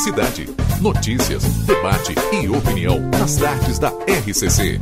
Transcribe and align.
cidade. 0.00 0.48
Notícias, 0.80 1.44
debate 1.66 2.14
e 2.32 2.48
opinião 2.48 2.98
nas 3.18 3.36
tardes 3.36 3.78
da 3.78 3.90
RCC. 4.08 4.80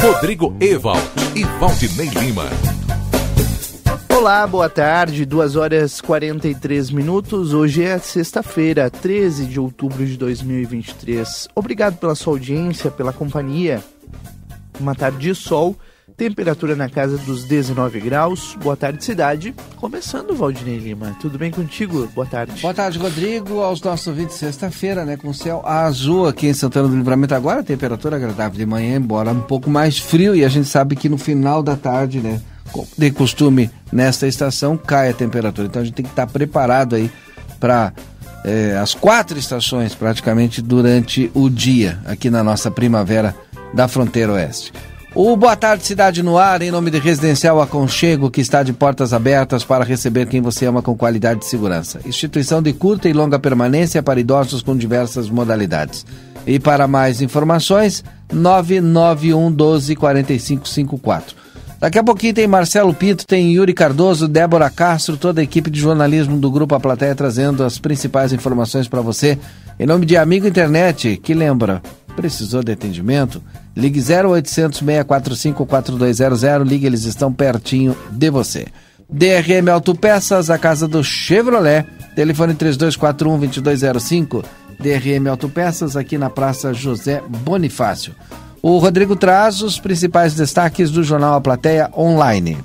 Rodrigo 0.00 0.56
Ewald 0.58 1.02
e 1.36 1.44
Valdinei 1.60 2.08
Lima. 2.08 2.46
Olá, 4.08 4.46
boa 4.46 4.70
tarde, 4.70 5.26
2 5.26 5.54
horas 5.54 6.00
43 6.00 6.90
minutos. 6.90 7.52
Hoje 7.52 7.84
é 7.84 7.98
sexta-feira, 7.98 8.88
13 8.88 9.44
de 9.44 9.60
outubro 9.60 10.06
de 10.06 10.16
2023. 10.16 11.48
Obrigado 11.54 11.98
pela 11.98 12.14
sua 12.14 12.32
audiência, 12.32 12.90
pela 12.90 13.12
companhia. 13.12 13.84
Uma 14.80 14.94
tarde 14.94 15.18
de 15.18 15.34
sol, 15.34 15.76
temperatura 16.16 16.76
na 16.76 16.88
casa 16.88 17.16
dos 17.18 17.44
19 17.44 18.00
graus. 18.00 18.56
Boa 18.62 18.76
tarde, 18.76 19.04
cidade. 19.04 19.54
Começando, 19.76 20.34
Valdinei 20.34 20.78
Lima. 20.78 21.16
Tudo 21.20 21.38
bem 21.38 21.50
contigo? 21.50 22.06
Boa 22.14 22.26
tarde. 22.26 22.60
Boa 22.60 22.74
tarde, 22.74 22.98
Rodrigo. 22.98 23.60
Aos 23.60 23.80
nossos 23.82 24.06
ouvintes, 24.06 24.36
sexta-feira, 24.36 25.04
né? 25.04 25.16
Com 25.16 25.32
céu 25.32 25.62
azul 25.64 26.26
aqui 26.26 26.46
em 26.46 26.54
Santana 26.54 26.88
do 26.88 26.96
Livramento. 26.96 27.34
Agora, 27.34 27.62
temperatura 27.62 28.16
agradável 28.16 28.58
de 28.58 28.66
manhã, 28.66 28.96
embora 28.96 29.30
um 29.30 29.40
pouco 29.40 29.70
mais 29.70 29.98
frio. 29.98 30.34
E 30.34 30.44
a 30.44 30.48
gente 30.48 30.68
sabe 30.68 30.96
que 30.96 31.08
no 31.08 31.18
final 31.18 31.62
da 31.62 31.76
tarde, 31.76 32.20
né? 32.20 32.40
De 32.96 33.10
costume, 33.10 33.70
nesta 33.92 34.26
estação, 34.26 34.76
cai 34.76 35.10
a 35.10 35.14
temperatura. 35.14 35.66
Então 35.66 35.82
a 35.82 35.84
gente 35.84 35.94
tem 35.94 36.04
que 36.04 36.12
estar 36.12 36.26
preparado 36.26 36.94
aí 36.94 37.10
para 37.60 37.92
é, 38.44 38.76
as 38.76 38.94
quatro 38.94 39.38
estações 39.38 39.94
praticamente 39.94 40.60
durante 40.62 41.30
o 41.34 41.48
dia 41.48 42.00
aqui 42.04 42.30
na 42.30 42.42
nossa 42.42 42.70
primavera 42.70 43.34
da 43.72 43.88
fronteira 43.88 44.32
oeste. 44.32 44.72
O 45.14 45.36
Boa 45.36 45.54
Tarde 45.54 45.84
Cidade 45.84 46.22
no 46.22 46.38
Ar, 46.38 46.62
em 46.62 46.70
nome 46.70 46.90
de 46.90 46.98
Residencial 46.98 47.60
Aconchego, 47.60 48.30
que 48.30 48.40
está 48.40 48.62
de 48.62 48.72
portas 48.72 49.12
abertas 49.12 49.62
para 49.62 49.84
receber 49.84 50.26
quem 50.26 50.40
você 50.40 50.64
ama 50.64 50.80
com 50.80 50.96
qualidade 50.96 51.44
e 51.44 51.48
segurança. 51.48 52.00
Instituição 52.06 52.62
de 52.62 52.72
curta 52.72 53.10
e 53.10 53.12
longa 53.12 53.38
permanência 53.38 54.02
para 54.02 54.18
idosos 54.18 54.62
com 54.62 54.74
diversas 54.74 55.28
modalidades. 55.28 56.06
E 56.46 56.58
para 56.58 56.88
mais 56.88 57.20
informações, 57.20 58.02
991 58.32 59.52
12 59.52 59.94
4554. 59.96 61.36
Daqui 61.78 61.98
a 61.98 62.04
pouquinho 62.04 62.32
tem 62.32 62.46
Marcelo 62.46 62.94
Pinto, 62.94 63.26
tem 63.26 63.52
Yuri 63.52 63.74
Cardoso, 63.74 64.26
Débora 64.26 64.70
Castro, 64.70 65.18
toda 65.18 65.42
a 65.42 65.44
equipe 65.44 65.68
de 65.68 65.78
jornalismo 65.78 66.38
do 66.38 66.50
Grupo 66.50 66.74
A 66.74 66.80
Plateia 66.80 67.14
trazendo 67.14 67.64
as 67.64 67.78
principais 67.78 68.32
informações 68.32 68.88
para 68.88 69.02
você. 69.02 69.38
Em 69.78 69.84
nome 69.84 70.06
de 70.06 70.16
Amigo 70.16 70.46
Internet, 70.46 71.20
que 71.22 71.34
lembra, 71.34 71.82
precisou 72.16 72.62
de 72.62 72.72
atendimento? 72.72 73.42
Ligue 73.74 74.00
0800 74.00 74.78
645 74.78 75.66
4200, 75.66 76.68
ligue, 76.68 76.86
eles 76.86 77.04
estão 77.04 77.32
pertinho 77.32 77.96
de 78.10 78.30
você. 78.30 78.66
DRM 79.08 79.68
Autopeças, 79.70 80.50
a 80.50 80.58
casa 80.58 80.88
do 80.88 81.02
Chevrolet, 81.02 81.86
telefone 82.14 82.54
3241 82.54 83.38
2205. 83.38 84.44
DRM 84.78 85.28
Autopeças, 85.28 85.96
aqui 85.96 86.18
na 86.18 86.28
Praça 86.28 86.74
José 86.74 87.22
Bonifácio. 87.28 88.14
O 88.62 88.78
Rodrigo 88.78 89.16
traz 89.16 89.60
os 89.60 89.78
principais 89.78 90.34
destaques 90.34 90.90
do 90.90 91.02
jornal 91.02 91.34
A 91.34 91.40
Plateia 91.40 91.90
Online. 91.96 92.58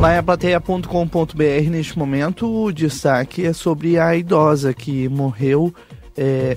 Lá 0.00 0.14
em 0.14 0.18
aplateia.com.br, 0.18 1.70
neste 1.70 1.98
momento, 1.98 2.46
o 2.46 2.72
destaque 2.72 3.44
é 3.44 3.52
sobre 3.52 3.98
a 3.98 4.14
idosa 4.14 4.72
que 4.72 5.08
morreu 5.08 5.74
é, 6.16 6.56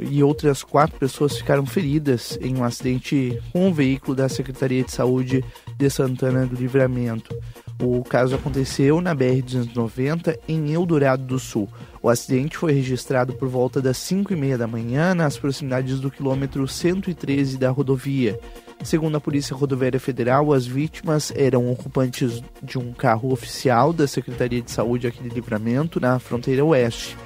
e 0.00 0.22
outras 0.22 0.62
quatro 0.62 0.98
pessoas 0.98 1.36
ficaram 1.36 1.66
feridas 1.66 2.38
em 2.40 2.56
um 2.56 2.64
acidente 2.64 3.38
com 3.52 3.68
um 3.68 3.72
veículo 3.74 4.14
da 4.14 4.26
Secretaria 4.26 4.82
de 4.82 4.90
Saúde 4.90 5.44
de 5.76 5.90
Santana 5.90 6.46
do 6.46 6.56
Livramento. 6.56 7.36
O 7.78 8.02
caso 8.02 8.34
aconteceu 8.34 9.02
na 9.02 9.14
BR-290 9.14 10.38
em 10.48 10.72
Eldorado 10.72 11.24
do 11.24 11.38
Sul. 11.38 11.68
O 12.02 12.08
acidente 12.08 12.56
foi 12.56 12.72
registrado 12.72 13.34
por 13.34 13.48
volta 13.48 13.82
das 13.82 13.98
5 13.98 14.32
e 14.32 14.36
meia 14.36 14.56
da 14.56 14.66
manhã 14.66 15.14
nas 15.14 15.36
proximidades 15.36 16.00
do 16.00 16.10
quilômetro 16.10 16.66
113 16.66 17.58
da 17.58 17.68
rodovia. 17.68 18.40
Segundo 18.82 19.16
a 19.16 19.20
Polícia 19.20 19.54
Rodoviária 19.54 20.00
Federal, 20.00 20.52
as 20.52 20.66
vítimas 20.66 21.32
eram 21.36 21.70
ocupantes 21.70 22.42
de 22.62 22.78
um 22.78 22.92
carro 22.92 23.32
oficial 23.32 23.92
da 23.92 24.06
Secretaria 24.06 24.62
de 24.62 24.70
Saúde 24.70 25.06
aqui 25.06 25.22
de 25.22 25.28
Livramento, 25.28 26.00
na 26.00 26.18
fronteira 26.18 26.64
oeste, 26.64 27.16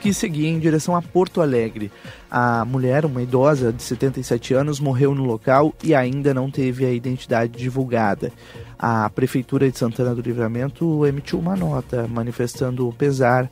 que 0.00 0.12
seguia 0.12 0.48
em 0.48 0.58
direção 0.58 0.96
a 0.96 1.00
Porto 1.00 1.40
Alegre. 1.40 1.90
A 2.30 2.64
mulher, 2.64 3.06
uma 3.06 3.22
idosa 3.22 3.72
de 3.72 3.82
77 3.82 4.52
anos, 4.52 4.80
morreu 4.80 5.14
no 5.14 5.24
local 5.24 5.72
e 5.82 5.94
ainda 5.94 6.34
não 6.34 6.50
teve 6.50 6.84
a 6.84 6.92
identidade 6.92 7.56
divulgada. 7.56 8.32
A 8.78 9.08
Prefeitura 9.08 9.70
de 9.70 9.78
Santana 9.78 10.14
do 10.14 10.20
Livramento 10.20 11.06
emitiu 11.06 11.38
uma 11.38 11.54
nota 11.54 12.08
manifestando 12.08 12.92
pesar 12.98 13.48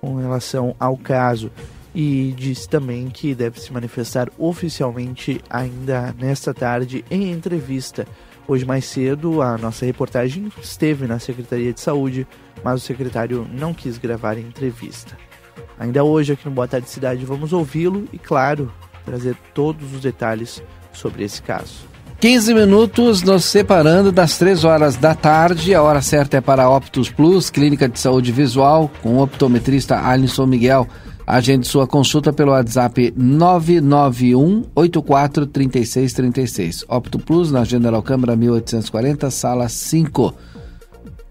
com 0.00 0.16
relação 0.16 0.76
ao 0.78 0.96
caso 0.98 1.50
e 1.94 2.34
disse 2.36 2.68
também 2.68 3.08
que 3.08 3.34
deve 3.34 3.60
se 3.60 3.72
manifestar 3.72 4.28
oficialmente 4.36 5.40
ainda 5.48 6.14
nesta 6.18 6.52
tarde 6.52 7.04
em 7.10 7.30
entrevista. 7.30 8.06
Hoje 8.46 8.64
mais 8.64 8.84
cedo, 8.84 9.40
a 9.40 9.56
nossa 9.56 9.86
reportagem 9.86 10.50
esteve 10.60 11.06
na 11.06 11.18
Secretaria 11.18 11.72
de 11.72 11.80
Saúde, 11.80 12.26
mas 12.62 12.82
o 12.82 12.84
secretário 12.84 13.48
não 13.50 13.72
quis 13.72 13.96
gravar 13.96 14.36
a 14.36 14.40
entrevista. 14.40 15.16
Ainda 15.78 16.04
hoje, 16.04 16.32
aqui 16.32 16.44
no 16.44 16.50
Boa 16.50 16.68
Tarde 16.68 16.90
Cidade, 16.90 17.24
vamos 17.24 17.52
ouvi-lo 17.52 18.06
e, 18.12 18.18
claro, 18.18 18.70
trazer 19.04 19.36
todos 19.54 19.94
os 19.94 20.00
detalhes 20.00 20.62
sobre 20.92 21.24
esse 21.24 21.40
caso. 21.40 21.94
15 22.20 22.54
minutos 22.54 23.22
nos 23.22 23.44
separando 23.44 24.10
das 24.10 24.38
3 24.38 24.64
horas 24.64 24.96
da 24.96 25.14
tarde. 25.14 25.74
A 25.74 25.82
hora 25.82 26.00
certa 26.00 26.38
é 26.38 26.40
para 26.40 26.64
a 26.64 26.70
Optus 26.70 27.10
Plus, 27.10 27.50
Clínica 27.50 27.88
de 27.88 27.98
Saúde 27.98 28.32
Visual, 28.32 28.90
com 29.02 29.16
o 29.16 29.22
optometrista 29.22 29.98
Alisson 29.98 30.46
Miguel. 30.46 30.88
Agende 31.26 31.66
sua 31.66 31.86
consulta 31.86 32.32
pelo 32.32 32.52
WhatsApp 32.52 33.14
991 33.16 34.64
84 34.74 35.46
3636. 35.46 36.84
Opto 36.86 37.18
Plus, 37.18 37.50
na 37.50 37.64
General 37.64 38.02
Câmara 38.02 38.36
1840, 38.36 39.30
sala 39.30 39.68
5. 39.68 40.34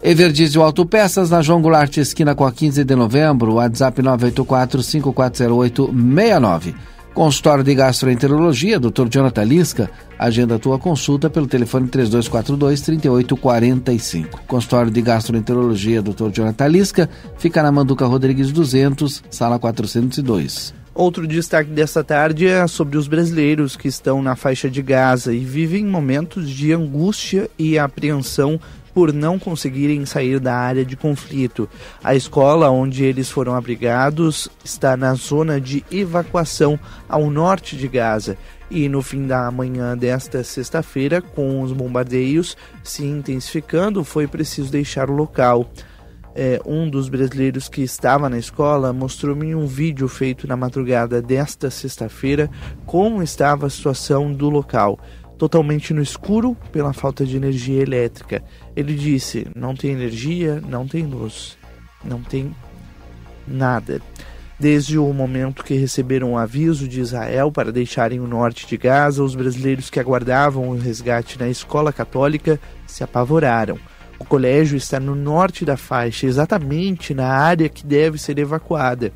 Everdiesel 0.02 0.64
Autopeças, 0.64 1.30
na 1.30 1.42
João 1.42 1.62
Goulart, 1.62 1.96
esquina 1.98 2.36
com 2.36 2.46
a 2.46 2.52
15 2.52 2.84
de 2.84 2.96
novembro, 2.96 3.54
WhatsApp 3.54 4.02
984 4.02 4.84
5408 4.84 5.86
69. 5.86 6.76
Consultório 7.14 7.64
de 7.64 7.76
Gastroenterologia, 7.76 8.80
Dr. 8.80 9.08
Jonathan 9.08 9.44
Lisca, 9.44 9.92
agenda 10.18 10.56
a 10.56 10.60
tua 10.60 10.80
consulta 10.80 11.30
pelo 11.30 11.46
telefone 11.46 11.88
3242-3845. 11.88 14.30
Consultório 14.48 14.90
de 14.90 15.00
Gastroenterologia, 15.00 16.02
Dr. 16.02 16.32
Jonathan 16.32 16.68
Lisca, 16.68 17.08
fica 17.38 17.62
na 17.62 17.72
Manduca 17.72 18.08
Rodrigues 18.08 18.52
200, 18.52 19.24
sala 19.30 19.60
402. 19.60 20.74
Outro 20.96 21.28
destaque 21.28 21.70
desta 21.70 22.04
tarde 22.04 22.48
é 22.48 22.66
sobre 22.68 22.98
os 22.98 23.08
brasileiros 23.08 23.76
que 23.76 23.88
estão 23.88 24.24
na 24.24 24.36
faixa 24.36 24.68
de 24.68 24.82
Gaza 24.82 25.36
e 25.36 25.40
vivem 25.40 25.86
momentos 25.86 26.50
de 26.50 26.74
angústia 26.74 27.48
e 27.60 27.78
apreensão 27.78 28.60
por 28.94 29.12
não 29.12 29.40
conseguirem 29.40 30.06
sair 30.06 30.40
da 30.40 30.56
área 30.56 30.86
de 30.86 30.96
conflito. 30.96 31.68
A 32.04 32.16
escola 32.16 32.70
onde 32.70 33.04
eles 33.04 33.30
foram 33.30 33.56
abrigados 33.56 34.48
está 34.64 34.96
na 34.96 35.14
zona 35.16 35.60
de 35.60 35.84
evacuação 35.92 36.80
ao 37.10 37.30
norte 37.30 37.76
de 37.76 37.88
Gaza. 37.88 38.38
E 38.70 38.88
no 38.90 39.02
fim 39.02 39.28
da 39.28 39.52
manhã 39.52 39.98
desta 39.98 40.44
sexta-feira, 40.44 41.22
com 41.22 41.62
os 41.62 41.72
bombardeios 41.72 42.58
se 42.84 43.06
intensificando, 43.06 44.04
foi 44.04 44.28
preciso 44.28 44.72
deixar 44.72 45.10
o 45.10 45.14
local. 45.14 45.70
É, 46.36 46.60
um 46.66 46.90
dos 46.90 47.10
brasileiros 47.10 47.70
que 47.70 47.84
estava 47.84 48.28
na 48.28 48.40
escola 48.40 48.92
mostrou-me 48.92 49.54
um 49.54 49.68
vídeo 49.68 50.08
feito 50.08 50.48
na 50.48 50.58
madrugada 50.58 51.22
desta 51.22 51.70
sexta-feira 51.70 52.50
como 52.88 53.22
estava 53.22 53.68
a 53.68 53.70
situação 53.70 54.34
do 54.34 54.50
local 54.50 55.00
totalmente 55.38 55.94
no 55.94 56.02
escuro 56.02 56.56
pela 56.72 56.94
falta 56.94 57.26
de 57.26 57.36
energia 57.36 57.82
elétrica. 57.82 58.44
Ele 58.76 58.96
disse: 58.96 59.48
não 59.56 59.76
tem 59.76 59.92
energia, 59.92 60.62
não 60.68 60.88
tem 60.88 61.06
luz, 61.06 61.58
não 62.04 62.22
tem 62.22 62.56
nada. 63.48 64.02
Desde 64.60 64.98
o 64.98 65.12
momento 65.12 65.64
que 65.64 65.74
receberam 65.74 66.34
o 66.34 66.38
aviso 66.38 66.88
de 66.88 67.02
Israel 67.02 67.52
para 67.52 67.72
deixarem 67.72 68.20
o 68.20 68.28
norte 68.28 68.68
de 68.68 68.78
Gaza, 68.78 69.24
os 69.24 69.36
brasileiros 69.36 69.90
que 69.90 70.00
aguardavam 70.00 70.70
o 70.70 70.78
resgate 70.78 71.40
na 71.40 71.50
escola 71.50 71.92
católica 71.92 72.60
se 72.88 73.04
apavoraram. 73.04 73.78
O 74.20 74.26
colégio 74.26 74.78
está 74.78 75.00
no 75.00 75.16
norte 75.16 75.66
da 75.66 75.76
faixa, 75.76 76.28
exatamente 76.28 77.14
na 77.14 77.28
área 77.28 77.68
que 77.68 77.86
deve 77.86 78.18
ser 78.18 78.38
evacuada. 78.40 79.12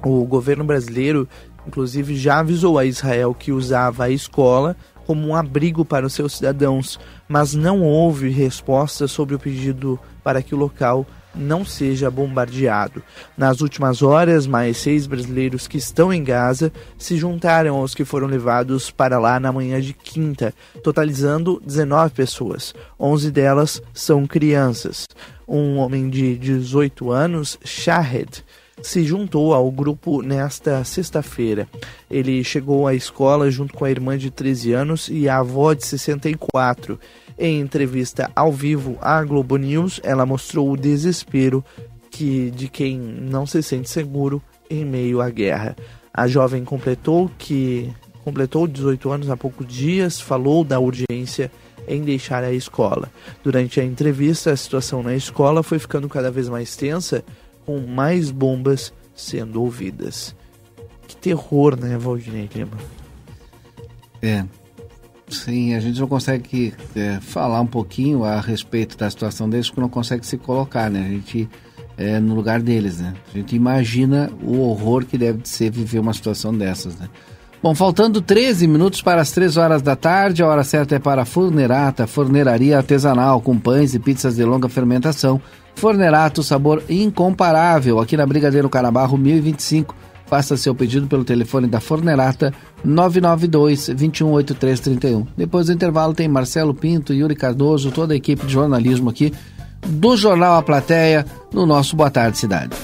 O 0.00 0.24
governo 0.24 0.62
brasileiro 0.62 1.28
inclusive 1.68 2.16
já 2.16 2.40
avisou 2.40 2.78
a 2.78 2.84
Israel 2.84 3.32
que 3.34 3.52
usava 3.52 4.04
a 4.04 4.10
escola 4.10 4.74
como 5.06 5.28
um 5.28 5.34
abrigo 5.34 5.84
para 5.84 6.06
os 6.06 6.12
seus 6.12 6.36
cidadãos, 6.36 6.98
mas 7.26 7.54
não 7.54 7.82
houve 7.82 8.28
resposta 8.28 9.06
sobre 9.06 9.34
o 9.34 9.38
pedido 9.38 9.98
para 10.22 10.42
que 10.42 10.54
o 10.54 10.58
local 10.58 11.06
não 11.34 11.64
seja 11.64 12.10
bombardeado. 12.10 13.02
Nas 13.36 13.60
últimas 13.60 14.02
horas, 14.02 14.46
mais 14.46 14.76
seis 14.76 15.06
brasileiros 15.06 15.66
que 15.66 15.78
estão 15.78 16.12
em 16.12 16.22
Gaza 16.22 16.72
se 16.98 17.16
juntaram 17.16 17.76
aos 17.76 17.94
que 17.94 18.04
foram 18.04 18.26
levados 18.26 18.90
para 18.90 19.18
lá 19.18 19.38
na 19.38 19.52
manhã 19.52 19.80
de 19.80 19.94
quinta, 19.94 20.52
totalizando 20.82 21.62
19 21.64 22.12
pessoas. 22.12 22.74
11 22.98 23.30
delas 23.30 23.82
são 23.94 24.26
crianças. 24.26 25.06
Um 25.46 25.78
homem 25.78 26.10
de 26.10 26.36
18 26.36 27.10
anos, 27.10 27.58
Shahed, 27.64 28.44
se 28.82 29.04
juntou 29.04 29.52
ao 29.52 29.70
grupo 29.70 30.22
nesta 30.22 30.82
sexta-feira. 30.84 31.68
Ele 32.10 32.42
chegou 32.44 32.86
à 32.86 32.94
escola 32.94 33.50
junto 33.50 33.74
com 33.74 33.84
a 33.84 33.90
irmã 33.90 34.16
de 34.16 34.30
13 34.30 34.72
anos 34.72 35.08
e 35.10 35.28
a 35.28 35.38
avó 35.38 35.72
de 35.74 35.84
64. 35.84 36.98
Em 37.38 37.60
entrevista 37.60 38.30
ao 38.34 38.52
vivo 38.52 38.98
à 39.00 39.22
Globo 39.22 39.56
News, 39.56 40.00
ela 40.02 40.26
mostrou 40.26 40.70
o 40.70 40.76
desespero 40.76 41.64
que 42.10 42.50
de 42.50 42.68
quem 42.68 42.98
não 42.98 43.46
se 43.46 43.62
sente 43.62 43.88
seguro 43.88 44.42
em 44.68 44.84
meio 44.84 45.20
à 45.20 45.30
guerra. 45.30 45.76
A 46.12 46.26
jovem 46.26 46.64
completou 46.64 47.30
que 47.38 47.92
completou 48.24 48.66
18 48.66 49.10
anos 49.10 49.30
há 49.30 49.36
poucos 49.36 49.66
dias, 49.66 50.20
falou 50.20 50.64
da 50.64 50.78
urgência 50.78 51.50
em 51.86 52.02
deixar 52.02 52.44
a 52.44 52.52
escola. 52.52 53.10
Durante 53.42 53.80
a 53.80 53.84
entrevista, 53.84 54.50
a 54.50 54.56
situação 54.56 55.02
na 55.02 55.14
escola 55.14 55.62
foi 55.62 55.78
ficando 55.78 56.08
cada 56.08 56.30
vez 56.30 56.48
mais 56.48 56.76
tensa 56.76 57.24
com 57.68 57.80
mais 57.80 58.30
bombas 58.30 58.94
sendo 59.14 59.62
ouvidas. 59.62 60.34
Que 61.06 61.14
terror, 61.14 61.78
né, 61.78 61.98
Valdinei 61.98 62.48
Lima? 62.54 62.78
É. 64.22 64.42
Sim, 65.28 65.74
a 65.74 65.80
gente 65.80 66.00
não 66.00 66.08
consegue 66.08 66.72
é, 66.96 67.20
falar 67.20 67.60
um 67.60 67.66
pouquinho 67.66 68.24
a 68.24 68.40
respeito 68.40 68.96
da 68.96 69.10
situação 69.10 69.50
deles, 69.50 69.68
porque 69.68 69.82
não 69.82 69.88
consegue 69.90 70.24
se 70.24 70.38
colocar, 70.38 70.90
né? 70.90 71.04
A 71.04 71.10
gente 71.10 71.46
é 71.98 72.18
no 72.18 72.34
lugar 72.34 72.62
deles, 72.62 73.00
né? 73.00 73.12
A 73.34 73.36
gente 73.36 73.54
imagina 73.54 74.30
o 74.42 74.60
horror 74.60 75.04
que 75.04 75.18
deve 75.18 75.40
ser 75.44 75.70
viver 75.70 75.98
uma 75.98 76.14
situação 76.14 76.56
dessas, 76.56 76.96
né? 76.98 77.06
Bom, 77.62 77.74
faltando 77.74 78.22
13 78.22 78.66
minutos 78.66 79.02
para 79.02 79.20
as 79.20 79.30
3 79.30 79.58
horas 79.58 79.82
da 79.82 79.94
tarde, 79.94 80.42
a 80.42 80.46
hora 80.46 80.64
certa 80.64 80.94
é 80.94 80.98
para 80.98 81.20
a 81.20 81.26
Fornerata, 81.26 82.06
forneraria 82.06 82.78
artesanal 82.78 83.42
com 83.42 83.58
pães 83.58 83.94
e 83.94 83.98
pizzas 83.98 84.36
de 84.36 84.44
longa 84.44 84.70
fermentação 84.70 85.38
Fornerato, 85.78 86.42
sabor 86.42 86.82
incomparável, 86.88 88.00
aqui 88.00 88.16
na 88.16 88.26
Brigadeiro 88.26 88.68
Carabarro 88.68 89.16
1025. 89.16 89.94
Faça 90.26 90.56
seu 90.56 90.74
pedido 90.74 91.06
pelo 91.06 91.24
telefone 91.24 91.68
da 91.68 91.80
Fornerata 91.80 92.52
992 92.84 93.86
218331. 93.86 95.26
Depois 95.36 95.66
do 95.66 95.72
intervalo 95.72 96.12
tem 96.12 96.26
Marcelo 96.26 96.74
Pinto, 96.74 97.14
Yuri 97.14 97.36
Cardoso, 97.36 97.92
toda 97.92 98.12
a 98.12 98.16
equipe 98.16 98.44
de 98.44 98.52
jornalismo 98.52 99.08
aqui 99.08 99.32
do 99.86 100.16
Jornal 100.16 100.58
A 100.58 100.62
Plateia 100.62 101.24
no 101.52 101.64
nosso 101.64 101.94
Boa 101.94 102.10
Tarde 102.10 102.36
Cidade. 102.38 102.76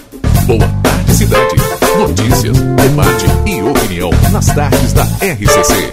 Boa 0.47 0.61
Tarde 0.83 1.15
Cidade. 1.15 1.57
Notícias, 1.99 2.57
debate 2.57 3.27
e 3.45 3.61
opinião 3.61 4.11
nas 4.33 4.47
tardes 4.47 4.93
da 4.93 5.03
RCC. 5.03 5.93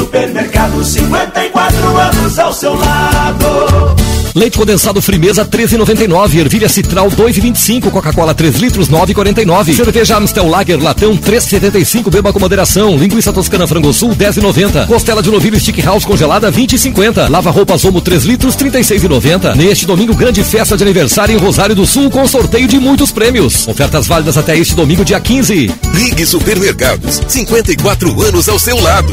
Supermercado, 0.00 0.82
54 0.82 1.98
anos 1.98 2.38
ao 2.38 2.54
seu 2.54 2.74
lado. 2.74 3.94
Leite 4.34 4.56
condensado 4.56 5.02
Frimeza 5.02 5.44
13,99. 5.44 6.38
Ervilha 6.38 6.68
Citral 6.70 7.10
2,25. 7.10 7.90
Coca-Cola 7.90 8.32
3 8.32 8.56
litros 8.56 8.88
9,49. 8.88 9.74
Cerveja 9.74 10.16
Amstel 10.16 10.48
Lager 10.48 10.82
Latão 10.82 11.14
3,75. 11.16 12.10
Beba 12.10 12.32
com 12.32 12.38
moderação. 12.38 12.96
Linguiça 12.96 13.30
Toscana 13.30 13.66
Frango 13.66 13.92
Sul 13.92 14.16
10,90. 14.16 14.86
Costela 14.86 15.22
de 15.22 15.30
novilho 15.30 15.60
Stick 15.60 15.84
House 15.84 16.06
congelada 16.06 16.50
20,50. 16.50 17.28
Lava 17.28 17.50
roupas 17.50 17.84
Omo 17.84 18.00
3 18.00 18.24
litros 18.24 18.56
36,90. 18.56 19.54
Neste 19.54 19.84
domingo 19.84 20.14
grande 20.14 20.42
festa 20.42 20.78
de 20.78 20.82
aniversário 20.82 21.34
em 21.34 21.38
Rosário 21.38 21.74
do 21.74 21.84
Sul 21.84 22.10
com 22.10 22.26
sorteio 22.26 22.66
de 22.66 22.78
muitos 22.78 23.12
prêmios. 23.12 23.68
Ofertas 23.68 24.06
válidas 24.06 24.38
até 24.38 24.56
este 24.56 24.74
domingo 24.74 25.04
dia 25.04 25.20
15. 25.20 25.70
Ligue 25.92 26.24
Supermercados. 26.24 27.20
54 27.28 28.22
anos 28.22 28.48
ao 28.48 28.58
seu 28.58 28.80
lado. 28.80 29.12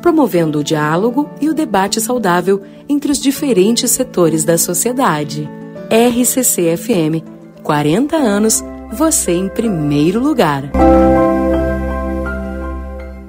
promovendo 0.00 0.58
o 0.60 0.64
diálogo 0.64 1.28
e 1.40 1.48
o 1.48 1.54
debate 1.54 2.00
saudável 2.00 2.62
entre 2.88 3.12
os 3.12 3.18
diferentes 3.18 3.90
setores 3.90 4.44
da 4.44 4.58
sociedade. 4.58 5.48
RCC-FM, 5.90 7.24
40 7.62 8.16
anos, 8.16 8.64
você 8.92 9.32
em 9.32 9.48
primeiro 9.48 10.20
lugar. 10.20 10.70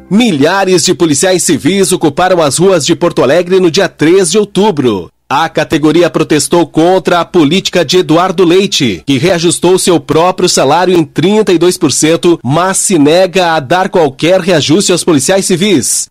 Milhares 0.09 0.83
de 0.83 0.93
policiais 0.93 1.41
civis 1.41 1.91
ocuparam 1.91 2.41
as 2.41 2.57
ruas 2.57 2.85
de 2.85 2.95
Porto 2.95 3.23
Alegre 3.23 3.59
no 3.59 3.71
dia 3.71 3.87
3 3.87 4.29
de 4.29 4.37
outubro. 4.37 5.09
A 5.29 5.47
categoria 5.47 6.09
protestou 6.09 6.67
contra 6.67 7.21
a 7.21 7.25
política 7.25 7.85
de 7.85 7.99
Eduardo 7.99 8.43
Leite, 8.43 9.01
que 9.05 9.17
reajustou 9.17 9.79
seu 9.79 9.97
próprio 9.97 10.49
salário 10.49 10.93
em 10.93 11.05
32%, 11.05 12.37
mas 12.43 12.75
se 12.75 12.99
nega 12.99 13.53
a 13.53 13.61
dar 13.61 13.87
qualquer 13.87 14.41
reajuste 14.41 14.91
aos 14.91 15.05
policiais 15.05 15.45
civis. 15.45 16.10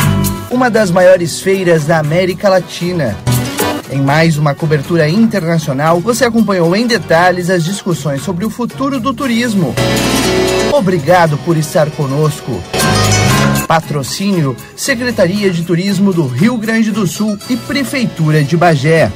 uma 0.51 0.69
das 0.69 0.91
maiores 0.91 1.39
feiras 1.39 1.85
da 1.85 1.97
América 1.97 2.49
Latina. 2.49 3.17
Em 3.89 4.01
mais 4.01 4.37
uma 4.37 4.53
cobertura 4.53 5.09
internacional, 5.09 5.99
você 5.99 6.25
acompanhou 6.25 6.75
em 6.75 6.85
detalhes 6.85 7.49
as 7.49 7.63
discussões 7.63 8.21
sobre 8.21 8.45
o 8.45 8.49
futuro 8.49 8.99
do 8.99 9.13
turismo. 9.13 9.73
Obrigado 10.71 11.37
por 11.39 11.57
estar 11.57 11.89
conosco. 11.91 12.61
Patrocínio 13.67 14.55
Secretaria 14.75 15.49
de 15.49 15.63
Turismo 15.63 16.13
do 16.13 16.27
Rio 16.27 16.57
Grande 16.57 16.91
do 16.91 17.07
Sul 17.07 17.37
e 17.49 17.55
Prefeitura 17.55 18.43
de 18.43 18.57
Bagé. 18.57 19.09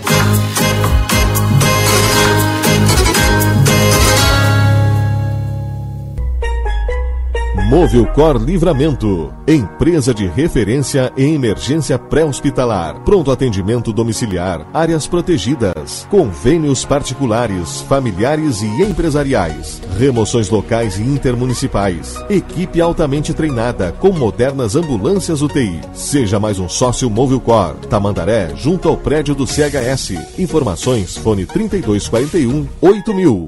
Movilcor 7.68 8.38
Livramento, 8.38 9.34
empresa 9.48 10.14
de 10.14 10.28
referência 10.28 11.12
em 11.18 11.34
emergência 11.34 11.98
pré-hospitalar, 11.98 13.00
pronto 13.04 13.32
atendimento 13.32 13.92
domiciliar, 13.92 14.68
áreas 14.72 15.08
protegidas, 15.08 16.06
convênios 16.12 16.86
particulares, 16.86 17.82
familiares 17.82 18.62
e 18.62 18.84
empresariais, 18.84 19.82
remoções 19.98 20.48
locais 20.48 21.00
e 21.00 21.02
intermunicipais, 21.02 22.24
equipe 22.30 22.80
altamente 22.80 23.34
treinada 23.34 23.92
com 23.94 24.12
modernas 24.12 24.76
ambulâncias 24.76 25.42
UTI. 25.42 25.82
Seja 25.92 26.40
mais 26.40 26.60
um 26.60 26.70
sócio 26.70 27.10
Movilcor, 27.10 27.78
Tamandaré, 27.90 28.52
junto 28.56 28.88
ao 28.88 28.96
prédio 28.96 29.34
do 29.34 29.48
CHS. 29.48 30.38
Informações, 30.38 31.18
fone 31.18 31.48
3241 31.48 32.68
8000. 32.80 33.48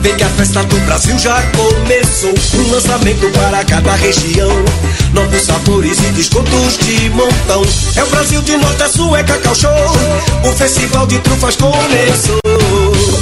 Vem 0.00 0.16
que 0.16 0.24
a 0.24 0.28
festa 0.30 0.62
do 0.64 0.78
Brasil 0.80 1.18
já 1.18 1.40
começou. 1.52 2.34
Um 2.60 2.70
lançamento 2.70 3.30
para 3.30 3.64
cada 3.64 3.94
região. 3.94 4.50
Novos 5.12 5.42
sabores 5.42 5.98
e 5.98 6.12
descontos 6.12 6.78
de 6.78 7.10
montão. 7.10 7.62
É 7.96 8.02
o 8.02 8.06
Brasil 8.08 8.42
de 8.42 8.56
norte 8.56 8.82
a 8.82 8.88
sul, 8.88 9.16
é 9.16 9.22
Cacau 9.22 9.54
Show. 9.54 9.70
O 10.44 10.52
Festival 10.52 11.06
de 11.06 11.18
Trufas 11.20 11.56
começou. 11.56 12.40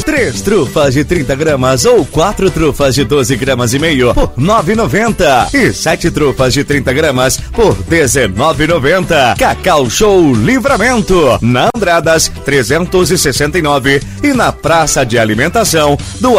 Três 0.05 0.43
trufas 0.43 0.95
de 0.95 1.03
30 1.03 1.35
gramas 1.35 1.85
ou 1.85 2.05
quatro 2.05 2.51
trufas 2.51 2.95
de 2.95 3.05
12 3.05 3.37
gramas 3.37 3.73
e 3.73 3.79
meio 3.79 4.15
por 4.15 4.29
9,90 4.39 5.55
e 5.55 5.73
sete 5.73 6.11
trufas 6.11 6.53
de 6.53 6.63
30 6.63 6.93
gramas 6.93 7.39
por 7.53 7.75
19,90. 7.75 9.37
Cacau 9.39 9.89
Show 9.89 10.35
Livramento. 10.35 11.39
Na 11.41 11.69
Andradas 11.75 12.31
369 12.45 14.03
e 14.23 14.33
na 14.33 14.53
Praça 14.53 15.05
de 15.05 15.19
Alimentação 15.19 15.99
do 16.21 16.39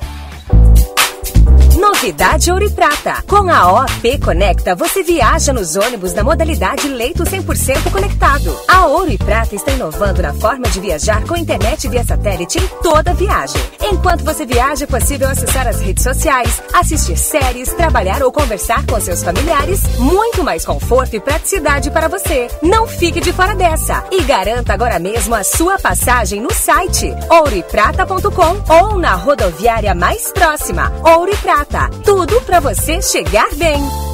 Novidade 2.01 2.51
Ouro 2.51 2.65
e 2.65 2.69
Prata. 2.71 3.23
Com 3.27 3.47
a 3.47 3.83
OP 3.83 4.17
Conecta, 4.17 4.73
você 4.73 5.03
viaja 5.03 5.53
nos 5.53 5.75
ônibus 5.75 6.13
da 6.13 6.23
modalidade 6.23 6.87
leito 6.87 7.23
100% 7.23 7.91
conectado. 7.91 8.59
A 8.67 8.87
Ouro 8.87 9.11
e 9.11 9.19
Prata 9.19 9.53
está 9.53 9.71
inovando 9.71 10.19
na 10.19 10.33
forma 10.33 10.67
de 10.67 10.79
viajar 10.79 11.23
com 11.27 11.37
internet 11.37 11.87
via 11.87 12.03
satélite 12.03 12.57
em 12.57 12.67
toda 12.81 13.13
viagem. 13.13 13.61
Enquanto 13.83 14.23
você 14.23 14.47
viaja, 14.47 14.85
é 14.85 14.87
possível 14.87 15.29
acessar 15.29 15.67
as 15.67 15.79
redes 15.79 16.03
sociais, 16.03 16.63
assistir 16.73 17.15
séries, 17.15 17.71
trabalhar 17.73 18.23
ou 18.23 18.31
conversar 18.31 18.83
com 18.87 18.99
seus 18.99 19.23
familiares. 19.23 19.83
Muito 19.99 20.43
mais 20.43 20.65
conforto 20.65 21.15
e 21.15 21.19
praticidade 21.19 21.91
para 21.91 22.07
você. 22.07 22.47
Não 22.63 22.87
fique 22.87 23.21
de 23.21 23.31
fora 23.31 23.53
dessa 23.53 24.03
e 24.09 24.23
garanta 24.23 24.73
agora 24.73 24.97
mesmo 24.97 25.35
a 25.35 25.43
sua 25.43 25.77
passagem 25.77 26.41
no 26.41 26.51
site 26.51 27.13
ouroeprata.com 27.29 28.73
ou 28.73 28.97
na 28.97 29.13
rodoviária 29.13 29.93
mais 29.93 30.31
próxima. 30.31 30.91
Ouro 31.05 31.31
e 31.31 31.37
Prata 31.37 31.90
tudo 32.03 32.41
para 32.41 32.59
você 32.59 33.01
chegar 33.01 33.49
bem. 33.55 34.10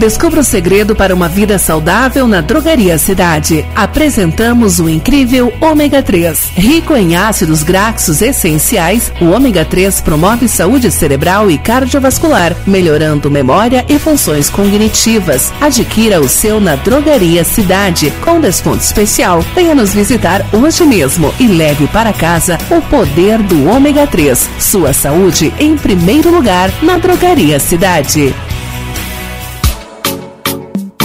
Descubra 0.00 0.40
o 0.40 0.44
segredo 0.44 0.96
para 0.96 1.14
uma 1.14 1.28
vida 1.28 1.58
saudável 1.58 2.26
na 2.26 2.40
Drogaria 2.40 2.96
Cidade. 2.96 3.66
Apresentamos 3.76 4.80
o 4.80 4.88
incrível 4.88 5.52
Ômega 5.60 6.02
3. 6.02 6.52
Rico 6.56 6.96
em 6.96 7.16
ácidos 7.16 7.62
graxos 7.62 8.22
essenciais, 8.22 9.12
o 9.20 9.26
Ômega 9.26 9.62
3 9.62 10.00
promove 10.00 10.48
saúde 10.48 10.90
cerebral 10.90 11.50
e 11.50 11.58
cardiovascular, 11.58 12.56
melhorando 12.66 13.30
memória 13.30 13.84
e 13.90 13.98
funções 13.98 14.48
cognitivas. 14.48 15.52
Adquira 15.60 16.18
o 16.18 16.30
seu 16.30 16.58
na 16.58 16.76
Drogaria 16.76 17.44
Cidade, 17.44 18.10
com 18.24 18.40
desconto 18.40 18.82
especial. 18.82 19.44
Venha 19.54 19.74
nos 19.74 19.92
visitar 19.92 20.46
hoje 20.50 20.82
mesmo 20.82 21.30
e 21.38 21.46
leve 21.46 21.86
para 21.88 22.14
casa 22.14 22.56
o 22.70 22.80
poder 22.80 23.36
do 23.42 23.68
Ômega 23.68 24.06
3. 24.06 24.48
Sua 24.58 24.94
saúde 24.94 25.52
em 25.58 25.76
primeiro 25.76 26.34
lugar 26.34 26.72
na 26.82 26.96
Drogaria 26.96 27.60
Cidade. 27.60 28.34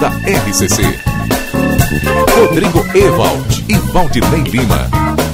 Da 0.00 0.10
RCC. 0.10 0.82
Rodrigo 2.38 2.84
Ewald 2.94 3.64
e 3.68 3.74
Valdinei 3.92 4.42
Lima. 4.42 4.88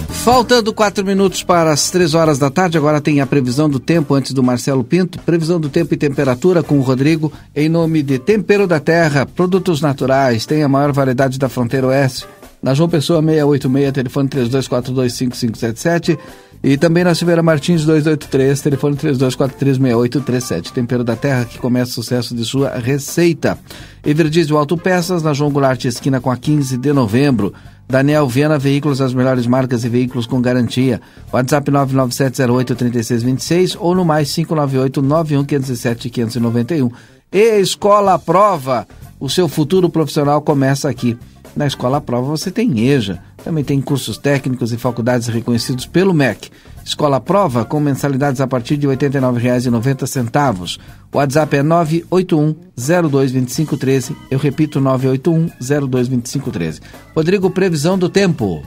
Faltando 0.08 0.72
quatro 0.72 1.04
minutos 1.04 1.42
para 1.42 1.70
as 1.70 1.90
três 1.90 2.14
horas 2.14 2.38
da 2.38 2.48
tarde, 2.48 2.78
agora 2.78 2.98
tem 2.98 3.20
a 3.20 3.26
previsão 3.26 3.68
do 3.68 3.78
tempo 3.78 4.14
antes 4.14 4.32
do 4.32 4.42
Marcelo 4.42 4.82
Pinto. 4.82 5.18
Previsão 5.18 5.60
do 5.60 5.68
tempo 5.68 5.92
e 5.92 5.98
temperatura 5.98 6.62
com 6.62 6.78
o 6.78 6.82
Rodrigo, 6.82 7.30
em 7.54 7.68
nome 7.68 8.02
de 8.02 8.18
Tempero 8.18 8.66
da 8.66 8.80
Terra, 8.80 9.26
produtos 9.26 9.82
naturais, 9.82 10.46
tem 10.46 10.62
a 10.62 10.68
maior 10.68 10.92
variedade 10.92 11.38
da 11.38 11.50
fronteira 11.50 11.88
oeste. 11.88 12.26
Na 12.62 12.72
João 12.72 12.88
Pessoa 12.88 13.20
686, 13.20 13.92
telefone 13.92 14.28
32425577. 14.30 16.18
E 16.66 16.78
também 16.78 17.04
na 17.04 17.14
Silveira 17.14 17.42
Martins 17.42 17.84
283, 17.84 18.62
telefone 18.62 18.96
32436837. 18.96 20.72
Tempero 20.72 21.04
da 21.04 21.14
Terra 21.14 21.44
que 21.44 21.58
começa 21.58 21.90
o 21.90 21.94
sucesso 21.94 22.34
de 22.34 22.42
sua 22.42 22.78
receita. 22.78 23.58
Everdiesel 24.02 24.56
Autopeças 24.56 25.22
na 25.22 25.34
João 25.34 25.50
Goulart 25.50 25.84
esquina 25.84 26.22
com 26.22 26.30
a 26.30 26.38
15 26.38 26.78
de 26.78 26.90
novembro. 26.90 27.52
Daniel 27.86 28.26
Viana 28.26 28.58
Veículos, 28.58 29.02
as 29.02 29.12
melhores 29.12 29.46
marcas 29.46 29.84
e 29.84 29.90
veículos 29.90 30.26
com 30.26 30.40
garantia. 30.40 31.02
WhatsApp 31.30 31.70
997083626 31.70 33.76
ou 33.78 33.94
no 33.94 34.02
mais 34.02 34.32
598 34.32 35.02
91507 35.02 36.08
591. 36.08 36.90
E 37.30 37.60
Escola 37.60 38.18
Prova, 38.18 38.88
o 39.20 39.28
seu 39.28 39.48
futuro 39.48 39.90
profissional 39.90 40.40
começa 40.40 40.88
aqui. 40.88 41.14
Na 41.54 41.66
Escola 41.66 42.00
Prova 42.00 42.26
você 42.26 42.50
tem 42.50 42.88
EJA, 42.88 43.22
também 43.44 43.62
tem 43.62 43.80
cursos 43.80 44.16
técnicos 44.16 44.72
e 44.72 44.78
faculdades 44.78 45.28
reconhecidos 45.28 45.84
pelo 45.84 46.14
MEC. 46.14 46.50
Escola 46.82 47.20
Prova 47.20 47.62
com 47.64 47.78
mensalidades 47.78 48.40
a 48.40 48.46
partir 48.46 48.78
de 48.78 48.86
R$ 48.86 48.96
89,90. 48.96 50.80
O 51.12 51.18
WhatsApp 51.18 51.58
é 51.58 51.62
981-022513. 51.62 54.16
Eu 54.30 54.38
repito, 54.38 54.80
981-022513. 54.80 56.80
Rodrigo, 57.14 57.50
previsão 57.50 57.98
do 57.98 58.08
tempo. 58.08 58.62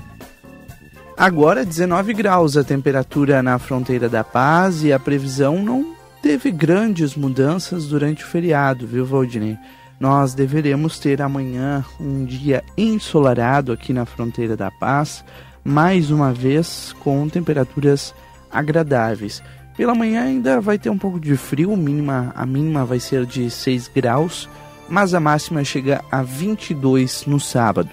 Agora 1.17 1.65
19 1.65 2.13
graus 2.13 2.55
a 2.55 2.63
temperatura 2.63 3.41
na 3.41 3.57
fronteira 3.57 4.07
da 4.07 4.23
Paz 4.23 4.83
e 4.83 4.93
a 4.93 4.99
previsão 4.99 5.63
não 5.63 5.95
teve 6.21 6.51
grandes 6.51 7.15
mudanças 7.15 7.87
durante 7.87 8.23
o 8.23 8.27
feriado, 8.27 8.85
viu, 8.85 9.03
Valdinei? 9.03 9.57
Nós 9.99 10.35
deveremos 10.35 10.99
ter 10.99 11.21
amanhã 11.21 11.83
um 11.99 12.23
dia 12.23 12.63
ensolarado 12.77 13.71
aqui 13.71 13.91
na 13.91 14.05
fronteira 14.05 14.55
da 14.55 14.69
Paz, 14.69 15.25
mais 15.63 16.11
uma 16.11 16.31
vez 16.31 16.95
com 16.99 17.27
temperaturas 17.27 18.13
agradáveis. 18.51 19.41
Pela 19.75 19.95
manhã 19.95 20.23
ainda 20.23 20.61
vai 20.61 20.77
ter 20.77 20.91
um 20.91 20.97
pouco 20.97 21.19
de 21.19 21.35
frio, 21.35 21.75
mínima, 21.75 22.31
a 22.35 22.45
mínima 22.45 22.85
vai 22.85 22.99
ser 22.99 23.25
de 23.25 23.49
6 23.49 23.87
graus, 23.87 24.47
mas 24.87 25.15
a 25.15 25.19
máxima 25.19 25.63
chega 25.63 26.03
a 26.11 26.21
22 26.21 27.25
no 27.25 27.39
sábado. 27.39 27.89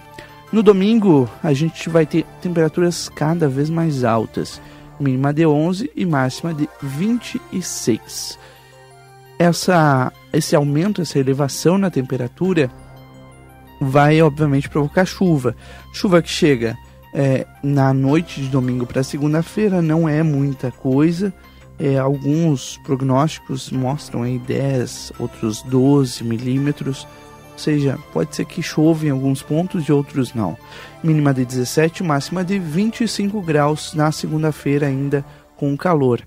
No 0.52 0.62
domingo, 0.62 1.28
a 1.42 1.54
gente 1.54 1.88
vai 1.88 2.04
ter 2.04 2.24
temperaturas 2.42 3.08
cada 3.08 3.48
vez 3.48 3.70
mais 3.70 4.04
altas, 4.04 4.60
mínima 5.00 5.32
de 5.32 5.46
11 5.46 5.90
e 5.96 6.04
máxima 6.04 6.52
de 6.52 6.68
26 6.82 8.38
essa, 9.38 10.12
esse 10.32 10.54
aumento, 10.54 11.02
essa 11.02 11.18
elevação 11.18 11.78
na 11.78 11.90
temperatura 11.90 12.70
vai 13.80 14.20
obviamente 14.22 14.68
provocar 14.68 15.04
chuva. 15.04 15.56
Chuva 15.92 16.22
que 16.22 16.28
chega 16.28 16.76
é, 17.12 17.46
na 17.62 17.94
noite 17.94 18.40
de 18.40 18.48
domingo 18.48 18.86
para 18.86 19.02
segunda-feira 19.02 19.80
não 19.80 20.08
é 20.08 20.22
muita 20.22 20.70
coisa. 20.70 21.32
É, 21.78 21.98
alguns 21.98 22.78
prognósticos 22.78 23.70
mostram 23.70 24.22
aí 24.22 24.38
10, 24.38 25.12
outros 25.18 25.62
12 25.62 26.22
milímetros. 26.24 27.06
Ou 27.52 27.58
seja, 27.58 27.98
pode 28.12 28.34
ser 28.34 28.44
que 28.44 28.62
chova 28.62 29.06
em 29.06 29.10
alguns 29.10 29.42
pontos 29.42 29.84
e 29.84 29.92
outros 29.92 30.34
não. 30.34 30.56
Mínima 31.02 31.32
de 31.32 31.44
17, 31.44 32.02
máxima 32.02 32.44
de 32.44 32.58
25 32.58 33.40
graus 33.40 33.94
na 33.94 34.10
segunda-feira 34.10 34.86
ainda 34.86 35.24
com 35.56 35.76
calor. 35.76 36.20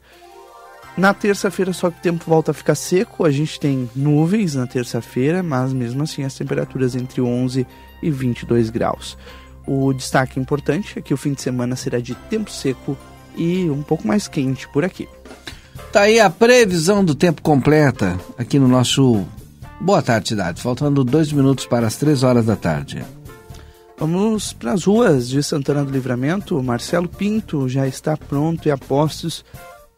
Na 0.98 1.14
terça-feira, 1.14 1.72
só 1.74 1.92
que 1.92 2.00
o 2.00 2.02
tempo 2.02 2.26
volta 2.28 2.50
a 2.50 2.54
ficar 2.56 2.74
seco. 2.74 3.24
A 3.24 3.30
gente 3.30 3.60
tem 3.60 3.88
nuvens 3.96 4.56
na 4.56 4.66
terça-feira, 4.66 5.44
mas 5.44 5.72
mesmo 5.72 6.02
assim 6.02 6.24
as 6.24 6.34
temperaturas 6.34 6.96
entre 6.96 7.22
11 7.22 7.68
e 8.02 8.10
22 8.10 8.72
graus. 8.72 9.16
O 9.68 9.94
destaque 9.94 10.40
importante 10.40 10.98
é 10.98 11.02
que 11.02 11.14
o 11.14 11.18
fim 11.18 11.34
de 11.34 11.42
semana 11.42 11.76
será 11.76 12.00
de 12.00 12.16
tempo 12.16 12.50
seco 12.50 12.98
e 13.36 13.70
um 13.70 13.84
pouco 13.84 14.08
mais 14.08 14.28
quente 14.28 14.68
por 14.70 14.84
aqui. 14.84 15.08
Tá 15.92 16.02
aí 16.02 16.20
a 16.20 16.32
previsão 16.32 17.06
do 17.06 17.14
tempo 17.14 17.44
completa 17.44 18.18
aqui 18.36 18.58
no 18.58 18.68
nosso 18.68 19.24
Boa 19.80 20.02
Tarde 20.02 20.30
Cidade, 20.30 20.62
faltando 20.62 21.04
dois 21.04 21.32
minutos 21.32 21.68
para 21.68 21.86
as 21.86 21.98
três 21.98 22.24
horas 22.24 22.46
da 22.46 22.56
tarde. 22.56 23.06
Vamos 24.00 24.54
para 24.54 24.74
as 24.74 24.84
ruas 24.84 25.30
de 25.30 25.44
Santana 25.44 25.84
do 25.84 25.92
Livramento. 25.92 26.62
Marcelo 26.64 27.08
Pinto 27.08 27.70
já 27.70 27.88
está 27.88 28.18
pronto 28.18 28.68
e 28.68 28.72
a 28.72 28.78
postos 28.78 29.46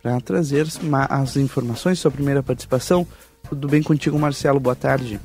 para 0.01 0.19
trazer 0.21 0.65
as 1.09 1.35
informações, 1.35 1.99
sua 1.99 2.11
primeira 2.11 2.41
participação. 2.41 3.05
Tudo 3.47 3.67
bem 3.67 3.83
contigo, 3.83 4.17
Marcelo? 4.17 4.59
Boa 4.59 4.75
tarde. 4.75 5.19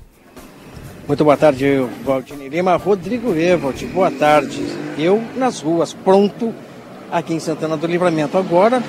Muito 1.07 1.23
boa 1.23 1.37
tarde, 1.37 1.65
Valdinei 2.05 2.49
Lima. 2.49 2.77
Rodrigo 2.77 3.35
Evald, 3.35 3.85
boa 3.87 4.11
tarde. 4.11 4.61
Eu 4.99 5.23
nas 5.37 5.61
ruas, 5.61 5.93
pronto, 5.93 6.55
aqui 7.13 7.35
em 7.35 7.41
Santana 7.41 7.77
do 7.77 7.87
Livramento. 7.87 8.39
Agora, 8.39 8.83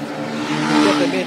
também 0.99 1.25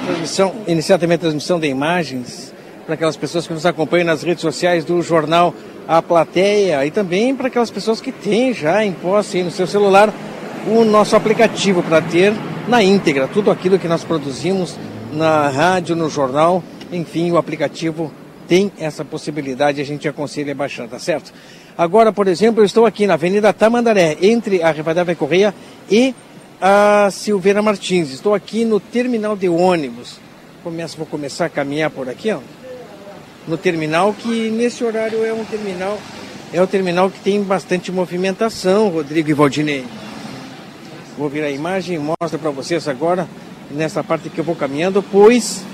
iniciar 0.67 0.99
também 0.99 1.17
a 1.17 1.19
transmissão 1.19 1.61
de 1.61 1.69
imagens 1.69 2.55
para 2.87 2.95
aquelas 2.95 3.17
pessoas 3.17 3.47
que 3.47 3.53
nos 3.53 3.67
acompanham 3.67 4.07
nas 4.07 4.23
redes 4.23 4.41
sociais 4.41 4.83
do 4.83 5.03
jornal 5.03 5.55
A 5.87 6.01
Plateia 6.01 6.87
e 6.87 6.91
também 6.91 7.37
para 7.37 7.49
aquelas 7.49 7.71
pessoas 7.71 8.01
que 8.01 8.11
têm 8.11 8.55
já 8.55 8.83
em 8.83 8.93
posse 8.93 9.43
no 9.43 9.51
seu 9.51 9.67
celular 9.67 10.13
o 10.69 10.85
nosso 10.85 11.17
aplicativo 11.17 11.83
para 11.83 12.03
ter 12.03 12.33
na 12.69 12.83
íntegra 12.83 13.27
tudo 13.27 13.51
aquilo 13.51 13.79
que 13.79 13.89
nós 13.89 14.05
produzimos 14.05 14.77
na 15.13 15.49
rádio, 15.49 15.97
no 15.97 16.11
jornal, 16.11 16.63
enfim, 16.93 17.31
o 17.31 17.39
aplicativo 17.39 18.13
tem 18.47 18.71
essa 18.79 19.05
possibilidade, 19.05 19.81
a 19.81 19.85
gente 19.85 20.07
aconselha 20.07 20.55
baixar, 20.55 20.87
tá 20.87 20.99
certo? 20.99 21.33
Agora, 21.77 22.13
por 22.13 22.27
exemplo, 22.27 22.61
eu 22.61 22.67
estou 22.67 22.85
aqui 22.85 23.07
na 23.07 23.15
Avenida 23.15 23.53
Tamandaré, 23.53 24.17
entre 24.21 24.63
a 24.63 24.71
Rivadavia 24.71 25.15
Correia 25.15 25.55
e 25.91 26.15
a 26.61 27.09
Silveira 27.11 27.63
Martins. 27.63 28.11
Estou 28.11 28.35
aqui 28.35 28.65
no 28.65 28.81
terminal 28.81 29.37
de 29.37 29.49
ônibus. 29.49 30.19
Começo, 30.65 30.97
vou 30.97 31.07
começar 31.07 31.47
a 31.47 31.49
caminhar 31.49 31.91
por 31.91 32.09
aqui, 32.09 32.33
ó. 32.33 32.41
No 33.47 33.57
terminal, 33.57 34.13
que 34.13 34.51
nesse 34.51 34.85
horário 34.85 35.25
é 35.25 35.33
um 35.33 35.45
terminal, 35.45 35.99
é 36.53 36.61
um 36.61 36.67
terminal 36.67 37.11
que 37.11 37.21
tem 37.21 37.43
bastante 37.43 37.91
movimentação, 37.91 38.89
Rodrigo 38.89 39.31
e 39.31 39.35
Valdinei. 39.35 39.85
Vou 41.19 41.29
virar 41.29 41.49
a 41.49 41.51
imagem 41.51 41.97
e 41.97 41.99
mostro 41.99 42.39
para 42.39 42.51
vocês 42.51 42.87
agora, 42.87 43.29
nessa 43.73 44.05
parte 44.05 44.31
que 44.31 44.39
eu 44.39 44.45
vou 44.45 44.55
caminhando, 44.55 45.03
pois 45.03 45.65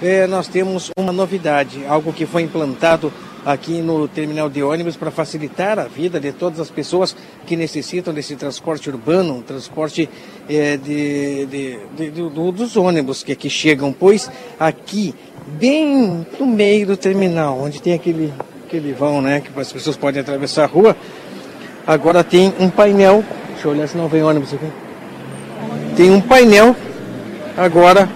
é, 0.00 0.24
nós 0.28 0.46
temos 0.46 0.92
uma 0.96 1.10
novidade, 1.10 1.84
algo 1.88 2.12
que 2.12 2.24
foi 2.24 2.42
implantado 2.42 3.12
aqui 3.44 3.82
no 3.82 4.06
terminal 4.06 4.48
de 4.48 4.62
ônibus 4.62 4.96
para 4.96 5.10
facilitar 5.10 5.80
a 5.80 5.86
vida 5.86 6.20
de 6.20 6.30
todas 6.30 6.60
as 6.60 6.70
pessoas 6.70 7.16
que 7.44 7.56
necessitam 7.56 8.14
desse 8.14 8.36
transporte 8.36 8.88
urbano, 8.88 9.38
um 9.38 9.42
transporte 9.42 10.08
é, 10.48 10.76
de, 10.76 11.44
de, 11.46 11.78
de, 11.96 12.30
dos 12.30 12.76
ônibus 12.76 13.24
que 13.24 13.32
aqui 13.32 13.50
chegam, 13.50 13.92
pois 13.92 14.30
aqui, 14.60 15.12
bem 15.58 16.24
no 16.38 16.46
meio 16.46 16.86
do 16.86 16.96
terminal, 16.96 17.60
onde 17.60 17.82
tem 17.82 17.94
aquele, 17.94 18.32
aquele 18.64 18.92
vão, 18.92 19.20
né, 19.20 19.40
que 19.40 19.60
as 19.60 19.72
pessoas 19.72 19.96
podem 19.96 20.20
atravessar 20.20 20.62
a 20.62 20.68
rua, 20.68 20.96
agora 21.84 22.22
tem 22.22 22.54
um 22.60 22.70
painel, 22.70 23.24
deixa 23.48 23.66
eu 23.66 23.72
olhar 23.72 23.88
se 23.88 23.96
não 23.96 24.06
vem 24.06 24.22
ônibus 24.22 24.54
aqui 24.54 24.83
tem 25.96 26.10
um 26.10 26.20
painel 26.20 26.74
agora 27.56 28.08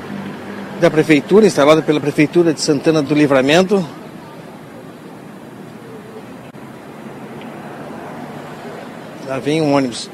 da 0.81 0.91
prefeitura, 0.91 1.47
instalado 1.47 1.83
pela 1.83 2.01
prefeitura 2.01 2.53
de 2.53 2.61
Santana 2.61 3.03
do 3.03 3.15
Livramento. 3.15 3.85
Lá 9.27 9.39
vem 9.39 9.61
um 9.61 9.75
ônibus. 9.75 10.11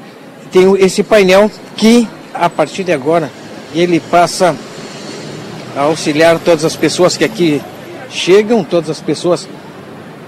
Tem 0.51 0.75
esse 0.77 1.03
painel 1.03 1.49
que, 1.75 2.07
a 2.33 2.49
partir 2.49 2.83
de 2.83 2.91
agora, 2.91 3.31
ele 3.73 3.99
passa 3.99 4.55
a 5.75 5.81
auxiliar 5.81 6.39
todas 6.39 6.65
as 6.65 6.75
pessoas 6.75 7.17
que 7.17 7.23
aqui 7.23 7.61
chegam, 8.09 8.63
todas 8.63 8.89
as 8.89 9.01
pessoas 9.01 9.47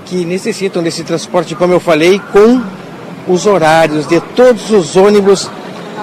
que 0.06 0.26
necessitam 0.26 0.82
desse 0.82 1.04
transporte, 1.04 1.56
como 1.56 1.74
eu 1.74 1.80
falei, 1.80 2.20
com 2.32 2.62
os 3.28 3.46
horários 3.46 4.08
de 4.08 4.20
todos 4.36 4.72
os 4.72 4.96
ônibus 4.96 5.50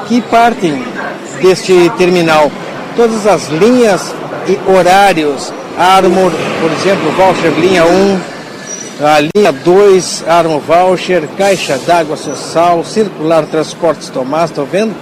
que 0.07 0.20
partem 0.20 0.93
deste 1.40 1.90
terminal. 1.97 2.51
Todas 2.97 3.27
as 3.27 3.49
linhas 3.49 4.14
e 4.47 4.59
horários, 4.70 5.53
Armor, 5.77 6.31
por 6.61 6.70
exemplo, 6.73 7.11
voucher 7.12 7.51
linha 7.53 7.85
1, 7.85 8.20
a 9.03 9.20
linha 9.20 9.53
2, 9.53 10.25
Armor 10.29 10.61
Voucher, 10.61 11.27
Caixa 11.37 11.79
d'Água 11.79 12.16
Social, 12.16 12.85
Circular 12.85 13.44
Transportes 13.47 14.09
Tomás, 14.09 14.51
estou 14.51 14.64
vendo? 14.64 14.94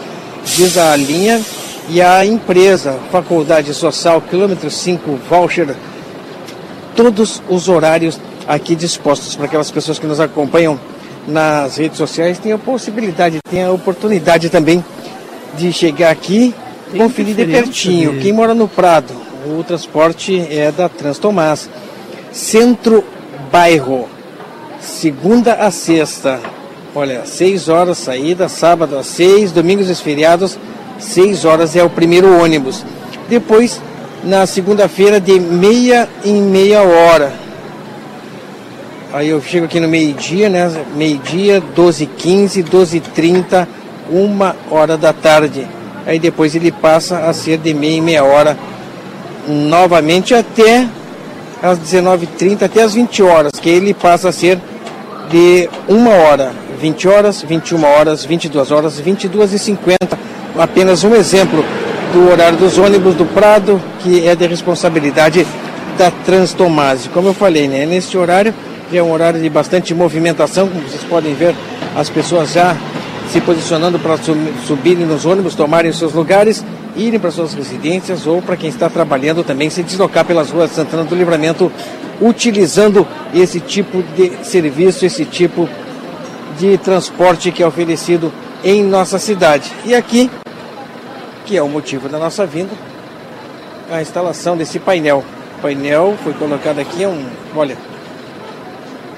Diz 0.45 0.79
a 0.79 0.97
linha 0.97 1.40
e 1.88 2.01
a 2.01 2.25
empresa, 2.25 2.97
Faculdade 3.11 3.75
Social, 3.75 4.23
quilômetro 4.23 4.71
5, 4.71 5.18
Voucher, 5.29 5.75
todos 6.97 7.42
os 7.49 7.68
horários 7.68 8.18
aqui 8.49 8.75
dispostos 8.75 9.37
para 9.37 9.47
aquelas 9.47 9.71
pessoas 9.71 9.99
que 9.99 10.07
nos 10.07 10.21
acompanham 10.21 10.79
nas 11.27 11.77
redes 11.77 11.99
sociais 11.99 12.38
têm 12.38 12.53
a 12.53 12.59
possibilidade, 12.59 13.40
têm 13.49 13.64
a 13.64 13.71
oportunidade 13.71 14.49
também 14.49 14.85
de 15.57 15.73
chegar 15.73 16.11
aqui, 16.11 16.55
Tem 16.91 17.01
conferir 17.01 17.35
de 17.35 17.45
pertinho. 17.45 18.21
Quem 18.21 18.33
mora 18.33 18.55
no 18.55 18.69
Prado, 18.69 19.12
o 19.47 19.62
transporte 19.62 20.38
é 20.51 20.71
da 20.73 20.88
Trans 20.88 21.19
Tomás. 21.19 21.69
Centro 22.33 23.05
Bairro, 23.51 24.09
segunda 24.81 25.55
a 25.55 25.71
sexta. 25.71 26.41
Olha, 26.95 27.25
seis 27.25 27.69
horas 27.69 27.99
saída, 27.99 28.49
sábado 28.49 28.99
às 28.99 29.07
seis, 29.07 29.53
domingos 29.53 29.88
e 29.88 29.95
feriados, 29.95 30.59
6 31.03 31.45
horas 31.45 31.77
é 31.77 31.83
o 31.83 31.91
primeiro 31.91 32.41
ônibus. 32.41 32.85
Depois, 33.29 33.81
na 34.25 34.47
segunda-feira, 34.47 35.21
de 35.21 35.38
meia 35.38 36.09
em 36.25 36.41
meia 36.41 36.83
hora. 36.83 37.33
Aí 39.12 39.29
eu 39.29 39.43
chego 39.43 39.67
aqui 39.67 39.79
no 39.79 39.88
meio-dia, 39.88 40.49
né? 40.49 40.71
Meio-dia, 40.97 41.62
12h15, 41.77 42.65
12h30, 42.65 43.67
uma 44.12 44.55
hora 44.70 44.96
da 44.96 45.12
tarde. 45.12 45.66
Aí 46.07 46.18
depois 46.18 46.55
ele 46.55 46.70
passa 46.70 47.18
a 47.18 47.33
ser 47.33 47.59
de 47.59 47.72
meia 47.72 47.96
em 47.96 48.01
meia 48.01 48.25
hora 48.25 48.57
novamente 49.48 50.35
até 50.35 50.87
às 51.62 51.79
19h30, 51.79 52.62
até 52.62 52.83
às 52.83 52.94
20 52.94 53.22
horas, 53.22 53.53
que 53.61 53.68
ele 53.68 53.94
passa 53.94 54.29
a 54.29 54.33
ser 54.33 54.59
de 55.31 55.68
uma 55.88 56.11
hora, 56.11 56.53
20 56.81 57.09
horas, 57.09 57.42
21 57.42 57.85
horas, 57.85 58.25
22 58.25 58.70
horas, 58.70 58.98
22 58.98 59.53
e 59.53 59.59
50. 59.59 60.18
Apenas 60.59 61.05
um 61.05 61.14
exemplo 61.14 61.64
do 62.12 62.31
horário 62.31 62.59
dos 62.59 62.77
ônibus 62.77 63.14
do 63.14 63.25
Prado, 63.25 63.81
que 64.01 64.27
é 64.27 64.35
de 64.35 64.46
responsabilidade 64.46 65.46
da 65.96 66.11
Transtomase. 66.11 67.09
Como 67.09 67.29
eu 67.29 67.35
falei, 67.35 67.68
né? 67.68 67.87
Neste 67.87 68.18
horário 68.18 68.53
é 68.92 69.03
um 69.03 69.11
horário 69.11 69.40
de 69.40 69.48
bastante 69.48 69.94
movimentação, 69.94 70.68
como 70.68 70.83
vocês 70.83 71.03
podem 71.05 71.35
ver, 71.35 71.55
as 71.96 72.11
pessoas 72.11 72.53
já 72.53 72.77
se 73.33 73.40
posicionando 73.40 73.99
para 73.99 74.18
subirem 74.66 75.07
nos 75.07 75.25
ônibus, 75.25 75.55
tomarem 75.55 75.90
seus 75.90 76.12
lugares, 76.12 76.62
irem 76.95 77.18
para 77.18 77.31
suas 77.31 77.55
residências 77.55 78.27
ou 78.27 78.42
para 78.42 78.59
quem 78.59 78.68
está 78.68 78.90
trabalhando 78.90 79.42
também 79.42 79.71
se 79.71 79.83
deslocar 79.83 80.23
pelas 80.27 80.51
ruas 80.51 80.71
Santana 80.71 81.05
do 81.05 81.14
Livramento, 81.14 81.73
utilizando 82.21 83.09
esse 83.33 83.59
tipo 83.59 84.03
de 84.14 84.45
serviço, 84.45 85.07
esse 85.07 85.25
tipo 85.25 85.66
de 86.59 86.77
transporte 86.77 87.51
que 87.51 87.62
é 87.62 87.66
oferecido 87.66 88.31
em 88.62 88.85
nossa 88.85 89.18
cidade. 89.18 89.73
E 89.87 89.95
aqui, 89.95 90.31
que 91.47 91.57
é 91.57 91.62
o 91.62 91.68
motivo 91.71 92.11
da 92.11 92.18
nossa 92.18 92.45
vinda, 92.45 92.73
a 93.90 94.03
instalação 94.03 94.59
desse 94.59 94.79
painel. 94.79 95.25
O 95.57 95.62
painel 95.62 96.18
foi 96.23 96.35
colocado 96.35 96.81
aqui, 96.81 97.03
é 97.03 97.09
um, 97.09 97.25
olha, 97.57 97.79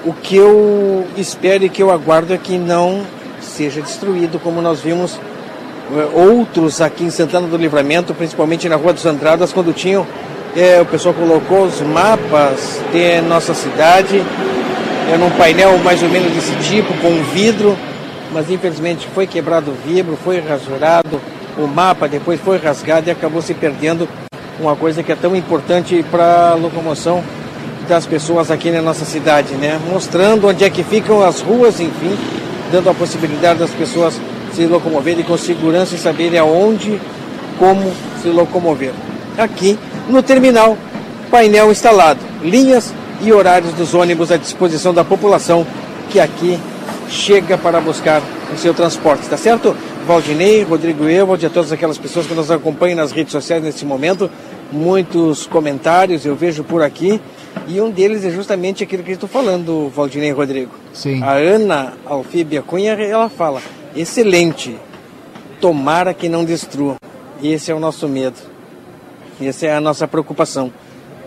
o 0.05 0.13
que 0.13 0.37
eu 0.37 1.05
espero 1.17 1.65
e 1.65 1.69
que 1.69 1.83
eu 1.83 1.91
aguardo 1.91 2.33
é 2.33 2.37
que 2.37 2.57
não 2.57 3.05
seja 3.45 3.81
destruído, 3.81 4.39
como 4.39 4.61
nós 4.61 4.81
vimos 4.81 5.19
é, 5.91 6.19
outros 6.19 6.81
aqui 6.81 7.03
em 7.03 7.09
Santana 7.09 7.47
do 7.47 7.57
Livramento, 7.57 8.13
principalmente 8.13 8.67
na 8.67 8.75
Rua 8.75 8.93
dos 8.93 9.05
Andradas, 9.05 9.53
quando 9.53 9.73
tinham, 9.73 10.05
é, 10.55 10.81
o 10.81 10.85
pessoal 10.85 11.13
colocou 11.13 11.63
os 11.63 11.81
mapas 11.81 12.81
de 12.91 13.21
nossa 13.21 13.53
cidade, 13.53 14.23
é, 15.11 15.17
num 15.17 15.29
painel 15.31 15.77
mais 15.79 16.01
ou 16.01 16.09
menos 16.09 16.31
desse 16.33 16.55
tipo, 16.67 16.93
com 16.95 17.23
vidro, 17.33 17.77
mas 18.33 18.49
infelizmente 18.49 19.07
foi 19.13 19.27
quebrado 19.27 19.71
o 19.71 19.75
vidro, 19.87 20.17
foi 20.23 20.39
rasurado 20.39 21.21
o 21.57 21.67
mapa, 21.67 22.07
depois 22.07 22.39
foi 22.39 22.57
rasgado 22.57 23.07
e 23.07 23.11
acabou 23.11 23.41
se 23.41 23.53
perdendo 23.53 24.09
uma 24.59 24.75
coisa 24.75 25.03
que 25.03 25.11
é 25.11 25.15
tão 25.15 25.35
importante 25.35 26.03
para 26.09 26.51
a 26.51 26.53
locomoção 26.55 27.23
das 27.87 28.05
pessoas 28.05 28.49
aqui 28.49 28.71
na 28.71 28.81
nossa 28.81 29.05
cidade, 29.05 29.53
né? 29.53 29.79
Mostrando 29.89 30.47
onde 30.47 30.63
é 30.63 30.69
que 30.69 30.83
ficam 30.83 31.23
as 31.23 31.41
ruas, 31.41 31.79
enfim, 31.79 32.17
dando 32.71 32.89
a 32.89 32.93
possibilidade 32.93 33.59
das 33.59 33.71
pessoas 33.71 34.19
se 34.53 34.65
locomoverem 34.65 35.23
com 35.23 35.37
segurança 35.37 35.95
e 35.95 35.97
saberem 35.97 36.39
aonde, 36.39 36.99
como 37.59 37.91
se 38.21 38.29
locomover. 38.29 38.93
Aqui 39.37 39.77
no 40.09 40.23
terminal, 40.23 40.77
painel 41.29 41.71
instalado, 41.71 42.19
linhas 42.41 42.93
e 43.21 43.31
horários 43.31 43.73
dos 43.73 43.93
ônibus 43.93 44.31
à 44.31 44.37
disposição 44.37 44.93
da 44.93 45.03
população 45.03 45.65
que 46.09 46.19
aqui 46.19 46.59
chega 47.09 47.57
para 47.57 47.79
buscar 47.81 48.21
o 48.53 48.57
seu 48.57 48.73
transporte, 48.73 49.27
tá 49.27 49.37
certo? 49.37 49.75
Valdinei, 50.07 50.63
Rodrigo 50.63 51.09
Ewald, 51.09 51.45
a 51.45 51.49
todas 51.49 51.71
aquelas 51.71 51.97
pessoas 51.97 52.27
que 52.27 52.33
nos 52.33 52.51
acompanham 52.51 52.97
nas 52.97 53.11
redes 53.11 53.31
sociais 53.31 53.63
nesse 53.63 53.85
momento, 53.85 54.29
muitos 54.71 55.47
comentários 55.47 56.25
eu 56.25 56.35
vejo 56.35 56.63
por 56.63 56.81
aqui 56.81 57.19
e 57.67 57.81
um 57.81 57.89
deles 57.89 58.23
é 58.23 58.29
justamente 58.29 58.83
aquilo 58.83 59.03
que 59.03 59.11
estou 59.11 59.29
falando, 59.29 59.89
Valdinei 59.89 60.31
Rodrigo. 60.31 60.71
Sim. 60.93 61.21
A 61.23 61.33
Ana 61.33 61.93
Alfíbia 62.05 62.61
Cunha, 62.61 62.93
ela 62.93 63.29
fala, 63.29 63.61
excelente, 63.95 64.75
tomara 65.59 66.13
que 66.13 66.29
não 66.29 66.45
destrua. 66.45 66.97
Esse 67.41 67.71
é 67.71 67.75
o 67.75 67.79
nosso 67.79 68.07
medo, 68.07 68.37
essa 69.41 69.65
é 69.65 69.75
a 69.75 69.81
nossa 69.81 70.07
preocupação, 70.07 70.71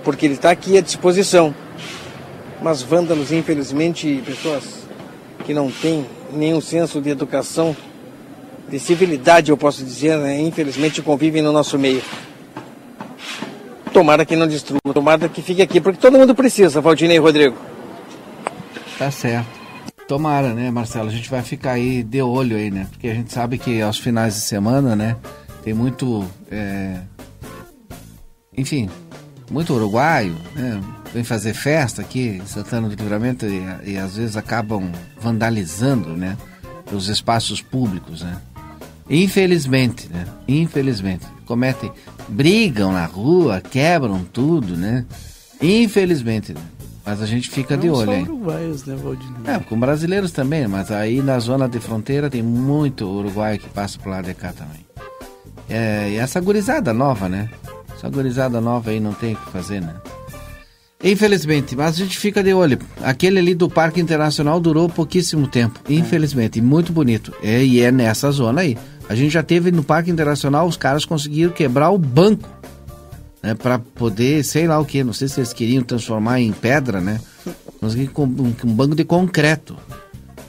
porque 0.05 0.27
ele 0.27 0.35
está 0.35 0.51
aqui 0.51 0.79
à 0.79 0.81
disposição. 0.81 1.55
Mas 2.63 2.83
vândalos, 2.83 3.31
infelizmente, 3.31 4.23
pessoas 4.25 4.87
que 5.45 5.55
não 5.55 5.71
têm 5.71 6.05
nenhum 6.33 6.61
senso 6.61 7.01
de 7.01 7.11
educação, 7.11 7.77
de 8.69 8.79
civilidade, 8.79 9.51
eu 9.51 9.57
posso 9.57 9.85
dizer, 9.85 10.19
né? 10.19 10.41
infelizmente 10.41 11.01
convivem 11.01 11.43
no 11.43 11.53
nosso 11.53 11.79
meio. 11.79 12.03
Tomara 13.93 14.25
que 14.25 14.37
não 14.37 14.47
destrua, 14.47 14.81
tomara 14.93 15.29
que 15.29 15.43
fique 15.43 15.63
aqui, 15.63 15.81
porque 15.81 16.01
todo 16.01 16.19
mundo 16.19 16.35
precisa, 16.35 16.81
Valdinei 16.81 17.17
e 17.17 17.21
Rodrigo. 17.21 17.57
Tá 18.99 19.11
certo. 19.11 19.59
Tomara, 20.07 20.55
né, 20.55 20.71
Marcelo? 20.71 21.09
A 21.09 21.13
gente 21.13 21.29
vai 21.29 21.43
ficar 21.43 21.73
aí 21.73 22.03
de 22.03 22.23
olho 22.23 22.57
aí, 22.57 22.71
né? 22.71 22.87
Porque 22.91 23.09
a 23.09 23.15
gente 23.15 23.33
sabe 23.33 23.59
que 23.59 23.81
aos 23.83 23.99
finais 23.99 24.35
de 24.35 24.41
semana, 24.41 24.97
né, 24.97 25.17
tem 25.63 25.75
muito. 25.75 26.25
É... 26.51 27.01
Enfim, 28.57 28.89
muito 29.51 29.75
uruguaio, 29.75 30.35
né? 30.55 30.81
Vem 31.13 31.25
fazer 31.25 31.55
festa 31.55 32.03
aqui 32.03 32.41
em 32.43 32.47
Santana 32.47 32.89
do 32.89 32.95
Livramento 32.95 33.47
e, 33.47 33.93
e 33.93 33.99
às 33.99 34.17
vezes 34.17 34.37
acabam 34.37 34.91
vandalizando, 35.21 36.17
né? 36.17 36.37
Os 36.93 37.09
espaços 37.09 37.61
públicos, 37.61 38.23
né? 38.23 38.37
Infelizmente, 39.09 40.09
né? 40.09 40.27
Infelizmente. 40.47 41.27
Cometem, 41.47 41.91
brigam 42.29 42.93
na 42.93 43.05
rua, 43.05 43.61
quebram 43.61 44.25
tudo, 44.25 44.77
né? 44.77 45.05
Infelizmente, 45.61 46.53
né? 46.53 46.61
Mas 47.05 47.23
a 47.23 47.27
gente 47.27 47.49
fica 47.49 47.75
Não 47.75 47.83
de 47.83 47.91
olho 47.91 48.05
só 48.05 48.13
aí. 48.13 48.23
uruguaios, 48.23 48.85
né? 48.85 48.97
É, 49.47 49.59
com 49.59 49.81
brasileiros 49.81 50.31
também, 50.31 50.69
mas 50.69 50.91
aí 50.91 51.23
na 51.23 51.39
zona 51.39 51.67
de 51.67 51.81
fronteira 51.81 52.29
tem 52.29 52.43
muito 52.43 53.07
uruguaio 53.07 53.59
que 53.59 53.69
passa 53.71 53.99
por 53.99 54.11
lá 54.11 54.21
de 54.21 54.35
cá 54.35 54.53
também. 54.53 54.87
É, 55.71 56.11
e 56.11 56.17
essa 56.17 56.39
gurizada 56.39 56.93
nova, 56.93 57.29
né? 57.29 57.49
Essa 57.97 58.11
gurizada 58.11 58.61
nova 58.61 58.91
aí 58.91 59.01
não 59.01 59.13
tem 59.15 59.33
o 59.35 59.37
que 59.37 59.51
fazer, 59.51 59.81
né? 59.81 59.95
Infelizmente, 61.03 61.77
mas 61.77 61.95
a 61.95 61.99
gente 61.99 62.19
fica 62.19 62.43
de 62.43 62.53
olho. 62.53 62.79
Aquele 63.03 63.39
ali 63.39 63.55
do 63.55 63.71
Parque 63.71 64.01
Internacional 64.01 64.59
durou 64.59 64.89
pouquíssimo 64.89 65.47
tempo, 65.47 65.79
infelizmente, 65.89 66.59
e 66.59 66.63
muito 66.63 66.93
bonito. 66.93 67.33
É, 67.43 67.65
e 67.65 67.81
é 67.81 67.93
nessa 67.93 68.31
zona 68.33 68.63
aí. 68.63 68.77
A 69.09 69.15
gente 69.15 69.31
já 69.33 69.43
teve 69.43 69.71
no 69.73 69.83
Parque 69.83 70.11
Internacional, 70.11 70.67
os 70.67 70.77
caras 70.77 71.05
conseguiram 71.05 71.51
quebrar 71.53 71.91
o 71.91 71.99
banco, 71.99 72.49
né, 73.43 73.55
para 73.55 73.79
poder, 73.79 74.45
sei 74.45 74.67
lá 74.67 74.79
o 74.79 74.85
que, 74.85 75.03
não 75.05 75.13
sei 75.13 75.29
se 75.29 75.41
eles 75.41 75.53
queriam 75.53 75.83
transformar 75.83 76.41
em 76.41 76.53
pedra, 76.53 77.01
né? 77.01 77.21
Com 78.13 78.25
um, 78.25 78.55
um 78.65 78.75
banco 78.75 78.95
de 78.97 79.05
concreto. 79.05 79.77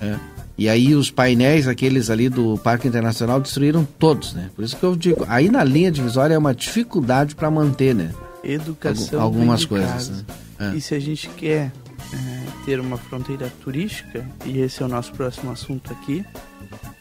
né? 0.01 0.19
E 0.57 0.67
aí 0.67 0.93
os 0.93 1.09
painéis, 1.09 1.67
aqueles 1.69 2.09
ali 2.09 2.27
do 2.27 2.57
Parque 2.57 2.87
Internacional, 2.87 3.39
destruíram 3.39 3.87
todos, 3.97 4.33
né? 4.33 4.49
Por 4.55 4.65
isso 4.65 4.75
que 4.75 4.83
eu 4.83 4.95
digo, 4.95 5.25
aí 5.29 5.49
na 5.49 5.63
linha 5.63 5.89
divisória 5.91 6.33
é 6.33 6.37
uma 6.37 6.53
dificuldade 6.53 7.35
para 7.35 7.49
manter, 7.49 7.95
né? 7.95 8.11
Educação 8.43 9.21
Algu- 9.21 9.37
algumas 9.37 9.63
coisas, 9.63 10.09
né? 10.09 10.23
É. 10.59 10.75
E 10.75 10.81
se 10.81 10.93
a 10.95 10.99
gente 10.99 11.29
quer 11.29 11.71
é, 12.11 12.41
ter 12.65 12.79
uma 12.81 12.97
fronteira 12.97 13.49
turística, 13.63 14.25
e 14.45 14.57
esse 14.59 14.81
é 14.81 14.85
o 14.85 14.89
nosso 14.89 15.13
próximo 15.13 15.51
assunto 15.51 15.93
aqui, 15.93 16.25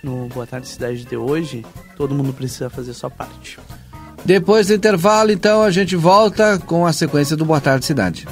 no 0.02 0.28
Boa 0.28 0.46
Tarde 0.46 0.68
Cidade 0.68 1.04
de 1.04 1.16
hoje, 1.16 1.64
todo 1.96 2.14
mundo 2.14 2.32
precisa 2.32 2.70
fazer 2.70 2.94
sua 2.94 3.10
parte. 3.10 3.58
Depois 4.24 4.66
do 4.66 4.74
intervalo, 4.74 5.30
então, 5.30 5.62
a 5.62 5.70
gente 5.70 5.96
volta 5.96 6.58
com 6.58 6.86
a 6.86 6.92
sequência 6.92 7.36
do 7.36 7.44
Boa 7.44 7.60
Tarde 7.60 7.84
Cidade. 7.84 8.26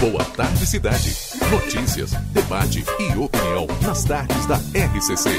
Boa 0.00 0.24
tarde, 0.24 0.66
cidade. 0.66 1.16
Notícias, 1.48 2.10
debate 2.32 2.84
e 2.98 3.16
opinião 3.16 3.68
nas 3.82 4.02
tardes 4.02 4.46
da 4.46 4.56
RCC. 4.56 5.30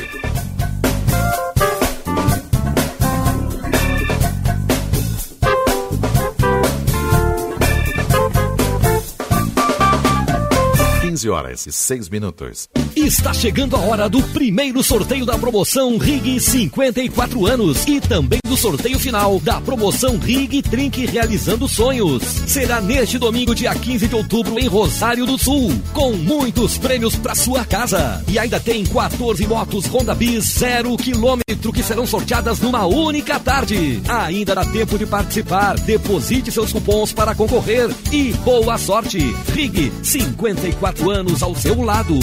Quinze 11.24 11.30
horas 11.30 11.66
e 11.66 11.72
seis 11.72 12.10
minutos. 12.10 12.70
Está 12.96 13.34
chegando 13.34 13.76
a 13.76 13.80
hora 13.80 14.10
do 14.10 14.22
primeiro 14.30 14.84
sorteio 14.84 15.26
da 15.26 15.38
promoção 15.38 15.98
Rig 15.98 16.40
54 16.40 17.48
anos 17.48 17.88
e 17.88 18.02
também 18.02 18.40
do 18.46 18.58
sorteio 18.58 19.00
final 19.00 19.40
da 19.40 19.60
promoção 19.62 20.18
Rig 20.18 20.62
Trink 20.62 21.06
Realizando 21.06 21.68
Sonhos. 21.68 22.22
Será 22.24 22.82
neste 22.82 23.18
domingo, 23.18 23.56
dia 23.56 23.74
15 23.74 24.08
de 24.08 24.16
outubro, 24.16 24.60
em 24.60 24.68
Rosário 24.68 25.26
do 25.26 25.38
Sul, 25.38 25.72
com 25.94 26.14
muitos 26.14 26.78
prêmios 26.78 27.16
para 27.16 27.36
sua 27.36 27.64
casa. 27.66 28.24
E 28.28 28.38
ainda 28.38 28.60
tem 28.60 28.86
14 28.86 29.48
motos 29.48 29.86
Honda 29.88 30.14
Bis 30.14 30.44
zero 30.60 30.96
quilômetro 30.98 31.74
que 31.74 31.84
serão 31.84 32.06
sorteadas 32.06 32.60
numa 32.60 32.86
única 32.86 33.40
tarde. 33.40 34.02
Ainda 34.08 34.56
dá 34.56 34.66
tempo 34.66 34.98
de 34.98 35.06
participar. 35.06 35.80
Deposite 35.80 36.52
seus 36.52 36.72
cupons 36.72 37.14
para 37.14 37.34
concorrer 37.34 37.90
e 38.12 38.34
boa 38.44 38.78
sorte. 38.78 39.20
Rig 39.54 39.92
54 40.04 41.10
anos 41.10 41.13
ao 41.44 41.54
seu 41.54 41.80
lado. 41.84 42.16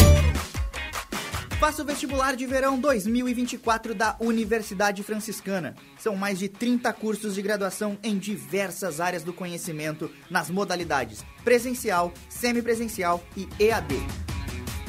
Faça 1.61 1.83
o 1.83 1.85
vestibular 1.85 2.35
de 2.35 2.45
verão 2.45 2.77
2024 2.77 3.95
da 3.95 4.17
Universidade 4.19 5.05
Franciscana. 5.05 5.77
São 5.97 6.17
mais 6.17 6.41
de 6.41 6.49
30 6.49 6.93
cursos 6.95 7.37
de 7.37 7.43
graduação 7.43 7.97
em 8.03 8.19
diversas 8.19 8.99
áreas 8.99 9.23
do 9.23 9.33
conhecimento, 9.33 10.11
nas 10.29 10.51
modalidades 10.51 11.25
presencial, 11.45 12.13
semipresencial 12.29 13.23
e 13.37 13.49
EAD. 13.61 13.95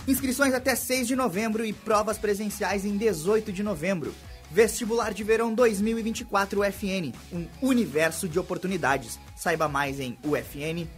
Inscrições 0.07 0.55
até 0.55 0.73
6 0.73 1.07
de 1.07 1.15
novembro 1.15 1.63
e 1.63 1.71
provas 1.71 2.17
presenciais 2.17 2.83
em 2.85 2.97
18 2.97 3.51
de 3.51 3.61
novembro. 3.61 4.15
Vestibular 4.49 5.13
de 5.13 5.23
Verão 5.23 5.53
2024 5.53 6.61
UFN, 6.61 7.13
um 7.31 7.45
universo 7.61 8.27
de 8.27 8.39
oportunidades. 8.39 9.19
Saiba 9.35 9.67
mais 9.67 9.99
em 9.99 10.17
ufn.edu.br. 10.25 10.91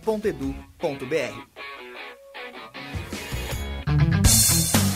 out. 2.76 3.03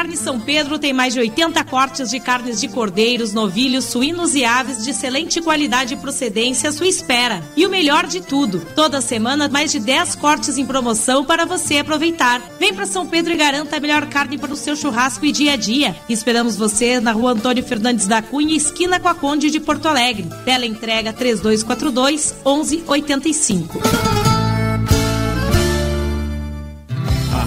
Carne 0.00 0.16
São 0.16 0.40
Pedro 0.40 0.78
tem 0.78 0.94
mais 0.94 1.12
de 1.12 1.20
80 1.20 1.62
cortes 1.64 2.08
de 2.08 2.18
carnes 2.18 2.58
de 2.58 2.68
cordeiros, 2.68 3.34
novilhos, 3.34 3.84
suínos 3.84 4.34
e 4.34 4.46
aves 4.46 4.82
de 4.82 4.92
excelente 4.92 5.42
qualidade 5.42 5.92
e 5.92 5.96
procedência 5.98 6.70
à 6.70 6.72
sua 6.72 6.86
espera. 6.86 7.42
E 7.54 7.66
o 7.66 7.68
melhor 7.68 8.06
de 8.06 8.22
tudo, 8.22 8.66
toda 8.74 9.02
semana 9.02 9.46
mais 9.46 9.70
de 9.70 9.78
10 9.78 10.14
cortes 10.14 10.56
em 10.56 10.64
promoção 10.64 11.22
para 11.22 11.44
você 11.44 11.76
aproveitar. 11.76 12.40
Vem 12.58 12.72
para 12.72 12.86
São 12.86 13.06
Pedro 13.06 13.34
e 13.34 13.36
garanta 13.36 13.76
a 13.76 13.80
melhor 13.80 14.06
carne 14.06 14.38
para 14.38 14.54
o 14.54 14.56
seu 14.56 14.74
churrasco 14.74 15.26
e 15.26 15.32
dia 15.32 15.52
a 15.52 15.56
dia. 15.56 15.94
Esperamos 16.08 16.56
você 16.56 16.98
na 16.98 17.12
rua 17.12 17.32
Antônio 17.32 17.62
Fernandes 17.62 18.06
da 18.06 18.22
Cunha, 18.22 18.56
esquina 18.56 18.98
com 18.98 19.08
a 19.08 19.14
Conde 19.14 19.50
de 19.50 19.60
Porto 19.60 19.86
Alegre. 19.86 20.26
Tela 20.46 20.64
entrega 20.64 21.12
3242 21.12 22.36
1185. 22.42 24.29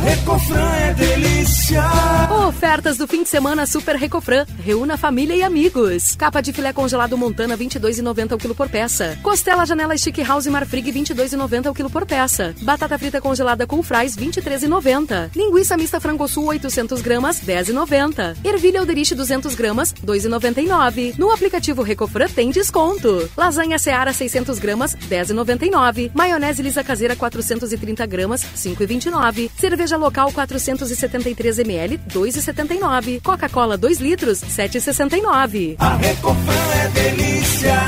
Recofran 0.03 0.75
é 0.75 0.93
delícia. 0.95 1.81
Ofertas 2.45 2.97
do 2.97 3.07
fim 3.07 3.23
de 3.23 3.29
semana 3.29 3.65
Super 3.65 3.95
Recofran. 3.95 4.45
Reúna 4.59 4.97
família 4.97 5.33
e 5.33 5.41
amigos. 5.41 6.13
Capa 6.17 6.41
de 6.41 6.51
filé 6.51 6.73
congelado 6.73 7.17
Montana 7.17 7.57
22,90 7.57 8.33
o 8.33 8.37
quilo 8.37 8.53
por 8.53 8.67
peça. 8.67 9.17
Costela 9.23 9.65
janela 9.65 9.97
Stick 9.97 10.17
House 10.19 10.47
Marfrig 10.47 10.91
22,90 10.91 11.71
o 11.71 11.73
quilo 11.73 11.89
por 11.89 12.05
peça. 12.05 12.53
Batata 12.63 12.97
frita 12.99 13.21
congelada 13.21 13.65
com 13.65 13.81
fries 13.81 14.17
23,90. 14.17 15.31
Linguiça 15.33 15.77
mista 15.77 16.01
frango 16.01 16.27
sul 16.27 16.47
800 16.47 17.01
gramas 17.01 17.39
10,90. 17.39 18.35
Ervilha 18.43 18.81
Alderich 18.81 19.15
200 19.15 19.55
gramas 19.55 19.93
2,99. 20.05 21.17
No 21.17 21.31
aplicativo 21.31 21.81
Recofran 21.81 22.27
tem 22.27 22.51
desconto. 22.51 23.29
Lasanha 23.37 23.79
Seara 23.79 24.11
600 24.11 24.59
gramas 24.59 24.97
10,99. 24.97 26.11
Maionese 26.13 26.61
lisa 26.61 26.83
caseira 26.83 27.15
430 27.15 28.05
gramas 28.05 28.43
5,29. 28.43 29.49
Cerveja 29.57 29.92
local 29.97 30.31
473 30.31 31.59
ml 31.59 31.99
2,79. 32.09 33.21
Coca-Cola 33.21 33.77
2 33.77 33.99
litros 33.99 34.41
7,69. 34.41 35.75
A 35.79 35.95
Recofran 35.95 36.73
é 36.75 36.87
delícia. 36.89 37.87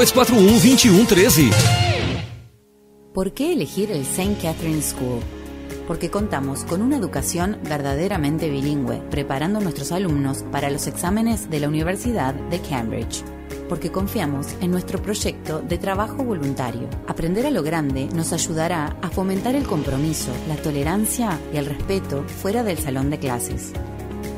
241-2113. 0.01 1.51
¿Por 3.13 3.33
qué 3.33 3.53
elegir 3.53 3.91
el 3.91 4.01
St. 4.01 4.35
Catherine 4.41 4.81
School? 4.81 5.19
Porque 5.87 6.09
contamos 6.09 6.63
con 6.63 6.81
una 6.81 6.97
educación 6.97 7.59
verdaderamente 7.69 8.49
bilingüe, 8.49 8.99
preparando 9.11 9.59
a 9.59 9.61
nuestros 9.61 9.91
alumnos 9.91 10.43
para 10.51 10.71
los 10.71 10.87
exámenes 10.87 11.51
de 11.51 11.59
la 11.59 11.67
Universidad 11.67 12.33
de 12.33 12.59
Cambridge. 12.61 13.23
Porque 13.69 13.91
confiamos 13.91 14.47
en 14.59 14.71
nuestro 14.71 14.99
proyecto 14.99 15.59
de 15.59 15.77
trabajo 15.77 16.23
voluntario. 16.23 16.89
Aprender 17.07 17.45
a 17.45 17.51
lo 17.51 17.61
grande 17.61 18.09
nos 18.15 18.33
ayudará 18.33 18.97
a 19.03 19.09
fomentar 19.11 19.53
el 19.53 19.67
compromiso, 19.67 20.31
la 20.47 20.55
tolerancia 20.55 21.39
y 21.53 21.57
el 21.57 21.67
respeto 21.67 22.23
fuera 22.23 22.63
del 22.63 22.79
salón 22.79 23.11
de 23.11 23.19
clases 23.19 23.71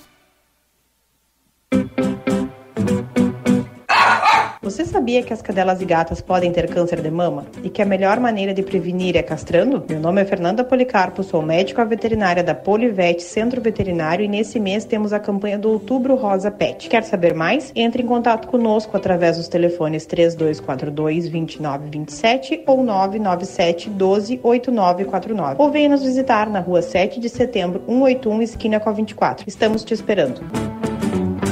sabia 5.04 5.22
que 5.22 5.34
as 5.34 5.42
cadelas 5.42 5.82
e 5.82 5.84
gatas 5.84 6.22
podem 6.22 6.50
ter 6.50 6.66
câncer 6.66 7.02
de 7.02 7.10
mama? 7.10 7.44
E 7.62 7.68
que 7.68 7.82
a 7.82 7.84
melhor 7.84 8.18
maneira 8.18 8.54
de 8.54 8.62
prevenir 8.62 9.18
é 9.18 9.22
castrando? 9.22 9.84
Meu 9.86 10.00
nome 10.00 10.22
é 10.22 10.24
Fernanda 10.24 10.64
Policarpo, 10.64 11.22
sou 11.22 11.42
médica 11.42 11.84
veterinária 11.84 12.42
da 12.42 12.54
Polivete 12.54 13.22
Centro 13.22 13.60
Veterinário 13.60 14.24
e 14.24 14.28
nesse 14.28 14.58
mês 14.58 14.86
temos 14.86 15.12
a 15.12 15.20
campanha 15.20 15.58
do 15.58 15.68
Outubro 15.68 16.14
Rosa 16.14 16.50
Pet. 16.50 16.88
Quer 16.88 17.02
saber 17.02 17.34
mais? 17.34 17.70
Entre 17.76 18.02
em 18.02 18.06
contato 18.06 18.48
conosco 18.48 18.96
através 18.96 19.36
dos 19.36 19.46
telefones 19.46 20.06
3242 20.06 21.28
2927 21.28 22.62
ou 22.66 22.82
997 22.82 23.90
12 23.90 24.40
8949 24.42 25.56
ou 25.58 25.70
venha 25.70 25.90
nos 25.90 26.02
visitar 26.02 26.48
na 26.48 26.60
rua 26.60 26.80
7 26.80 27.20
de 27.20 27.28
setembro 27.28 27.82
181 27.86 28.40
esquina 28.40 28.80
com 28.80 28.88
a 28.88 28.92
24. 28.94 29.44
Estamos 29.46 29.84
te 29.84 29.92
esperando. 29.92 30.40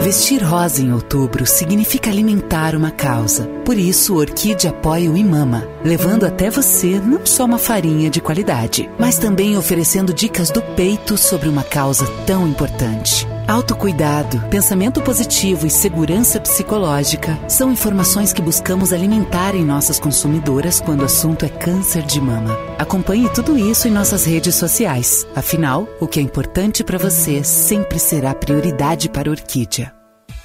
Vestir 0.02 0.42
rosa 0.42 0.82
em 0.82 0.92
outubro 0.92 1.46
significa 1.46 2.10
alimentar 2.10 2.74
uma 2.74 2.90
causa. 2.90 3.46
Por 3.64 3.78
isso, 3.78 4.16
Orquídea 4.16 4.70
apoia 4.70 5.08
o 5.08 5.16
Imama, 5.16 5.64
levando 5.84 6.26
até 6.26 6.50
você 6.50 6.98
não 6.98 7.24
só 7.24 7.44
uma 7.44 7.56
farinha 7.56 8.10
de 8.10 8.20
qualidade, 8.20 8.90
mas 8.98 9.16
também 9.16 9.56
oferecendo 9.56 10.12
dicas 10.12 10.50
do 10.50 10.60
peito 10.60 11.16
sobre 11.16 11.48
uma 11.48 11.62
causa 11.62 12.04
tão 12.26 12.48
importante. 12.48 13.31
Autocuidado, 13.46 14.40
pensamento 14.48 15.02
positivo 15.02 15.66
e 15.66 15.70
segurança 15.70 16.40
psicológica 16.40 17.38
são 17.48 17.72
informações 17.72 18.32
que 18.32 18.40
buscamos 18.40 18.92
alimentar 18.92 19.54
em 19.54 19.64
nossas 19.64 19.98
consumidoras 19.98 20.80
quando 20.80 21.02
o 21.02 21.06
assunto 21.06 21.44
é 21.44 21.48
câncer 21.48 22.02
de 22.02 22.20
mama. 22.20 22.56
Acompanhe 22.78 23.28
tudo 23.28 23.58
isso 23.58 23.88
em 23.88 23.90
nossas 23.90 24.24
redes 24.24 24.54
sociais. 24.54 25.26
Afinal, 25.34 25.88
o 26.00 26.06
que 26.06 26.20
é 26.20 26.22
importante 26.22 26.84
para 26.84 26.98
você 26.98 27.42
sempre 27.42 27.98
será 27.98 28.32
prioridade 28.32 29.08
para 29.08 29.28
a 29.28 29.32
Orquídea. 29.32 29.92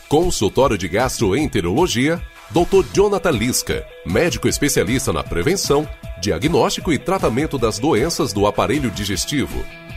Consultório 0.10 0.78
de 0.78 0.88
Gastroenterologia, 0.88 2.22
Dr. 2.50 2.84
Jonathan 2.94 3.32
Lisca, 3.32 3.86
médico 4.06 4.48
especialista 4.48 5.14
na 5.14 5.24
prevenção, 5.24 5.88
diagnóstico 6.20 6.92
e 6.92 6.98
tratamento 6.98 7.58
das 7.58 7.78
doenças 7.78 8.34
do 8.34 8.48
aparelho 8.48 8.90
digestivo. 8.90 9.64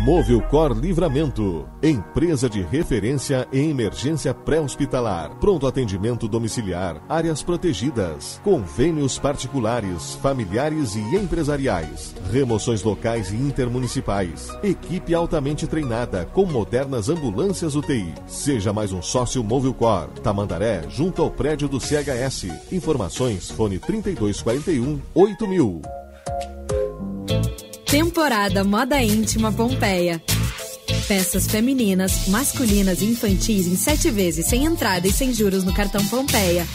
Movilcor 0.00 0.72
Livramento, 0.72 1.68
empresa 1.82 2.48
de 2.48 2.60
referência 2.62 3.46
em 3.52 3.70
emergência 3.70 4.34
pré-hospitalar, 4.34 5.36
pronto 5.38 5.66
atendimento 5.66 6.26
domiciliar, 6.26 7.00
áreas 7.08 7.42
protegidas, 7.42 8.40
convênios 8.42 9.18
particulares, 9.18 10.14
familiares 10.14 10.96
e 10.96 11.00
empresariais, 11.14 12.14
remoções 12.32 12.82
locais 12.82 13.30
e 13.30 13.36
intermunicipais, 13.36 14.48
equipe 14.62 15.14
altamente 15.14 15.66
treinada 15.66 16.24
com 16.24 16.46
modernas 16.46 17.08
ambulâncias 17.08 17.76
UTI. 17.76 18.14
Seja 18.26 18.72
mais 18.72 18.92
um 18.92 19.02
sócio 19.02 19.44
Movilcor, 19.44 20.08
Tamandaré, 20.20 20.82
junto 20.88 21.22
ao 21.22 21.30
prédio 21.30 21.68
do 21.68 21.78
CHS. 21.78 22.72
Informações 22.72 23.50
fone 23.50 23.78
3241 23.78 25.00
8000. 25.14 25.82
Temporada 27.92 28.64
Moda 28.64 29.02
Íntima 29.02 29.52
Pompeia. 29.52 30.22
Peças 31.06 31.46
femininas, 31.46 32.26
masculinas 32.28 33.02
e 33.02 33.04
infantis 33.04 33.66
em 33.66 33.76
sete 33.76 34.10
vezes 34.10 34.46
sem 34.46 34.64
entrada 34.64 35.06
e 35.06 35.12
sem 35.12 35.30
juros 35.30 35.62
no 35.62 35.74
cartão 35.74 36.02
Pompeia. 36.06 36.66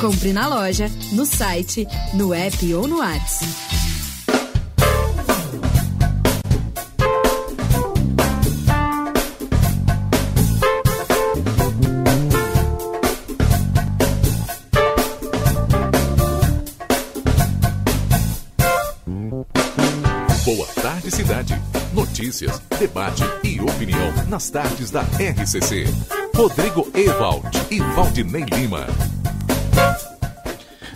Compre 0.00 0.32
na 0.32 0.48
loja, 0.48 0.90
no 1.12 1.26
site, 1.26 1.86
no 2.14 2.32
app 2.32 2.72
ou 2.72 2.88
no 2.88 3.00
WhatsApp. 3.00 3.85
Boa 20.46 20.68
tarde, 20.80 21.10
cidade. 21.10 21.60
Notícias, 21.92 22.62
debate 22.78 23.24
e 23.42 23.60
opinião 23.60 24.12
nas 24.28 24.48
tardes 24.48 24.92
da 24.92 25.02
RCC. 25.02 25.86
Rodrigo 26.36 26.88
Ewald 26.94 27.48
e 27.68 27.80
Valdinei 27.80 28.44
Lima. 28.44 28.86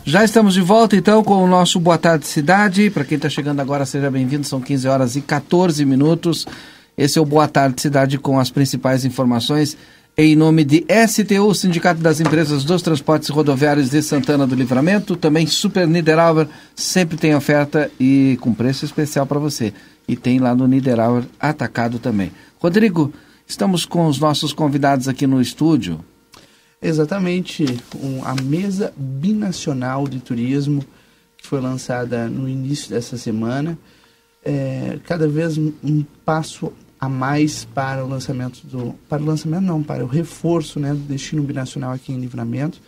Já 0.05 0.23
estamos 0.23 0.55
de 0.55 0.61
volta 0.61 0.95
então 0.95 1.25
com 1.25 1.43
o 1.43 1.49
nosso 1.49 1.81
Boa 1.81 1.99
Tarde 1.99 2.29
Cidade. 2.29 2.91
Para 2.91 3.05
quem 3.05 3.17
está 3.17 3.29
chegando 3.29 3.59
agora, 3.59 3.85
seja 3.85 4.09
bem-vindo. 4.09 4.47
São 4.47 4.61
15 4.61 4.87
horas 4.87 5.17
e 5.17 5.21
14 5.21 5.85
minutos. 5.85 6.47
Esse 6.97 7.19
é 7.19 7.21
o 7.21 7.27
Boa 7.27 7.49
Tarde 7.49 7.83
Cidade 7.83 8.19
com 8.19 8.39
as 8.39 8.51
principais 8.51 9.05
informações 9.05 9.77
em 10.23 10.37
nome 10.37 10.65
de 10.65 10.85
STU, 11.09 11.55
Sindicato 11.55 12.03
das 12.03 12.21
Empresas 12.21 12.63
dos 12.63 12.83
Transportes 12.83 13.31
Rodoviários 13.31 13.89
de 13.89 14.03
Santana 14.03 14.47
do 14.47 14.55
Livramento. 14.55 15.17
Também 15.17 15.47
Super 15.47 15.89
Niederauer, 15.89 16.47
sempre 16.77 17.17
tem 17.17 17.35
oferta 17.35 17.91
e 17.99 18.37
com 18.43 18.53
preço 18.53 18.85
especial 18.85 19.25
para 19.25 19.39
você. 19.39 19.73
E 20.07 20.15
tem 20.17 20.39
lá 20.39 20.55
no 20.55 20.67
Niederauer 20.67 21.25
atacado 21.41 21.99
também. 21.99 22.33
Rodrigo, 22.59 23.11
estamos 23.47 23.87
com 23.87 24.07
os 24.07 24.19
nossos 24.19 24.53
convidados 24.53 25.09
aqui 25.09 25.27
no 25.27 25.41
estúdio. 25.41 26.05
Exatamente, 26.83 27.79
um, 27.97 28.23
a 28.23 28.35
mesa 28.43 28.93
binacional 28.95 30.07
de 30.07 30.21
turismo 30.21 30.85
que 31.39 31.47
foi 31.47 31.63
lançada 31.63 32.29
no 32.29 32.47
início 32.47 32.91
dessa 32.91 33.17
semana, 33.17 33.79
é, 34.45 34.99
cada 35.07 35.27
vez 35.27 35.57
um, 35.57 36.05
passo 36.27 36.75
a 37.01 37.09
mais 37.09 37.65
para 37.65 38.05
o 38.05 38.09
lançamento 38.09 38.67
do 38.67 38.95
para 39.09 39.23
o 39.23 39.25
lançamento 39.25 39.63
não 39.63 39.83
para 39.83 40.05
o 40.05 40.07
reforço 40.07 40.79
né, 40.79 40.93
do 40.93 41.01
destino 41.01 41.43
binacional 41.43 41.93
aqui 41.93 42.13
em 42.13 42.21
Livramento 42.21 42.81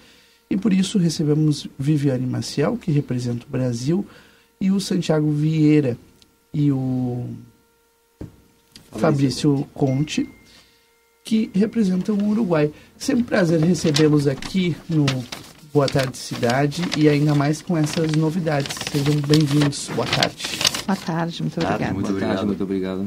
e 0.51 0.57
por 0.57 0.72
isso 0.72 0.98
recebemos 0.98 1.66
Viviane 1.79 2.27
Maciel 2.27 2.77
que 2.77 2.92
representa 2.92 3.46
o 3.46 3.51
Brasil 3.51 4.07
e 4.61 4.70
o 4.70 4.79
Santiago 4.79 5.31
Vieira 5.33 5.96
e 6.53 6.70
o 6.70 7.27
Fabrício 8.92 9.66
Conte 9.72 10.29
que 11.25 11.51
representam 11.55 12.16
o 12.16 12.29
Uruguai. 12.29 12.70
Sempre 12.98 13.22
um 13.22 13.27
prazer 13.27 13.61
recebê-los 13.61 14.27
aqui 14.27 14.77
no 14.88 15.07
Boa 15.72 15.88
Tarde 15.88 16.18
Cidade 16.18 16.83
e 16.98 17.09
ainda 17.09 17.35
mais 17.35 17.62
com 17.62 17.77
essas 17.77 18.12
novidades. 18.12 18.77
Sejam 18.90 19.14
bem-vindos. 19.27 19.88
Boa 19.94 20.07
tarde. 20.07 20.44
Boa 20.87 20.96
tarde, 20.96 21.42
muito 21.42 21.61
obrigado. 21.61 21.94
Muito 21.94 22.11
obrigado, 22.11 22.46
muito 22.46 22.62
obrigado. 22.62 23.07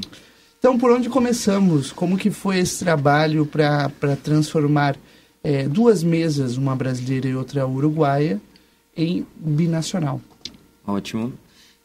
Então, 0.65 0.79
por 0.79 0.89
onde 0.89 1.09
começamos? 1.09 1.91
Como 1.91 2.17
que 2.17 2.31
foi 2.31 2.57
esse 2.57 2.83
trabalho 2.83 3.45
para 3.45 3.87
transformar 4.23 4.97
é, 5.43 5.67
duas 5.67 6.01
mesas, 6.01 6.57
uma 6.57 6.75
brasileira 6.75 7.27
e 7.27 7.35
outra 7.35 7.67
uruguaia, 7.67 8.41
em 8.97 9.27
binacional? 9.37 10.19
Ótimo. 10.87 11.31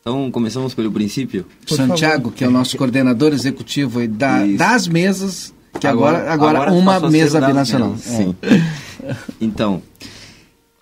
Então, 0.01 0.31
começamos 0.31 0.73
pelo 0.73 0.91
princípio. 0.91 1.45
Por 1.67 1.77
Santiago, 1.77 2.23
favor. 2.23 2.33
que 2.33 2.43
é 2.43 2.49
o 2.49 2.51
nosso 2.51 2.79
coordenador 2.79 3.35
executivo 3.35 4.09
da, 4.09 4.47
das 4.47 4.89
mesas, 4.89 5.53
que 5.79 5.87
agora, 5.87 6.33
agora, 6.33 6.61
agora 6.61 6.73
uma 6.73 6.99
mesa 7.11 7.39
binacional. 7.39 7.99
Sim. 7.99 8.35
É. 8.41 9.15
então, 9.43 9.83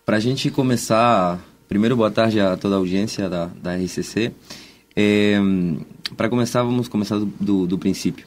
para 0.07 0.19
a 0.19 0.21
gente 0.21 0.53
começar, 0.53 1.41
primeiro 1.69 1.97
boa 1.97 2.13
tarde 2.13 2.39
a 2.39 2.57
toda 2.57 2.77
a 2.77 2.79
audiência 2.79 3.29
da, 3.29 3.47
da 3.61 3.75
RCC. 3.75 4.31
É, 5.01 5.37
para 6.17 6.29
começar, 6.29 6.65
vamos 6.65 6.89
começar 6.89 7.21
do, 7.21 7.69
do, 7.69 7.79
princípio. 7.79 8.27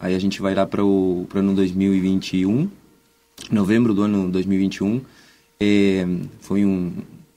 Aí 0.00 0.14
a 0.14 0.18
gente 0.18 0.40
vai 0.40 0.54
lá 0.54 0.64
para 0.64 0.82
o 0.82 1.28
ano 1.34 1.54
2021, 1.54 2.70
novembro 3.50 3.92
do 3.92 4.04
ano 4.04 4.30
2021. 4.30 5.02
É, 5.60 6.06
foi 6.40 6.64
um 6.64 6.94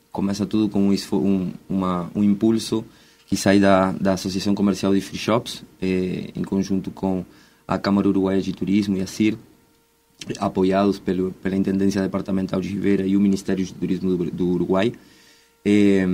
começa 0.10 0.46
tudo 0.46 0.70
com 0.70 0.88
um, 0.88 0.96
um, 1.14 1.52
uma, 1.68 2.10
um 2.16 2.24
impulso 2.24 2.86
que 3.28 3.36
sai 3.36 3.60
da, 3.60 3.92
da 3.92 4.14
Associação 4.14 4.56
Comercial 4.56 4.94
de 4.94 5.02
Free 5.02 5.20
Shops, 5.20 5.66
é, 5.82 6.30
em 6.34 6.44
conjunto 6.44 6.92
com 6.92 7.26
a 7.68 7.78
Câmara 7.78 8.08
Uruguaia 8.08 8.42
de 8.42 8.54
Turismo 8.54 8.96
e 8.96 9.02
a 9.02 9.08
CIR, 9.08 9.38
apoiados 10.40 10.98
pelo, 10.98 11.34
pela 11.34 11.58
Intendência 11.58 12.02
Departamental 12.02 12.62
de 12.62 12.70
Ribeira 12.70 13.06
e 13.06 13.18
o 13.18 13.20
Ministério 13.20 13.66
de 13.66 13.74
Turismo 13.74 14.16
do, 14.16 14.32
do 14.32 14.48
Uruguai, 14.48 14.94
eh, 15.66 16.08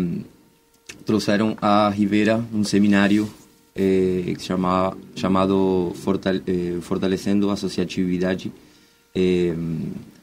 trouxeram 1.05 1.57
a 1.61 1.89
Ribeira 1.89 2.43
um 2.53 2.63
seminário 2.63 3.29
eh, 3.75 4.33
chama, 4.39 4.95
chamado 5.15 5.91
Fortale, 5.95 6.41
eh, 6.47 6.77
Fortalecendo 6.81 7.49
a 7.49 7.53
Associatividade 7.53 8.51
eh, 9.13 9.53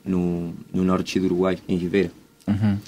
no, 0.04 0.52
no 0.72 0.84
norte 0.84 1.18
do 1.18 1.26
Uruguai, 1.26 1.58
em 1.68 1.76
Ribeira. 1.76 2.10
Uhum. 2.46 2.78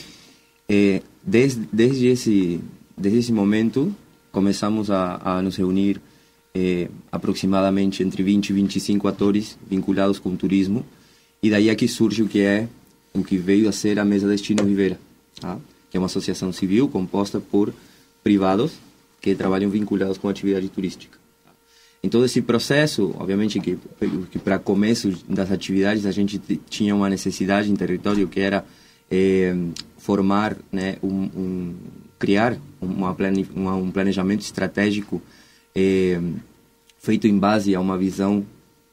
Eh, 0.69 1.03
desde, 1.23 1.67
desde, 1.73 2.07
esse, 2.09 2.61
desde 2.97 3.21
esse 3.21 3.33
momento, 3.33 3.95
começamos 4.33 4.91
a, 4.91 5.21
a 5.25 5.43
nos 5.43 5.57
reunir 5.57 6.01
eh, 6.55 6.89
aproximadamente 7.11 8.03
entre 8.03 8.23
20 8.23 8.51
e 8.51 8.53
25 8.53 9.09
atores 9.09 9.59
vinculados 9.69 10.19
com 10.19 10.31
o 10.31 10.37
turismo, 10.37 10.85
e 11.43 11.51
daí 11.51 11.69
é 11.69 11.75
que 11.75 11.87
surge 11.87 12.23
o 12.23 12.29
que 12.29 12.41
é 12.41 12.69
o 13.15 13.23
que 13.23 13.39
veio 13.39 13.69
a 13.69 13.73
ser 13.73 13.99
a 13.99 14.05
Mesa 14.05 14.29
Destino 14.29 14.65
Ribeira, 14.65 14.99
tá? 15.41 15.59
É 15.97 16.01
uma 16.01 16.07
associação 16.07 16.53
civil 16.53 16.89
composta 16.89 17.41
por 17.41 17.73
privados 18.23 18.73
que 19.21 19.35
trabalham 19.35 19.71
vinculados 19.71 20.19
com 20.19 20.29
a 20.29 20.31
atividade 20.31 20.69
turística. 20.69 21.19
Em 22.03 22.09
todo 22.09 22.25
esse 22.25 22.43
processo, 22.43 23.15
obviamente 23.19 23.59
que, 23.59 23.79
que 24.31 24.39
para 24.39 24.59
começo 24.59 25.11
das 25.29 25.51
atividades 25.51 26.07
a 26.07 26.13
gente 26.13 26.39
tinha 26.69 26.95
uma 26.95 27.11
necessidade 27.11 27.71
em 27.71 27.75
território 27.75 28.29
que 28.29 28.39
era 28.39 28.65
eh, 29.11 29.55
formar, 29.99 30.57
né, 30.71 30.97
um, 31.03 31.23
um, 31.23 31.75
criar 32.19 32.57
uma 32.81 33.15
plane, 33.15 33.49
uma, 33.55 33.75
um 33.75 33.91
planejamento 33.91 34.43
estratégico 34.43 35.21
eh, 35.75 36.21
feito 36.99 37.27
em 37.27 37.39
base 37.39 37.75
a 37.75 37.81
uma 37.81 37.99
visão 37.99 38.45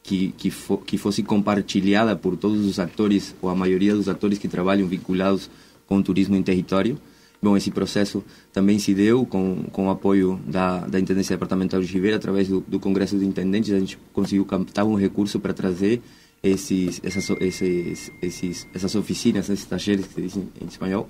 que 0.01 0.33
que, 0.37 0.49
fo, 0.49 0.77
que 0.77 0.97
fosse 0.97 1.23
compartilhada 1.23 2.15
por 2.15 2.35
todos 2.35 2.65
os 2.65 2.79
atores 2.79 3.35
ou 3.41 3.49
a 3.49 3.55
maioria 3.55 3.93
dos 3.93 4.09
atores 4.09 4.37
que 4.37 4.47
trabalham 4.47 4.87
vinculados 4.87 5.49
com 5.93 5.99
o 5.99 6.03
turismo 6.03 6.35
em 6.35 6.41
território. 6.41 6.97
Bom, 7.39 7.55
esse 7.55 7.69
processo 7.69 8.23
também 8.51 8.79
se 8.79 8.95
deu 8.95 9.25
com, 9.27 9.63
com 9.71 9.87
o 9.87 9.89
apoio 9.91 10.39
da, 10.47 10.79
da 10.87 10.99
Intendência 10.99 11.35
Departamental 11.35 11.81
de 11.81 11.87
Ribeira, 11.87 12.17
através 12.17 12.47
do, 12.47 12.61
do 12.61 12.79
Congresso 12.79 13.19
de 13.19 13.25
Intendentes, 13.25 13.71
a 13.71 13.79
gente 13.79 13.99
conseguiu 14.11 14.43
captar 14.45 14.85
um 14.85 14.95
recurso 14.95 15.39
para 15.39 15.53
trazer 15.53 16.01
esses, 16.41 16.99
essas, 17.03 17.29
esses, 17.41 18.11
esses, 18.21 18.67
essas 18.73 18.95
oficinas, 18.95 19.49
esses 19.49 19.65
talleres 19.65 20.07
que 20.07 20.13
se 20.15 20.21
dizem 20.21 20.49
em 20.59 20.65
espanhol. 20.65 21.07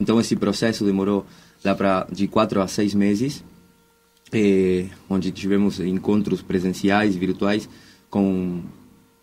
Então, 0.00 0.18
esse 0.18 0.34
processo 0.34 0.84
demorou 0.84 1.24
lá 1.64 1.74
para 1.74 2.08
de 2.10 2.26
quatro 2.26 2.60
a 2.60 2.66
seis 2.66 2.92
meses, 2.92 3.44
eh, 4.32 4.86
onde 5.08 5.30
tivemos 5.30 5.78
encontros 5.78 6.42
presenciais, 6.42 7.14
virtuais, 7.14 7.68
com 8.10 8.62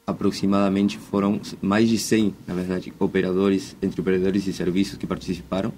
aproximadamente 0.06 0.98
foram 0.98 1.40
mais 1.62 1.88
de 1.90 1.98
100, 1.98 2.34
na 2.48 2.54
verdade, 2.54 2.94
operadores, 3.00 3.76
entre 3.82 4.02
operadores 4.02 4.48
e 4.48 4.54
serviços 4.54 4.98
que 4.98 5.08
participaram. 5.08 5.74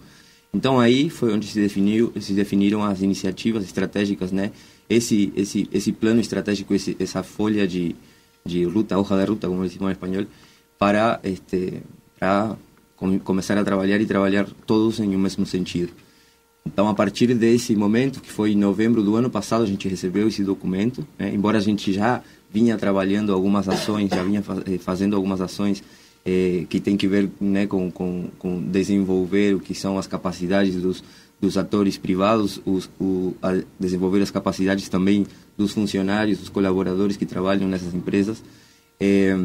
Então 0.54 0.80
aí 0.80 1.10
foi 1.10 1.34
onde 1.34 1.48
se 1.48 1.60
definiu, 1.60 2.14
se 2.20 2.34
definiram 2.34 2.84
as 2.84 3.02
iniciativas 3.02 3.64
estratégicas, 3.64 4.32
né? 4.32 4.52
Esse 4.90 5.34
esse 5.36 5.68
esse 5.72 5.92
plano 5.92 6.22
estratégico, 6.22 6.74
esse, 6.74 6.96
essa 7.00 7.24
folha 7.24 7.68
de 7.68 7.96
de 8.46 8.64
ruta, 8.66 8.98
hoja 9.00 9.18
de 9.18 9.26
ruta, 9.26 9.48
como 9.48 9.64
decimos 9.64 9.90
em 9.90 9.92
espanhol, 9.94 10.26
para 10.78 11.20
este 11.24 11.82
para 12.20 12.56
com, 12.96 13.18
começar 13.20 13.58
a 13.58 13.64
trabalhar 13.64 14.00
e 14.00 14.06
trabalhar 14.06 14.48
todos 14.68 15.00
em 15.00 15.16
um 15.16 15.20
mesmo 15.20 15.46
sentido. 15.46 15.92
Então, 16.66 16.88
a 16.88 16.94
partir 16.94 17.34
desse 17.34 17.76
momento, 17.76 18.22
que 18.22 18.32
foi 18.32 18.54
em 18.54 18.58
novembro 18.58 19.04
do 19.04 19.16
ano 19.16 19.30
passado, 19.30 19.64
a 19.64 19.68
gente 19.68 19.88
recebeu 19.88 20.28
esse 20.28 20.44
documento, 20.44 21.06
né? 21.20 21.32
embora 21.34 21.58
a 21.58 21.62
gente 21.62 21.92
já 21.92 22.22
vinha 22.50 22.78
trabalhando 22.78 23.34
algumas 23.34 23.68
ações, 23.68 24.10
já 24.10 24.24
vinha 24.24 24.42
fazendo 24.80 25.16
algumas 25.16 25.42
ações 25.42 25.84
eh, 26.26 26.66
que 26.70 26.80
tem 26.80 26.96
que 26.96 27.08
ver 27.08 27.30
né, 27.42 27.68
com, 27.68 27.92
com, 27.92 28.30
com, 28.40 28.62
desenvolver 28.62 29.56
o 29.56 29.60
que 29.60 29.76
são 29.76 29.98
as 29.98 30.08
capacidades 30.08 30.76
dos, 30.76 31.04
dos 31.42 31.58
atores 31.58 31.98
privados, 31.98 32.62
os, 32.66 32.90
o, 33.00 33.36
desenvolver 33.78 34.22
as 34.22 34.32
capacidades 34.32 34.88
também 34.88 35.28
dos 35.58 35.74
funcionários, 35.74 36.40
dos 36.40 36.50
colaboradores 36.50 37.18
que 37.18 37.26
trabalham 37.26 37.68
nessas 37.68 37.94
empresas. 37.94 38.42
Eh, 39.00 39.36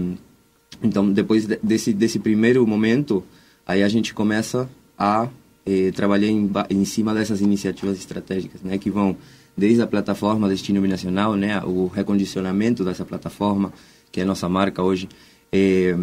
então, 0.82 1.10
depois 1.10 1.46
desse, 1.46 1.92
desse 1.92 2.18
primeiro 2.20 2.64
momento, 2.66 3.24
aí 3.66 3.82
a 3.82 3.88
gente 3.88 4.14
começa 4.14 4.68
a 4.96 5.28
eh, 5.68 5.92
trabalhar 5.92 6.28
em, 6.28 6.50
em 6.70 6.84
cima 6.86 7.12
dessas 7.12 7.42
iniciativas 7.42 7.98
estratégicas, 7.98 8.62
né, 8.62 8.78
que 8.78 8.88
vão 8.88 9.14
desde 9.54 9.82
a 9.82 9.86
plataforma 9.86 10.48
Destino 10.48 10.80
Binacional, 10.80 11.34
né, 11.34 11.60
o 11.62 11.88
recondicionamento 11.88 12.82
dessa 12.82 13.04
plataforma, 13.04 13.70
que 14.10 14.20
é 14.20 14.22
a 14.22 14.26
nossa 14.26 14.48
marca 14.48 14.82
hoje, 14.82 15.08
eh, 15.52 15.94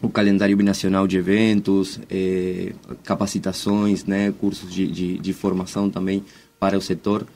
o 0.00 0.08
calendário 0.08 0.56
binacional 0.56 1.06
de 1.08 1.16
eventos, 1.16 1.98
eh, 2.08 2.74
capacitações, 3.02 4.04
né, 4.04 4.32
cursos 4.38 4.72
de, 4.72 4.86
de, 4.86 5.18
de, 5.18 5.32
formação 5.32 5.90
também 5.90 6.22
para 6.60 6.78
o 6.78 6.80
setor. 6.80 7.26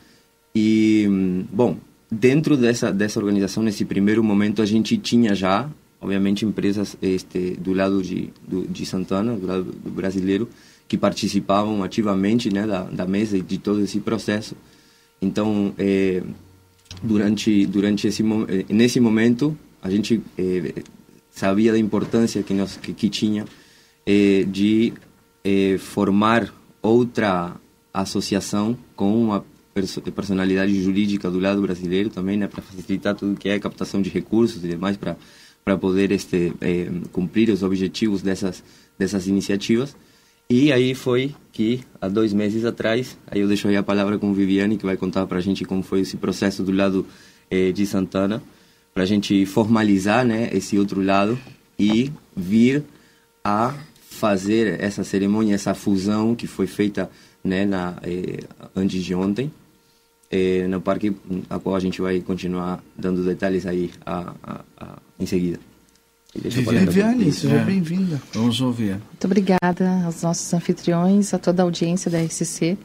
E, 0.54 1.08
bom, 1.52 1.78
dentro 2.10 2.56
dessa, 2.56 2.92
dessa 2.92 3.18
organização, 3.18 3.62
nesse 3.62 3.84
primeiro 3.84 4.22
momento, 4.22 4.62
a 4.62 4.66
gente 4.66 4.96
tinha 4.98 5.34
já, 5.34 5.68
obviamente, 6.00 6.44
empresas 6.44 6.96
este, 7.02 7.56
do 7.58 7.72
lado 7.72 8.02
de, 8.02 8.30
do, 8.46 8.68
de 8.68 8.86
Santana, 8.86 9.34
do 9.34 9.46
lado 9.46 9.64
do 9.64 9.90
brasileiro, 9.90 10.48
que 10.90 10.98
participavam 10.98 11.84
ativamente 11.84 12.52
né, 12.52 12.66
da, 12.66 12.82
da 12.82 13.06
mesa 13.06 13.38
e 13.38 13.42
de 13.42 13.58
todo 13.58 13.80
esse 13.80 14.00
processo. 14.00 14.56
Então, 15.22 15.72
eh, 15.78 16.20
durante, 17.00 17.64
durante 17.64 18.08
esse, 18.08 18.24
nesse 18.68 18.98
momento, 18.98 19.56
a 19.80 19.88
gente 19.88 20.20
eh, 20.36 20.82
sabia 21.30 21.70
da 21.70 21.78
importância 21.78 22.42
que, 22.42 22.52
nós, 22.52 22.76
que, 22.76 22.92
que 22.92 23.08
tinha 23.08 23.44
eh, 24.04 24.44
de 24.48 24.92
eh, 25.44 25.78
formar 25.78 26.52
outra 26.82 27.54
associação 27.94 28.76
com 28.96 29.22
uma 29.22 29.44
personalidade 30.12 30.82
jurídica 30.82 31.30
do 31.30 31.38
lado 31.38 31.62
brasileiro 31.62 32.10
também, 32.10 32.36
né, 32.36 32.48
para 32.48 32.62
facilitar 32.62 33.14
tudo 33.14 33.38
que 33.38 33.48
é 33.48 33.60
captação 33.60 34.02
de 34.02 34.10
recursos 34.10 34.64
e 34.64 34.66
demais 34.66 34.96
para 34.96 35.16
para 35.62 35.76
poder 35.76 36.10
este 36.10 36.52
eh, 36.60 36.90
cumprir 37.12 37.48
os 37.50 37.62
objetivos 37.62 38.22
dessas 38.22 38.64
dessas 38.98 39.28
iniciativas. 39.28 39.94
E 40.52 40.72
aí 40.72 40.96
foi 40.96 41.32
que, 41.52 41.84
há 42.00 42.08
dois 42.08 42.32
meses 42.32 42.64
atrás, 42.64 43.16
aí 43.28 43.40
eu 43.40 43.46
deixo 43.46 43.68
aí 43.68 43.76
a 43.76 43.84
palavra 43.84 44.18
com 44.18 44.34
Viviane, 44.34 44.76
que 44.76 44.84
vai 44.84 44.96
contar 44.96 45.24
para 45.24 45.38
a 45.38 45.40
gente 45.40 45.64
como 45.64 45.80
foi 45.80 46.00
esse 46.00 46.16
processo 46.16 46.64
do 46.64 46.72
lado 46.72 47.06
eh, 47.48 47.70
de 47.70 47.86
Santana, 47.86 48.42
para 48.92 49.04
a 49.04 49.06
gente 49.06 49.46
formalizar 49.46 50.26
né, 50.26 50.50
esse 50.52 50.76
outro 50.76 51.04
lado 51.04 51.38
e 51.78 52.10
vir 52.36 52.82
a 53.44 53.76
fazer 54.08 54.80
essa 54.80 55.04
cerimônia, 55.04 55.54
essa 55.54 55.72
fusão 55.72 56.34
que 56.34 56.48
foi 56.48 56.66
feita 56.66 57.08
né, 57.44 57.64
na, 57.64 57.94
eh, 58.02 58.42
antes 58.74 59.04
de 59.04 59.14
ontem, 59.14 59.52
eh, 60.32 60.66
no 60.66 60.80
parque, 60.80 61.14
a 61.48 61.60
qual 61.60 61.76
a 61.76 61.80
gente 61.80 62.02
vai 62.02 62.20
continuar 62.22 62.82
dando 62.98 63.24
detalhes 63.24 63.66
aí 63.66 63.92
a, 64.04 64.34
a, 64.42 64.60
a, 64.76 64.98
em 65.16 65.26
seguida. 65.26 65.69
Viviane, 66.34 67.32
seja 67.32 67.56
é. 67.56 67.64
bem-vinda. 67.64 68.20
Vamos 68.32 68.60
ouvir. 68.60 68.92
Muito 68.92 69.24
obrigada 69.24 70.04
aos 70.04 70.22
nossos 70.22 70.52
anfitriões, 70.54 71.34
a 71.34 71.38
toda 71.38 71.62
a 71.62 71.64
audiência 71.64 72.10
da 72.10 72.22
RCC. 72.22 72.78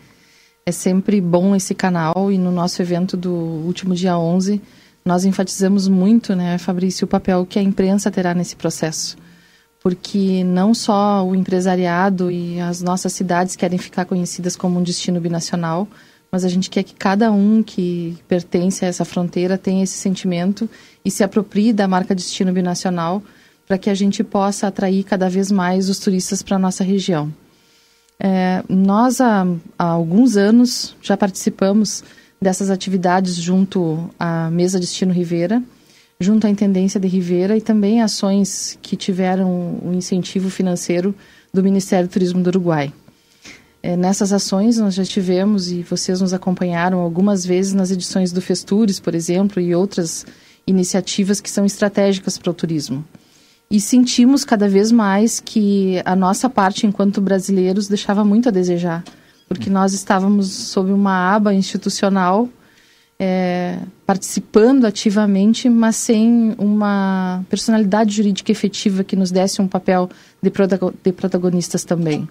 É 0.65 0.71
sempre 0.71 1.21
bom 1.21 1.55
esse 1.55 1.75
canal 1.75 2.31
e 2.31 2.37
no 2.39 2.51
nosso 2.51 2.81
evento 2.81 3.15
do 3.15 3.31
último 3.31 3.93
dia 3.93 4.17
11, 4.17 4.59
nós 5.05 5.23
enfatizamos 5.23 5.87
muito, 5.87 6.35
né, 6.35 6.57
Fabrício, 6.57 7.05
o 7.05 7.07
papel 7.07 7.45
que 7.45 7.59
a 7.59 7.61
imprensa 7.61 8.09
terá 8.09 8.33
nesse 8.33 8.55
processo. 8.55 9.15
Porque 9.79 10.43
não 10.43 10.73
só 10.73 11.23
o 11.23 11.35
empresariado 11.35 12.31
e 12.31 12.59
as 12.59 12.81
nossas 12.81 13.13
cidades 13.13 13.55
querem 13.55 13.77
ficar 13.77 14.05
conhecidas 14.05 14.55
como 14.55 14.79
um 14.79 14.83
destino 14.83 15.21
binacional, 15.21 15.87
mas 16.31 16.43
a 16.43 16.49
gente 16.49 16.71
quer 16.71 16.81
que 16.81 16.95
cada 16.95 17.31
um 17.31 17.61
que 17.61 18.17
pertence 18.27 18.83
a 18.83 18.87
essa 18.87 19.05
fronteira 19.05 19.59
tenha 19.59 19.83
esse 19.83 19.97
sentimento 19.97 20.67
e 21.05 21.11
se 21.11 21.23
aproprie 21.23 21.71
da 21.71 21.87
marca 21.87 22.15
destino 22.15 22.51
binacional 22.51 23.21
para 23.67 23.77
que 23.77 23.89
a 23.89 23.95
gente 23.95 24.23
possa 24.23 24.67
atrair 24.67 25.03
cada 25.03 25.29
vez 25.29 25.51
mais 25.51 25.89
os 25.89 25.99
turistas 25.99 26.41
para 26.41 26.55
a 26.55 26.59
nossa 26.59 26.83
região. 26.83 27.33
É, 28.19 28.63
nós, 28.69 29.19
há, 29.19 29.45
há 29.77 29.83
alguns 29.83 30.37
anos, 30.37 30.95
já 31.01 31.17
participamos 31.17 32.03
dessas 32.41 32.69
atividades 32.69 33.35
junto 33.35 34.09
à 34.19 34.49
Mesa 34.49 34.79
Destino 34.79 35.13
Ribeira, 35.13 35.61
junto 36.19 36.47
à 36.47 36.49
Intendência 36.49 36.99
de 36.99 37.07
Ribeira 37.07 37.57
e 37.57 37.61
também 37.61 38.01
ações 38.01 38.77
que 38.81 38.95
tiveram 38.95 39.79
o 39.83 39.93
incentivo 39.93 40.49
financeiro 40.49 41.13
do 41.53 41.63
Ministério 41.63 42.07
do 42.07 42.11
Turismo 42.11 42.41
do 42.41 42.47
Uruguai. 42.47 42.93
É, 43.83 43.95
nessas 43.95 44.33
ações 44.33 44.77
nós 44.77 44.95
já 44.95 45.03
tivemos 45.03 45.71
e 45.71 45.83
vocês 45.83 46.21
nos 46.21 46.33
acompanharam 46.33 46.99
algumas 46.99 47.45
vezes 47.45 47.73
nas 47.73 47.91
edições 47.91 48.31
do 48.31 48.41
Festures, 48.41 48.99
por 48.99 49.13
exemplo, 49.13 49.61
e 49.61 49.75
outras 49.75 50.25
iniciativas 50.65 51.39
que 51.39 51.51
são 51.51 51.65
estratégicas 51.65 52.37
para 52.37 52.49
o 52.49 52.53
turismo. 52.53 53.05
E 53.69 53.79
sentimos 53.81 54.43
cada 54.43 54.67
vez 54.69 54.91
mais 54.91 55.39
que 55.39 56.01
a 56.05 56.15
nossa 56.15 56.49
parte 56.49 56.85
enquanto 56.85 57.19
brasileiros 57.19 57.87
deixava 57.87 58.23
muito 58.23 58.49
a 58.49 58.51
desejar 58.51 59.03
porque 59.47 59.69
nós 59.69 59.93
estávamos 59.93 60.47
sob 60.47 60.91
uma 60.91 61.35
aba 61.35 61.53
institucional 61.53 62.49
é, 63.17 63.79
participando 64.05 64.85
ativamente, 64.85 65.69
mas 65.69 65.95
sem 65.95 66.53
uma 66.57 67.43
personalidade 67.49 68.13
jurídica 68.13 68.51
efetiva 68.51 69.03
que 69.03 69.15
nos 69.15 69.31
desse 69.31 69.61
um 69.61 69.67
papel 69.67 70.09
de, 70.41 70.51
de 71.03 71.11
protagonistas 71.13 71.85
também. 71.85 72.27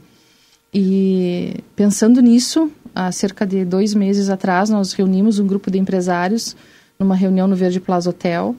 E 0.72 1.57
pensando 1.74 2.20
nisso, 2.20 2.70
há 2.95 3.11
cerca 3.12 3.47
de 3.47 3.64
dois 3.64 3.95
meses 3.95 4.28
atrás, 4.28 4.68
nós 4.68 4.93
reunimos 4.93 5.39
um 5.39 5.47
grupo 5.47 5.70
de 5.70 5.78
empresários 5.78 6.55
numa 6.99 7.14
reunião 7.14 7.47
no 7.47 7.57
Verde 7.57 7.80
Plaza 7.80 8.11
Hotel 8.11 8.55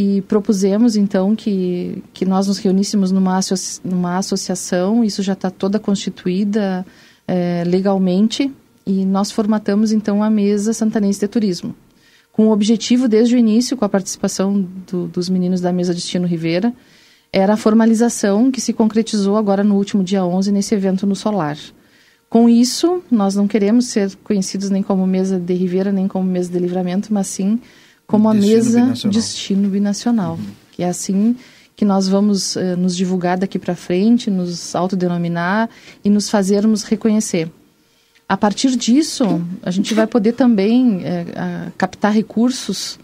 e 0.00 0.22
propusemos 0.22 0.94
então 0.94 1.34
que, 1.34 2.04
que 2.14 2.24
nós 2.24 2.46
nos 2.46 2.58
reuníssemos 2.58 3.10
numa, 3.10 3.36
associ 3.36 3.80
numa 3.82 4.16
associação, 4.16 5.02
isso 5.02 5.24
já 5.24 5.32
está 5.32 5.50
toda 5.50 5.80
constituída 5.80 6.86
é, 7.26 7.64
legalmente, 7.66 8.48
e 8.86 9.04
nós 9.04 9.32
formatamos 9.32 9.90
então 9.90 10.22
a 10.22 10.30
mesa 10.30 10.72
santanense 10.72 11.18
de 11.18 11.26
turismo, 11.26 11.74
com 12.30 12.46
o 12.46 12.52
objetivo 12.52 13.08
desde 13.08 13.34
o 13.34 13.38
início, 13.38 13.76
com 13.76 13.84
a 13.84 13.88
participação 13.88 14.64
do, 14.88 15.08
dos 15.08 15.28
meninos 15.28 15.60
da 15.60 15.72
mesa 15.72 15.92
Destino 15.92 16.28
Rivera, 16.28 16.72
era 17.32 17.54
a 17.54 17.56
formalização 17.56 18.52
que 18.52 18.60
se 18.60 18.72
concretizou 18.72 19.36
agora 19.36 19.64
no 19.64 19.74
último 19.74 20.04
dia 20.04 20.24
11 20.24 20.52
nesse 20.52 20.76
evento 20.76 21.08
no 21.08 21.16
Solar. 21.16 21.58
Com 22.30 22.48
isso, 22.48 23.02
nós 23.10 23.34
não 23.34 23.48
queremos 23.48 23.86
ser 23.86 24.14
conhecidos 24.22 24.70
nem 24.70 24.80
como 24.80 25.04
mesa 25.08 25.40
de 25.40 25.54
Rivera, 25.54 25.90
nem 25.90 26.06
como 26.06 26.24
mesa 26.24 26.52
de 26.52 26.58
livramento, 26.60 27.12
mas 27.12 27.26
sim 27.26 27.58
como 28.08 28.28
a 28.28 28.34
mesa 28.34 28.80
binacional. 28.80 29.12
destino 29.12 29.68
binacional. 29.68 30.32
Uhum. 30.32 30.46
Que 30.72 30.82
é 30.82 30.88
assim 30.88 31.36
que 31.76 31.84
nós 31.84 32.08
vamos 32.08 32.56
uh, 32.56 32.76
nos 32.76 32.96
divulgar 32.96 33.38
daqui 33.38 33.56
para 33.56 33.76
frente, 33.76 34.28
nos 34.30 34.74
autodenominar 34.74 35.70
e 36.04 36.10
nos 36.10 36.28
fazermos 36.28 36.82
reconhecer. 36.82 37.48
A 38.28 38.36
partir 38.36 38.74
disso, 38.76 39.40
a 39.62 39.70
gente 39.70 39.94
vai 39.94 40.06
poder 40.06 40.32
também 40.32 40.96
uh, 40.96 41.72
captar 41.78 42.12
recursos 42.12 42.98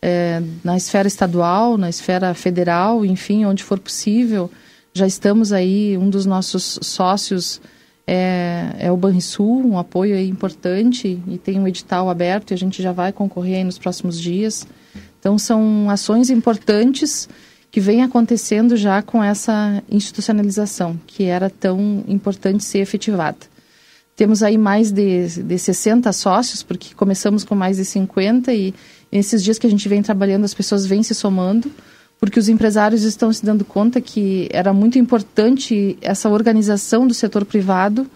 é, 0.00 0.42
na 0.64 0.76
esfera 0.76 1.06
estadual, 1.06 1.78
na 1.78 1.88
esfera 1.88 2.34
federal, 2.34 3.04
enfim, 3.04 3.44
onde 3.44 3.62
for 3.62 3.78
possível. 3.78 4.50
Já 4.92 5.06
estamos 5.06 5.52
aí, 5.52 5.96
um 5.96 6.10
dos 6.10 6.26
nossos 6.26 6.78
sócios 6.82 7.60
é, 8.06 8.74
é 8.78 8.92
o 8.92 8.96
Banrisul, 8.96 9.66
um 9.66 9.78
apoio 9.78 10.18
importante 10.18 11.20
e 11.26 11.38
tem 11.38 11.58
um 11.58 11.68
edital 11.68 12.10
aberto 12.10 12.50
e 12.50 12.54
a 12.54 12.58
gente 12.58 12.82
já 12.82 12.92
vai 12.92 13.12
concorrer 13.12 13.64
nos 13.64 13.78
próximos 13.78 14.20
dias. 14.20 14.66
Então 15.18 15.38
são 15.38 15.88
ações 15.88 16.30
importantes 16.30 17.28
que 17.70 17.80
vêm 17.80 18.02
acontecendo 18.02 18.76
já 18.76 19.00
com 19.00 19.22
essa 19.22 19.82
institucionalização, 19.90 21.00
que 21.06 21.24
era 21.24 21.48
tão 21.48 22.04
importante 22.06 22.64
ser 22.64 22.80
efetivada. 22.80 23.38
Temos 24.14 24.42
aí 24.42 24.58
mais 24.58 24.92
de, 24.92 25.42
de 25.42 25.58
60 25.58 26.12
sócios, 26.12 26.62
porque 26.62 26.94
começamos 26.94 27.44
com 27.44 27.54
mais 27.54 27.78
de 27.78 27.84
50 27.84 28.52
e 28.52 28.74
esses 29.10 29.42
dias 29.42 29.58
que 29.58 29.66
a 29.66 29.70
gente 29.70 29.88
vem 29.88 30.02
trabalhando, 30.02 30.44
as 30.44 30.52
pessoas 30.52 30.84
vêm 30.84 31.02
se 31.02 31.14
somando, 31.14 31.70
porque 32.22 32.38
os 32.38 32.48
empresários 32.48 33.02
estão 33.02 33.32
se 33.32 33.44
dando 33.44 33.64
conta 33.64 34.00
que 34.00 34.48
era 34.52 34.72
muito 34.72 34.96
importante 34.96 35.98
essa 36.00 36.28
organização 36.28 37.04
do 37.04 37.12
setor 37.12 37.44
privado, 37.44 38.06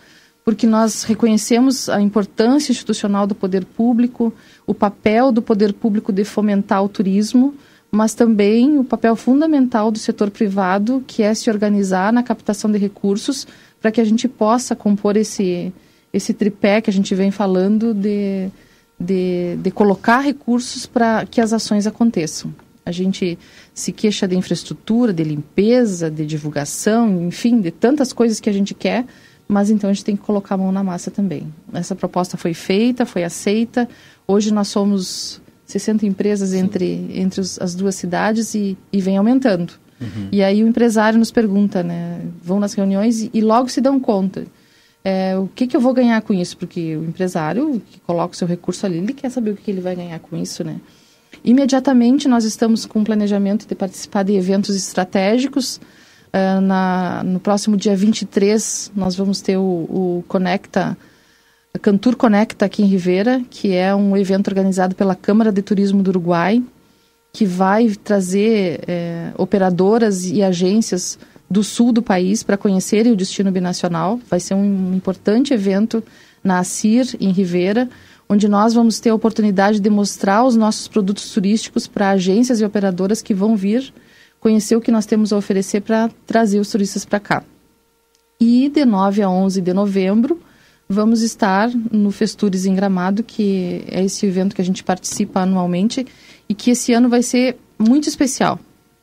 porque 0.45 0.65
nós 0.65 1.03
reconhecemos 1.03 1.89
a 1.89 2.01
importância 2.01 2.71
institucional 2.71 3.27
do 3.27 3.35
poder 3.35 3.65
público, 3.65 4.33
o 4.65 4.73
papel 4.73 5.33
do 5.33 5.43
poder 5.43 5.73
público 5.73 6.13
de 6.13 6.23
fomentar 6.23 6.85
o 6.85 6.89
turismo, 6.89 7.53
mas 7.91 8.15
também 8.15 8.79
o 8.79 8.85
papel 8.85 9.17
fundamental 9.17 9.91
do 9.91 9.99
setor 9.99 10.31
privado, 10.31 11.03
que 11.05 11.25
é 11.25 11.35
se 11.35 11.51
organizar 11.51 12.13
na 12.13 12.23
captação 12.23 12.71
de 12.71 12.79
recursos 12.79 13.45
para 13.83 13.91
que 13.91 14.01
a 14.01 14.05
gente 14.05 14.29
possa 14.29 14.77
compor 14.77 15.17
esse, 15.17 15.73
esse 16.13 16.33
tripé 16.33 16.81
que 16.81 16.91
a 16.91 16.93
gente 16.93 17.13
vem 17.13 17.33
falando 17.33 17.93
de 17.93 18.53
de, 18.99 19.57
de 19.57 19.71
colocar 19.71 20.21
recursos 20.21 20.87
para 20.87 21.27
que 21.27 21.41
as 21.41 21.53
ações 21.53 21.87
aconteçam. 21.87 22.55
A 22.87 22.93
gente 22.93 23.39
se 23.75 23.93
queixa 23.93 24.27
de 24.27 24.37
infraestrutura, 24.37 25.13
de 25.13 25.25
limpeza, 25.25 26.11
de 26.11 26.25
divulgação, 26.25 27.27
enfim, 27.27 27.61
de 27.61 27.71
tantas 27.71 28.13
coisas 28.13 28.41
que 28.41 28.49
a 28.49 28.53
gente 28.53 28.73
quer, 28.73 29.05
mas 29.47 29.69
então 29.71 29.91
a 29.91 29.93
gente 29.93 30.05
tem 30.05 30.17
que 30.17 30.23
colocar 30.23 30.55
a 30.55 30.59
mão 30.59 30.73
na 30.73 30.83
massa 30.83 31.11
também. 31.11 31.53
Essa 31.73 31.95
proposta 31.95 32.37
foi 32.37 32.55
feita, 32.55 33.05
foi 33.05 33.25
aceita. 33.25 33.89
Hoje 34.27 34.53
nós 34.53 34.69
somos 34.69 35.43
60 35.67 36.07
empresas 36.07 36.55
entre, 36.55 37.11
entre 37.13 37.41
os, 37.41 37.61
as 37.61 37.75
duas 37.75 37.97
cidades 37.97 38.55
e, 38.55 38.79
e 38.93 39.01
vem 39.01 39.17
aumentando. 39.19 39.75
Uhum. 40.01 40.29
E 40.33 40.43
aí 40.43 40.63
o 40.63 40.69
empresário 40.69 41.19
nos 41.19 41.31
pergunta, 41.31 41.83
né? 41.83 42.21
Vão 42.43 42.61
nas 42.61 42.75
reuniões 42.75 43.23
e, 43.23 43.31
e 43.35 43.41
logo 43.41 43.69
se 43.69 43.81
dão 43.81 43.99
conta 43.99 44.45
é, 45.07 45.39
o 45.39 45.47
que, 45.47 45.69
que 45.69 45.77
eu 45.77 45.81
vou 45.81 45.95
ganhar 45.95 46.21
com 46.23 46.35
isso? 46.35 46.57
Porque 46.57 46.97
o 46.97 47.05
empresário 47.05 47.81
que 47.89 48.01
coloca 48.01 48.35
o 48.35 48.37
seu 48.37 48.49
recurso 48.49 48.85
ali, 48.85 48.99
ele 48.99 49.13
quer 49.13 49.31
saber 49.31 49.53
o 49.53 49.55
que, 49.55 49.63
que 49.63 49.71
ele 49.71 49.81
vai 49.81 49.95
ganhar 49.95 50.19
com 50.19 50.37
isso, 50.37 50.65
né? 50.65 50.81
Imediatamente 51.45 52.29
nós 52.29 52.45
estamos 52.45 52.87
com 52.87 53.01
um 53.01 53.05
planejamento 53.05 53.67
de 53.67 53.75
participar 53.75 54.23
de 54.23 54.35
eventos 54.35 54.75
estratégicos. 54.75 55.81
Uh, 56.29 56.61
na, 56.61 57.23
no 57.25 57.41
próximo 57.41 57.77
dia 57.77 57.97
23 57.97 58.93
nós 58.95 59.15
vamos 59.17 59.41
ter 59.41 59.57
o, 59.57 59.63
o 59.63 60.25
Conecta, 60.29 60.97
Cantur 61.79 62.17
Conecta 62.17 62.67
aqui 62.67 62.83
em 62.83 62.87
Rivera, 62.87 63.43
que 63.49 63.73
é 63.73 63.95
um 63.95 64.17
evento 64.17 64.49
organizado 64.49 64.95
pela 64.95 65.15
Câmara 65.15 65.53
de 65.53 65.63
Turismo 65.63 66.03
do 66.03 66.09
Uruguai, 66.09 66.63
que 67.33 67.45
vai 67.45 67.91
trazer 68.03 68.81
é, 68.89 69.31
operadoras 69.37 70.27
e 70.27 70.43
agências 70.43 71.19
do 71.49 71.63
sul 71.63 71.93
do 71.93 72.03
país 72.03 72.43
para 72.43 72.57
conhecerem 72.57 73.13
o 73.13 73.17
destino 73.17 73.51
binacional. 73.51 74.19
Vai 74.29 74.41
ser 74.41 74.55
um 74.55 74.95
importante 74.95 75.55
evento 75.55 76.03
na 76.43 76.61
ACIR, 76.61 77.17
em 77.21 77.31
Rivera, 77.31 77.89
onde 78.29 78.49
nós 78.49 78.75
vamos 78.75 78.99
ter 78.99 79.11
a 79.11 79.15
oportunidade 79.15 79.81
de 79.81 79.91
mostrar 79.91 80.45
os 80.45 80.57
nossos 80.57 80.89
produtos 80.89 81.31
turísticos 81.31 81.87
para 81.87 82.11
agências 82.11 82.61
e 82.61 82.65
operadoras 82.65 83.23
que 83.23 83.35
vão 83.35 83.57
vir 83.57 83.93
conhecer 84.41 84.77
o 84.77 84.81
que 84.81 84.91
nós 84.91 85.07
temos 85.07 85.33
a 85.33 85.37
oferecer 85.37 85.81
para 85.81 86.11
trazer 86.27 86.61
os 86.61 86.71
turistas 86.71 87.05
para 87.05 87.21
cá. 87.21 87.45
E 88.41 88.69
de 88.69 88.85
9 88.85 89.23
a 89.23 89.31
11 89.31 89.61
de 89.61 89.73
novembro, 89.73 90.41
vamos 90.89 91.23
estar 91.23 91.71
no 91.91 92.11
Festures 92.11 92.67
em 92.67 92.75
Gramado, 92.75 93.23
que 93.23 93.85
é 93.89 94.05
esse 94.05 94.27
evento 94.27 94.55
que 94.55 94.63
a 94.63 94.65
gente 94.65 94.85
participa 94.85 95.41
anualmente 95.41 96.07
e 96.49 96.55
que 96.55 96.71
esse 96.71 96.93
ano 96.93 97.09
vai 97.09 97.23
ser 97.23 97.57
muito 97.79 98.09
especial, 98.09 98.59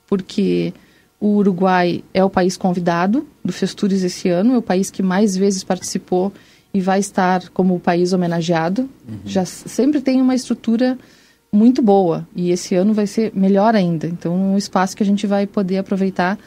porque 0.08 0.74
o 1.20 1.38
Uruguai 1.38 2.04
é 2.14 2.24
o 2.24 2.30
país 2.30 2.58
convidado 2.58 3.28
do 3.44 3.52
Festures 3.52 4.04
esse 4.04 4.30
ano, 4.30 4.54
é 4.54 4.58
o 4.58 4.62
país 4.62 4.92
que 4.92 5.02
mais 5.02 5.36
vezes 5.36 5.64
participou 5.64 6.32
e 6.74 6.82
vai 6.82 7.00
estar 7.00 7.50
como 7.50 7.76
o 7.76 7.80
país 7.80 8.14
homenageado. 8.14 8.90
Uhum. 9.08 9.20
Já 9.26 9.46
sempre 9.46 10.02
tem 10.02 10.20
uma 10.22 10.34
estrutura 10.34 10.98
muito 11.52 11.82
boa 11.82 12.28
e 12.36 12.50
esse 12.50 12.74
ano 12.74 12.94
vai 12.94 13.06
ser 13.06 13.32
melhor 13.36 13.76
ainda. 13.76 14.08
Então, 14.08 14.36
um 14.36 14.58
espaço 14.58 14.98
que 14.98 15.04
a 15.04 15.06
gente 15.06 15.28
vai 15.28 15.46
poder 15.46 15.78
aproveitar 15.78 16.40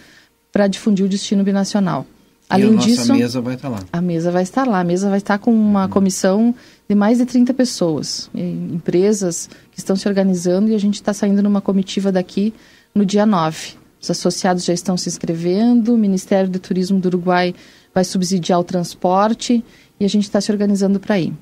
para 0.50 0.66
difundir 0.66 1.06
o 1.06 1.08
destino 1.08 1.44
binacional. 1.44 2.04
Além 2.48 2.74
e 2.74 2.76
a 2.76 2.80
disso, 2.80 3.12
a 3.12 3.16
mesa 3.16 3.40
vai 3.40 3.54
estar 3.54 3.68
lá. 3.68 3.80
A 3.92 4.00
mesa 4.00 4.30
vai 4.30 4.42
estar 4.42 4.66
lá. 4.66 4.80
A 4.80 4.84
mesa 4.84 5.08
vai 5.08 5.18
estar 5.18 5.38
com 5.38 5.52
uma 5.52 5.84
uhum. 5.84 5.90
comissão 5.90 6.54
de 6.88 6.94
mais 6.94 7.18
de 7.18 7.26
30 7.26 7.52
pessoas, 7.54 8.30
empresas 8.34 9.48
que 9.72 9.78
estão 9.78 9.96
se 9.96 10.06
organizando 10.08 10.70
e 10.70 10.74
a 10.74 10.78
gente 10.78 10.94
está 10.94 11.12
saindo 11.12 11.42
numa 11.42 11.60
comitiva 11.60 12.12
daqui 12.12 12.54
no 12.94 13.04
dia 13.04 13.26
9. 13.26 13.74
Os 14.00 14.10
associados 14.10 14.64
já 14.64 14.72
estão 14.72 14.96
se 14.96 15.08
inscrevendo, 15.08 15.94
o 15.94 15.98
Ministério 15.98 16.48
do 16.48 16.60
Turismo 16.60 17.00
do 17.00 17.06
Uruguai 17.06 17.54
vai 17.92 18.04
subsidiar 18.04 18.60
o 18.60 18.64
transporte 18.64 19.64
e 19.98 20.04
a 20.04 20.08
gente 20.08 20.24
está 20.24 20.40
se 20.40 20.50
organizando 20.50 21.00
para 21.00 21.18
ir. 21.18 21.32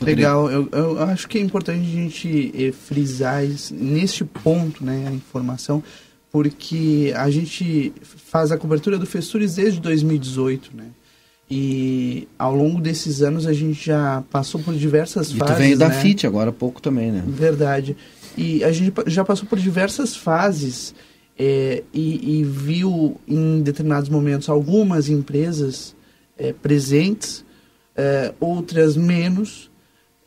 Legal, 0.00 0.50
eu, 0.50 0.68
eu, 0.72 1.02
acho 1.04 1.26
que 1.26 1.38
é 1.38 1.40
importante 1.40 1.80
a 1.80 1.90
gente 1.90 2.52
eh, 2.54 2.70
frisar 2.70 3.44
isso, 3.44 3.74
neste 3.74 4.24
ponto, 4.24 4.84
né, 4.84 5.06
a 5.08 5.10
informação, 5.10 5.82
porque 6.30 7.14
a 7.16 7.30
gente 7.30 7.94
faz 8.02 8.52
a 8.52 8.58
cobertura 8.58 8.98
do 8.98 9.06
Festures 9.06 9.54
desde 9.54 9.80
2018, 9.80 10.76
né? 10.76 10.84
E 11.48 12.26
ao 12.38 12.54
longo 12.54 12.80
desses 12.80 13.22
anos 13.22 13.46
a 13.46 13.52
gente 13.52 13.86
já 13.86 14.22
passou 14.30 14.60
por 14.60 14.74
diversas 14.74 15.30
e 15.30 15.36
fases. 15.36 15.54
E 15.54 15.54
tu 15.54 15.58
veio 15.58 15.78
da 15.78 15.88
né? 15.88 15.94
FIT 15.94 16.26
agora 16.26 16.50
há 16.50 16.52
pouco 16.52 16.82
também, 16.82 17.12
né? 17.12 17.22
Verdade. 17.26 17.96
E 18.36 18.62
a 18.64 18.72
gente 18.72 18.92
já 19.06 19.24
passou 19.24 19.48
por 19.48 19.58
diversas 19.58 20.14
fases 20.14 20.94
é, 21.38 21.84
e, 21.94 22.40
e, 22.40 22.44
viu 22.44 23.18
em 23.26 23.62
determinados 23.62 24.08
momentos 24.08 24.48
algumas 24.48 25.08
empresas 25.08 25.94
é, 26.36 26.52
presentes, 26.52 27.45
é, 27.96 28.34
outras 28.38 28.96
menos, 28.96 29.70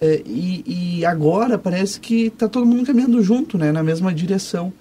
é, 0.02 0.22
e, 0.26 1.00
e, 1.00 1.06
agora 1.06 1.58
parece 1.58 2.00
que 2.00 2.28
está 2.28 2.48
todo 2.48 2.66
mundo 2.66 2.86
caminhando 2.86 3.22
junto, 3.22 3.58
né, 3.58 3.72
na 3.72 3.84
mesma 3.84 4.14
direção. 4.14 4.72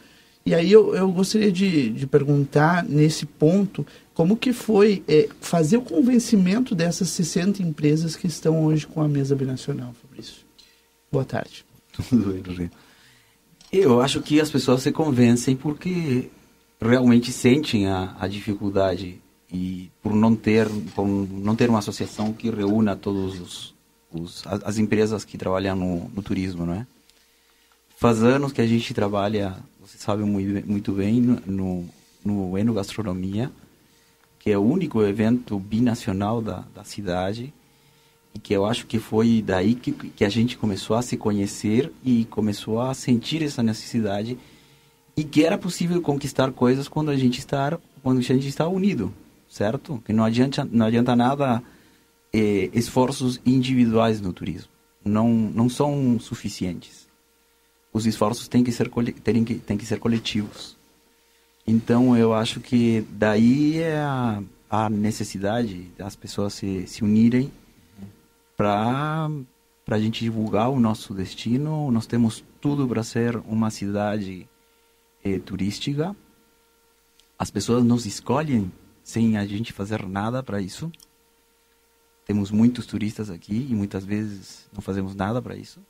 E 0.46 0.54
aí 0.54 0.70
eu, 0.70 0.94
eu 0.94 1.10
gostaria 1.10 1.50
de, 1.50 1.90
de 1.90 2.06
perguntar 2.06 2.84
nesse 2.84 3.26
ponto 3.26 3.84
como 4.14 4.36
que 4.36 4.52
foi 4.52 5.02
é, 5.08 5.28
fazer 5.40 5.76
o 5.76 5.82
convencimento 5.82 6.74
dessas 6.74 7.08
60 7.10 7.62
empresas 7.62 8.16
que 8.16 8.26
estão 8.26 8.64
hoje 8.64 8.86
com 8.86 9.02
a 9.02 9.08
mesa 9.08 9.34
binacional, 9.34 9.92
Fabrício. 10.00 10.46
Boa 11.10 11.24
tarde. 11.24 11.64
Tudo 11.92 12.32
bem, 12.32 12.42
Rogério. 12.46 12.70
Eu 13.72 14.00
acho 14.00 14.22
que 14.22 14.40
as 14.40 14.50
pessoas 14.50 14.82
se 14.82 14.92
convencem 14.92 15.54
porque 15.54 16.30
realmente 16.80 17.32
sentem 17.32 17.86
a, 17.86 18.16
a 18.18 18.26
dificuldade 18.28 19.20
e 19.52 19.90
por 20.02 20.14
não 20.14 20.36
ter 20.36 20.68
por 20.94 21.06
não 21.06 21.56
ter 21.56 21.70
uma 21.70 21.78
associação 21.78 22.32
que 22.32 22.50
reúna 22.50 22.94
todos 22.94 23.40
os, 23.40 23.74
os 24.12 24.46
as, 24.46 24.62
as, 24.62 24.78
empresas 24.78 25.24
que 25.24 25.38
trabalham 25.38 25.74
no, 25.74 26.08
no, 26.10 26.22
turismo, 26.22 26.66
não 26.66 26.74
é? 26.74 26.86
Faz 27.96 28.22
anos 28.22 28.52
que 28.52 28.60
a 28.60 28.66
gente 28.66 28.94
trabalha, 28.94 29.56
você 29.80 29.98
sabe 29.98 30.22
muito, 30.22 30.68
muito 30.68 30.92
bem, 30.92 31.20
no, 31.20 31.84
no 32.24 32.56
Enogastronomia, 32.56 33.50
que 34.38 34.50
é 34.50 34.58
o 34.58 34.62
único 34.62 35.02
evento 35.02 35.58
binacional 35.58 36.40
da, 36.40 36.64
da 36.74 36.84
cidade 36.84 37.52
e 38.34 38.38
que 38.38 38.52
eu 38.52 38.64
acho 38.64 38.86
que 38.86 38.98
foi 38.98 39.42
daí 39.44 39.74
que, 39.74 39.92
que 39.92 40.24
a 40.24 40.28
gente 40.28 40.56
começou 40.56 40.94
a 40.96 41.02
se 41.02 41.16
conhecer 41.16 41.90
e 42.04 42.24
começou 42.26 42.80
a 42.80 42.94
sentir 42.94 43.42
essa 43.42 43.62
necessidade 43.62 44.38
e 45.16 45.24
que 45.24 45.44
era 45.44 45.58
possível 45.58 46.00
conquistar 46.00 46.52
coisas 46.52 46.86
quando 46.86 47.10
a 47.10 47.16
gente 47.16 47.38
está 47.38 47.78
quando 48.02 48.18
a 48.18 48.22
gente 48.22 48.46
está 48.46 48.68
unido, 48.68 49.12
certo? 49.48 50.02
Que 50.04 50.12
não 50.12 50.24
adianta 50.24 50.68
não 50.70 50.86
adianta 50.86 51.16
nada 51.16 51.62
eh, 52.32 52.70
esforços 52.72 53.40
individuais 53.44 54.20
no 54.20 54.32
turismo, 54.32 54.70
não 55.04 55.28
não 55.28 55.68
são 55.68 56.18
suficientes. 56.20 57.08
Os 57.92 58.06
esforços 58.06 58.48
têm 58.48 58.62
que 58.62 58.70
ser 58.70 58.90
têm 59.22 59.44
que 59.44 59.54
têm 59.54 59.78
que 59.78 59.86
ser 59.86 59.98
coletivos. 59.98 60.76
Então 61.66 62.16
eu 62.16 62.32
acho 62.32 62.60
que 62.60 63.04
daí 63.10 63.78
é 63.78 63.98
a, 63.98 64.42
a 64.70 64.90
necessidade 64.90 65.90
das 65.96 66.16
pessoas 66.16 66.54
se, 66.54 66.86
se 66.86 67.02
unirem 67.02 67.50
para 68.56 69.30
para 69.84 69.96
a 69.96 70.00
gente 70.00 70.20
divulgar 70.20 70.68
o 70.68 70.78
nosso 70.78 71.14
destino. 71.14 71.90
Nós 71.90 72.06
temos 72.06 72.44
tudo 72.60 72.86
para 72.86 73.02
ser 73.02 73.36
uma 73.46 73.70
cidade 73.70 74.46
eh, 75.24 75.38
turística. 75.38 76.14
As 77.38 77.50
pessoas 77.50 77.82
nos 77.82 78.04
escolhem 78.04 78.70
sem 79.08 79.38
a 79.38 79.46
gente 79.46 79.72
fazer 79.72 80.06
nada 80.06 80.42
para 80.42 80.60
isso. 80.60 80.92
Temos 82.26 82.50
muitos 82.50 82.84
turistas 82.84 83.30
aqui 83.30 83.66
e 83.70 83.74
muitas 83.74 84.04
vezes 84.04 84.66
não 84.70 84.82
fazemos 84.82 85.14
nada 85.14 85.40
para 85.40 85.56
isso. 85.56 85.80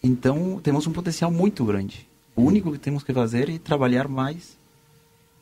Então, 0.00 0.60
temos 0.62 0.86
um 0.86 0.92
potencial 0.92 1.28
muito 1.28 1.64
grande. 1.64 2.08
O 2.36 2.42
único 2.42 2.70
que 2.70 2.78
temos 2.78 3.02
que 3.02 3.12
fazer 3.12 3.50
é 3.50 3.58
trabalhar 3.58 4.06
mais 4.06 4.56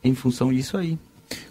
em 0.02 0.14
função 0.14 0.50
disso 0.50 0.78
aí. 0.78 0.98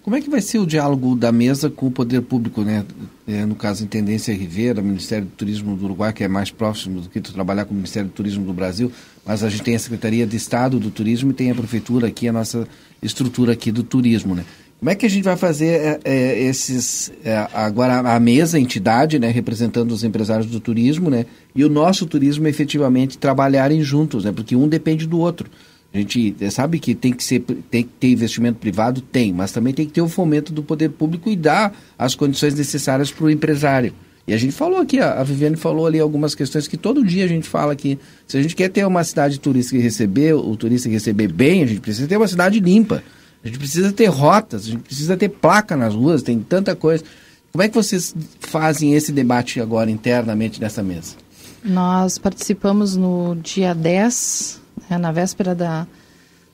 Como 0.02 0.16
é 0.16 0.22
que 0.22 0.30
vai 0.30 0.42
ser 0.42 0.58
o 0.58 0.66
diálogo 0.66 1.16
da 1.16 1.32
mesa 1.32 1.70
com 1.70 1.86
o 1.86 1.92
poder 1.92 2.24
público, 2.24 2.64
né? 2.64 2.84
É, 3.28 3.46
no 3.46 3.54
caso, 3.54 3.84
Intendência 3.84 4.34
Rivera, 4.34 4.82
Ministério 4.82 5.28
do 5.28 5.32
Turismo 5.32 5.78
do 5.78 5.86
Uruguai, 5.86 6.12
que 6.12 6.24
é 6.24 6.28
mais 6.28 6.50
próximo 6.50 7.02
do 7.02 7.10
que 7.10 7.22
tu 7.22 7.32
trabalhar 7.32 7.66
com 7.66 7.74
o 7.74 7.76
Ministério 7.76 8.10
do 8.10 8.14
Turismo 8.14 8.44
do 8.44 8.54
Brasil, 8.54 8.92
mas 9.24 9.44
a 9.44 9.50
gente 9.50 9.62
tem 9.62 9.76
a 9.76 9.80
Secretaria 9.80 10.26
de 10.26 10.36
Estado 10.36 10.80
do 10.80 10.90
Turismo 10.90 11.30
e 11.30 11.34
tem 11.36 11.52
a 11.52 11.56
Prefeitura 11.56 12.08
aqui, 12.08 12.28
a 12.28 12.34
nossa 12.34 12.68
estrutura 13.04 13.54
aqui 13.54 13.72
do 13.72 13.84
turismo, 13.84 14.34
né? 14.34 14.44
Como 14.80 14.90
é 14.90 14.96
que 14.96 15.06
a 15.06 15.10
gente 15.10 15.26
vai 15.26 15.36
fazer 15.36 15.68
é, 15.68 16.00
é, 16.06 16.44
esses 16.44 17.12
é, 17.26 17.48
agora 17.54 18.00
a 18.00 18.18
mesa, 18.18 18.58
a 18.58 18.62
entidade, 18.62 19.20
né, 19.20 19.30
representando 19.30 19.92
os 19.92 20.06
empresários 20.06 20.48
do 20.48 20.58
turismo, 20.58 21.10
né, 21.10 21.26
e 21.54 21.66
o 21.66 21.70
nosso 21.70 22.06
turismo 22.06 22.48
efetivamente 22.48 23.18
trabalharem 23.18 23.84
juntos, 23.84 24.24
né, 24.24 24.32
porque 24.32 24.56
um 24.56 24.70
depende 24.70 25.06
do 25.06 25.20
outro. 25.20 25.50
A 25.94 25.98
gente 25.98 26.34
sabe 26.52 26.80
que 26.80 26.96
tem 26.96 27.12
que, 27.12 27.24
ser, 27.24 27.42
tem 27.70 27.84
que 27.84 27.90
ter 28.00 28.12
investimento 28.12 28.60
privado? 28.60 29.02
Tem, 29.02 29.34
mas 29.34 29.52
também 29.52 29.74
tem 29.74 29.86
que 29.86 29.92
ter 29.92 30.02
o 30.02 30.08
fomento 30.08 30.54
do 30.54 30.64
poder 30.64 30.90
público 30.90 31.30
e 31.30 31.36
dar 31.36 31.76
as 31.98 32.16
condições 32.16 32.54
necessárias 32.54 33.12
para 33.12 33.26
o 33.26 33.30
empresário. 33.30 33.94
E 34.26 34.34
a 34.34 34.38
gente 34.38 34.54
falou 34.54 34.80
aqui, 34.80 35.00
a 35.00 35.24
Viviane 35.24 35.56
falou 35.58 35.88
ali 35.88 36.00
algumas 36.00 36.36
questões 36.36 36.68
que 36.68 36.78
todo 36.78 37.04
dia 37.04 37.26
a 37.26 37.28
gente 37.28 37.50
fala 37.50 37.76
que 37.76 37.98
se 38.28 38.38
a 38.38 38.42
gente 38.42 38.56
quer 38.56 38.70
ter 38.70 38.86
uma 38.86 39.04
cidade 39.04 39.40
turística 39.40 39.78
e 39.78 39.82
receber, 39.82 40.34
o 40.36 40.56
turista 40.56 40.88
receber 40.88 41.34
bem, 41.34 41.64
a 41.64 41.66
gente 41.66 41.82
precisa 41.82 42.08
ter 42.08 42.16
uma 42.16 42.28
cidade 42.28 42.60
limpa. 42.60 43.04
A 43.44 43.48
gente 43.48 43.60
precisa 43.60 43.92
ter 43.92 44.08
rotas, 44.08 44.66
a 44.66 44.72
gente 44.72 44.84
precisa 44.84 45.16
ter 45.16 45.30
placa 45.30 45.76
nas 45.76 45.94
ruas, 45.94 46.22
tem 46.22 46.40
tanta 46.40 46.76
coisa. 46.76 47.04
Como 47.52 47.64
é 47.64 47.70
que 47.70 47.76
vocês 47.76 48.14
fazem 48.40 48.94
esse 48.94 49.12
debate 49.12 49.60
agora 49.62 49.90
internamente 49.90 50.60
nessa 50.60 50.84
mesa? 50.84 51.16
Nós 51.64 52.18
participamos 52.18 52.96
no 52.96 53.36
dia 53.36 53.74
10 53.74 54.62
né, 54.90 54.98
na 54.98 55.12
véspera 55.12 55.56
da, 55.56 55.88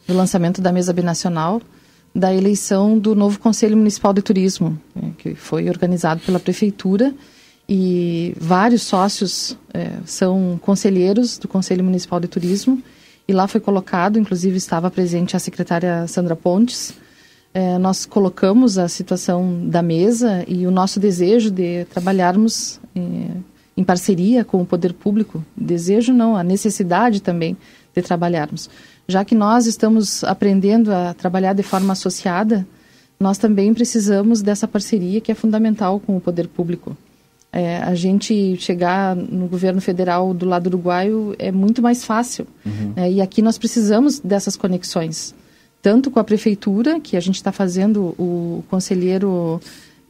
do 0.08 0.14
lançamento 0.14 0.62
da 0.62 0.72
mesa 0.72 0.94
binacional, 0.94 1.62
da 2.14 2.34
eleição 2.34 2.98
do 2.98 3.14
novo 3.14 3.40
Conselho 3.40 3.76
Municipal 3.76 4.14
de 4.14 4.22
Turismo, 4.22 4.80
né, 4.96 5.12
que 5.18 5.36
foi 5.36 5.68
organizado 5.70 6.22
pela 6.22 6.40
Prefeitura 6.40 7.14
e 7.68 8.36
vários 8.40 8.84
sócios 8.84 9.58
é, 9.74 9.92
são 10.06 10.60
conselheiros 10.62 11.38
do 11.38 11.48
Conselho 11.48 11.84
Municipal 11.84 12.20
de 12.20 12.28
Turismo 12.28 12.82
e 13.28 13.34
lá 13.34 13.48
foi 13.48 13.60
colocado, 13.60 14.20
inclusive 14.20 14.58
estava 14.58 14.92
presente 14.92 15.36
a 15.36 15.40
secretária 15.40 16.08
Sandra 16.08 16.36
Pontes, 16.36 16.94
é, 17.54 17.78
nós 17.78 18.06
colocamos 18.06 18.78
a 18.78 18.88
situação 18.88 19.68
da 19.68 19.82
mesa 19.82 20.44
e 20.48 20.68
o 20.68 20.72
nosso 20.72 21.00
desejo 21.00 21.50
de 21.50 21.86
trabalharmos 21.86 22.82
é, 22.96 23.00
em 23.78 23.84
parceria 23.84 24.44
com 24.44 24.62
o 24.62 24.66
poder 24.66 24.94
público, 24.94 25.44
desejo 25.56 26.14
não, 26.14 26.36
a 26.36 26.44
necessidade 26.44 27.22
também 27.22 27.56
de 27.96 28.02
trabalharmos. 28.02 28.70
Já 29.08 29.24
que 29.24 29.34
nós 29.34 29.68
estamos 29.68 30.24
aprendendo 30.24 30.92
a 30.92 31.14
trabalhar 31.14 31.54
de 31.54 31.64
forma 31.64 31.94
associada, 31.94 32.68
nós 33.20 33.38
também 33.38 33.74
precisamos 33.74 34.42
dessa 34.42 34.68
parceria 34.68 35.22
que 35.22 35.32
é 35.32 35.36
fundamental 35.36 36.00
com 36.00 36.18
o 36.18 36.22
poder 36.22 36.48
público. 36.48 36.98
É, 37.58 37.78
a 37.78 37.96
gente 37.96 38.58
chegar 38.58 39.16
no 39.16 39.48
governo 39.48 39.80
federal 39.80 40.34
do 40.34 40.46
lado 40.46 40.68
uruguaio 40.68 41.34
é 41.40 41.54
muito 41.54 41.82
mais 41.82 42.04
fácil. 42.04 42.46
Uhum. 42.66 42.92
É, 42.98 43.10
e 43.10 43.22
aqui 43.22 43.42
nós 43.42 43.58
precisamos 43.58 44.20
dessas 44.20 44.58
conexões. 44.58 45.34
Tanto 45.82 46.12
com 46.12 46.20
a 46.20 46.24
prefeitura, 46.24 47.00
que 47.00 47.16
a 47.16 47.20
gente 47.22 47.36
está 47.36 47.54
fazendo 47.54 48.14
o 48.20 48.62
conselheiro 48.70 49.62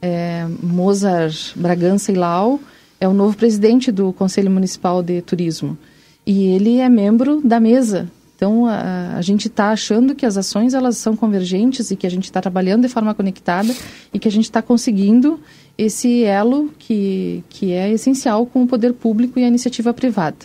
é, 0.02 0.44
Mozart 0.60 1.56
Bragança 1.56 2.10
Ilau, 2.10 2.58
é 3.00 3.06
o 3.06 3.14
novo 3.14 3.36
presidente 3.36 3.92
do 3.92 4.12
Conselho 4.12 4.50
Municipal 4.50 5.00
de 5.00 5.22
Turismo 5.22 5.78
e 6.26 6.46
ele 6.48 6.78
é 6.78 6.88
membro 6.88 7.40
da 7.42 7.60
mesa. 7.60 8.10
Então 8.34 8.66
a, 8.66 9.14
a 9.16 9.22
gente 9.22 9.46
está 9.46 9.70
achando 9.70 10.14
que 10.14 10.26
as 10.26 10.36
ações 10.36 10.74
elas 10.74 10.96
são 10.98 11.16
convergentes 11.16 11.90
e 11.90 11.96
que 11.96 12.06
a 12.06 12.10
gente 12.10 12.24
está 12.24 12.40
trabalhando 12.40 12.82
de 12.82 12.88
forma 12.88 13.14
conectada 13.14 13.72
e 14.12 14.18
que 14.18 14.28
a 14.28 14.30
gente 14.30 14.44
está 14.44 14.60
conseguindo 14.60 15.40
esse 15.78 16.24
elo 16.24 16.70
que, 16.78 17.44
que 17.48 17.72
é 17.72 17.90
essencial 17.90 18.46
com 18.46 18.62
o 18.62 18.66
poder 18.66 18.92
público 18.94 19.38
e 19.38 19.44
a 19.44 19.48
iniciativa 19.48 19.92
privada. 19.92 20.36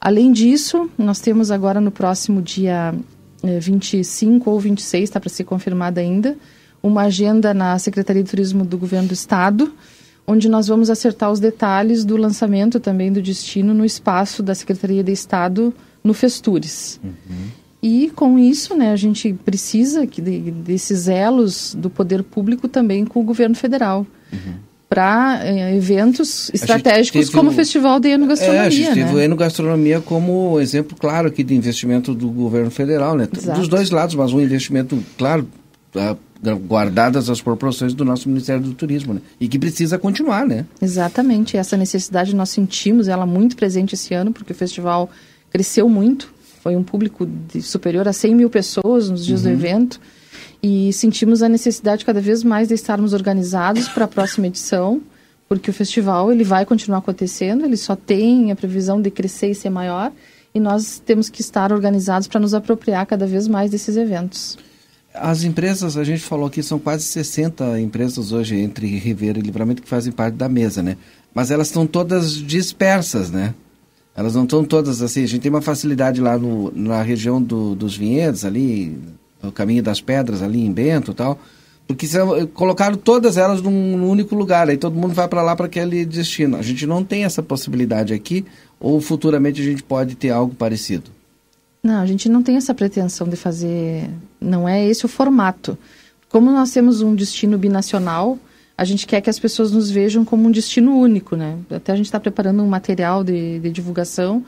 Além 0.00 0.32
disso, 0.32 0.90
nós 0.98 1.20
temos 1.20 1.50
agora 1.50 1.80
no 1.80 1.90
próximo 1.90 2.42
dia 2.42 2.94
25 3.42 4.48
eh, 4.48 4.52
ou 4.52 4.60
26, 4.60 5.04
está 5.04 5.20
para 5.20 5.30
ser 5.30 5.44
confirmada 5.44 6.00
ainda, 6.00 6.36
uma 6.82 7.02
agenda 7.02 7.54
na 7.54 7.78
Secretaria 7.78 8.22
de 8.22 8.30
Turismo 8.30 8.64
do 8.64 8.76
Governo 8.76 9.08
do 9.08 9.14
Estado, 9.14 9.72
onde 10.26 10.48
nós 10.48 10.66
vamos 10.66 10.90
acertar 10.90 11.30
os 11.30 11.40
detalhes 11.40 12.04
do 12.04 12.16
lançamento 12.16 12.80
também 12.80 13.12
do 13.12 13.22
destino 13.22 13.72
no 13.72 13.84
espaço 13.84 14.42
da 14.42 14.54
Secretaria 14.54 15.02
de 15.02 15.12
Estado 15.12 15.72
no 16.02 16.12
Festures. 16.12 17.00
Uhum. 17.02 17.50
E 17.82 18.10
com 18.14 18.38
isso, 18.38 18.74
né, 18.74 18.90
a 18.90 18.96
gente 18.96 19.32
precisa 19.32 20.06
que 20.06 20.20
de, 20.20 20.50
desses 20.50 21.08
elos 21.08 21.76
do 21.78 21.90
poder 21.90 22.22
público 22.22 22.68
também 22.68 23.04
com 23.04 23.20
o 23.20 23.22
governo 23.22 23.54
federal. 23.54 24.06
Uhum. 24.32 24.54
Para 24.88 25.40
eh, 25.44 25.76
eventos 25.76 26.48
estratégicos 26.54 27.28
como 27.28 27.50
o 27.50 27.52
Festival 27.52 27.98
de 27.98 28.08
Enogastronomia. 28.08 28.62
É, 28.62 28.66
a 28.66 28.70
gente 28.70 28.88
teve 28.88 29.02
né? 29.02 29.12
o 29.12 29.20
Enogastronomia 29.20 30.00
como 30.00 30.60
exemplo 30.60 30.96
claro 30.96 31.26
aqui 31.26 31.42
de 31.42 31.54
investimento 31.54 32.14
do 32.14 32.28
governo 32.28 32.70
federal, 32.70 33.16
né? 33.16 33.28
Exato. 33.36 33.58
Dos 33.58 33.68
dois 33.68 33.90
lados, 33.90 34.14
mas 34.14 34.32
um 34.32 34.40
investimento, 34.40 34.96
claro, 35.18 35.48
guardadas 36.66 37.30
as 37.30 37.40
proporções 37.40 37.94
do 37.94 38.04
nosso 38.04 38.28
Ministério 38.28 38.62
do 38.62 38.74
Turismo, 38.74 39.14
né? 39.14 39.20
E 39.40 39.48
que 39.48 39.58
precisa 39.58 39.98
continuar, 39.98 40.46
né? 40.46 40.66
Exatamente. 40.80 41.56
Essa 41.56 41.76
necessidade 41.76 42.34
nós 42.34 42.50
sentimos 42.50 43.08
ela 43.08 43.26
muito 43.26 43.56
presente 43.56 43.94
esse 43.94 44.14
ano, 44.14 44.32
porque 44.32 44.52
o 44.52 44.56
festival 44.56 45.10
cresceu 45.50 45.88
muito. 45.88 46.32
Foi 46.66 46.74
um 46.74 46.82
público 46.82 47.24
de 47.24 47.62
superior 47.62 48.08
a 48.08 48.12
100 48.12 48.34
mil 48.34 48.50
pessoas 48.50 49.08
nos 49.08 49.24
dias 49.24 49.44
uhum. 49.44 49.52
do 49.52 49.52
evento. 49.52 50.00
E 50.60 50.92
sentimos 50.92 51.40
a 51.40 51.48
necessidade 51.48 52.04
cada 52.04 52.20
vez 52.20 52.42
mais 52.42 52.66
de 52.66 52.74
estarmos 52.74 53.12
organizados 53.12 53.86
para 53.86 54.04
a 54.04 54.08
próxima 54.08 54.48
edição, 54.48 55.00
porque 55.48 55.70
o 55.70 55.72
festival 55.72 56.32
ele 56.32 56.42
vai 56.42 56.66
continuar 56.66 56.98
acontecendo, 56.98 57.64
ele 57.64 57.76
só 57.76 57.94
tem 57.94 58.50
a 58.50 58.56
previsão 58.56 59.00
de 59.00 59.12
crescer 59.12 59.52
e 59.52 59.54
ser 59.54 59.70
maior, 59.70 60.10
e 60.52 60.58
nós 60.58 61.00
temos 61.06 61.28
que 61.28 61.40
estar 61.40 61.72
organizados 61.72 62.26
para 62.26 62.40
nos 62.40 62.52
apropriar 62.52 63.06
cada 63.06 63.28
vez 63.28 63.46
mais 63.46 63.70
desses 63.70 63.96
eventos. 63.96 64.58
As 65.14 65.44
empresas, 65.44 65.96
a 65.96 66.02
gente 66.02 66.24
falou 66.24 66.48
aqui, 66.48 66.64
são 66.64 66.80
quase 66.80 67.04
60 67.04 67.78
empresas 67.78 68.32
hoje 68.32 68.56
entre 68.56 68.88
Ribeira 68.98 69.38
e 69.38 69.42
Livramento 69.42 69.82
que 69.82 69.88
fazem 69.88 70.12
parte 70.12 70.34
da 70.34 70.48
mesa, 70.48 70.82
né? 70.82 70.96
Mas 71.32 71.52
elas 71.52 71.68
estão 71.68 71.86
todas 71.86 72.32
dispersas, 72.32 73.30
né? 73.30 73.54
Elas 74.16 74.34
não 74.34 74.44
estão 74.44 74.64
todas 74.64 75.02
assim. 75.02 75.22
A 75.22 75.28
gente 75.28 75.42
tem 75.42 75.50
uma 75.50 75.60
facilidade 75.60 76.20
lá 76.20 76.38
no, 76.38 76.72
na 76.74 77.02
região 77.02 77.40
do, 77.40 77.74
dos 77.74 77.94
vinhedos, 77.96 78.44
ali, 78.44 78.98
no 79.42 79.52
caminho 79.52 79.82
das 79.82 80.00
pedras, 80.00 80.42
ali 80.42 80.64
em 80.64 80.72
Bento 80.72 81.10
e 81.10 81.14
tal. 81.14 81.38
Porque 81.86 82.06
são, 82.06 82.46
colocaram 82.48 82.96
todas 82.96 83.36
elas 83.36 83.60
num, 83.60 83.96
num 83.96 84.10
único 84.10 84.34
lugar, 84.34 84.68
aí 84.68 84.76
todo 84.76 84.96
mundo 84.96 85.14
vai 85.14 85.28
para 85.28 85.42
lá 85.42 85.54
para 85.54 85.66
aquele 85.66 86.04
destino. 86.04 86.56
A 86.56 86.62
gente 86.62 86.86
não 86.86 87.04
tem 87.04 87.24
essa 87.24 87.42
possibilidade 87.42 88.12
aqui, 88.12 88.44
ou 88.80 89.00
futuramente 89.00 89.60
a 89.60 89.64
gente 89.64 89.82
pode 89.82 90.16
ter 90.16 90.30
algo 90.30 90.54
parecido. 90.54 91.10
Não, 91.82 92.00
a 92.00 92.06
gente 92.06 92.28
não 92.28 92.42
tem 92.42 92.56
essa 92.56 92.74
pretensão 92.74 93.28
de 93.28 93.36
fazer. 93.36 94.10
Não 94.40 94.68
é 94.68 94.84
esse 94.84 95.04
o 95.04 95.08
formato. 95.08 95.78
Como 96.28 96.50
nós 96.50 96.72
temos 96.72 97.02
um 97.02 97.14
destino 97.14 97.56
binacional, 97.56 98.36
a 98.78 98.84
gente 98.84 99.06
quer 99.06 99.20
que 99.20 99.30
as 99.30 99.38
pessoas 99.38 99.72
nos 99.72 99.90
vejam 99.90 100.24
como 100.24 100.46
um 100.46 100.50
destino 100.50 100.98
único, 100.98 101.34
né? 101.34 101.56
Até 101.70 101.92
a 101.92 101.96
gente 101.96 102.06
está 102.06 102.20
preparando 102.20 102.62
um 102.62 102.66
material 102.66 103.24
de, 103.24 103.58
de, 103.58 103.70
divulgação 103.70 104.44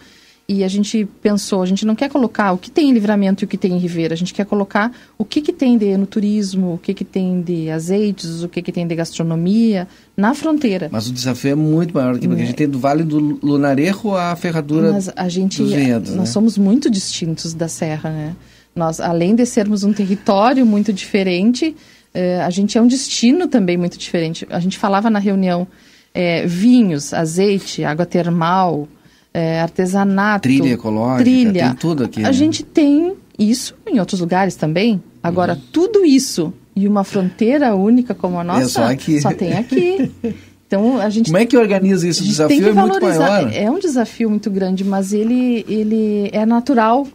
E 0.47 0.63
a 0.63 0.69
gente 0.69 1.09
pensou, 1.23 1.63
a 1.63 1.67
gente 1.67 1.87
não 1.87 1.95
quer 1.95 2.11
colocar 2.11 2.53
o 2.53 2.59
que 2.59 2.71
tem 2.71 2.91
em 2.91 2.93
Livramento 2.93 3.43
e 3.43 3.47
o 3.47 3.49
que 3.49 3.57
tem 3.57 3.73
em 3.73 3.79
Ribeira, 3.79 4.13
a 4.15 4.17
gente 4.17 4.35
quer 4.35 4.45
colocar 4.45 4.93
o 5.17 5.25
que, 5.25 5.41
que 5.41 5.53
tem 5.53 5.79
de 5.79 5.97
no 5.97 6.07
turismo, 6.07 6.75
o 6.75 6.79
que, 6.79 6.93
que 6.93 7.05
tem 7.05 7.41
de 7.41 7.71
azeites, 7.71 8.43
o 8.43 8.49
que, 8.49 8.61
que 8.61 8.73
tem 8.73 8.87
de 8.87 8.95
gastronomia 8.95 9.89
na 10.17 10.35
fronteira. 10.35 10.89
Mas 10.93 11.09
o 11.09 11.13
desafio 11.13 11.53
é 11.53 11.55
muito 11.55 11.95
maior 11.95 12.15
aqui, 12.15 12.29
porque 12.29 12.43
a 12.43 12.47
gente 12.47 12.57
tem 12.57 12.69
do 12.69 12.79
Vale 12.79 13.05
do 13.05 13.19
Lunarejo 13.19 14.15
a 14.15 14.37
ferradura 14.37 14.93
Mas 14.93 15.11
a 15.15 15.29
gente, 15.29 15.63
dos 15.63 15.73
nós 15.73 16.17
né? 16.17 16.27
somos 16.27 16.59
muito 16.59 16.91
distintos 16.91 17.55
da 17.55 17.69
Serra, 17.69 18.11
né? 18.11 18.37
Nós, 18.75 19.01
além 19.01 19.35
de 19.35 19.45
sermos 19.45 19.83
um 19.83 19.93
território 19.93 20.65
muito 20.65 20.93
diferente, 20.93 21.75
eh, 22.15 22.41
a 22.43 22.51
gente 22.51 22.77
é 22.79 22.83
um 22.83 22.87
destino 22.87 23.47
também 23.49 23.77
muito 23.77 23.99
diferente. 23.99 24.47
A 24.51 24.61
gente 24.61 24.77
falava 24.79 25.09
na 25.11 25.19
reunião 25.19 25.67
eh, 26.15 26.47
vinhos, 26.47 27.13
azeite, 27.15 27.85
água 27.85 28.05
termal, 28.07 28.89
eh, 29.33 29.61
artesanato, 29.61 30.43
Trilha 30.43 30.73
ecológica, 30.73 31.25
trilha. 31.25 31.65
tem 31.67 31.75
tudo 31.75 32.05
aqui, 32.05 32.21
A 32.21 32.29
né? 32.29 32.33
gente 32.33 32.63
tem 32.65 33.15
isso 33.39 33.75
em 33.87 33.99
outros 34.01 34.21
lugares 34.21 34.57
também. 34.57 35.03
Agora, 35.23 35.55
Uhum. 35.55 35.61
tudo 35.73 36.05
isso 36.05 36.53
e 36.75 36.87
uma 36.89 37.05
fronteira 37.05 37.75
única 37.75 38.15
como 38.15 38.39
a 38.39 38.45
nossa, 38.45 38.69
só 38.69 38.85
aqui. 38.85 39.19
tem 39.37 39.53
aqui. 39.55 40.11
Então, 40.67 41.01
a 41.01 41.09
gente 41.09 41.27
Como 41.27 41.39
é 41.39 41.47
que 41.47 41.57
organiza 41.57 42.07
isso? 42.07 42.23
O 42.23 42.27
desafio 42.27 42.69
é 42.69 42.73
muito 42.73 43.01
maior. 43.01 43.51
É 43.55 43.71
um 43.71 43.79
desafio 43.79 44.29
muito 44.29 44.51
grande, 44.51 44.85
mas 44.85 45.13
ele, 45.15 45.65
ele 45.69 46.29
é 46.33 46.45
natural, 46.45 47.07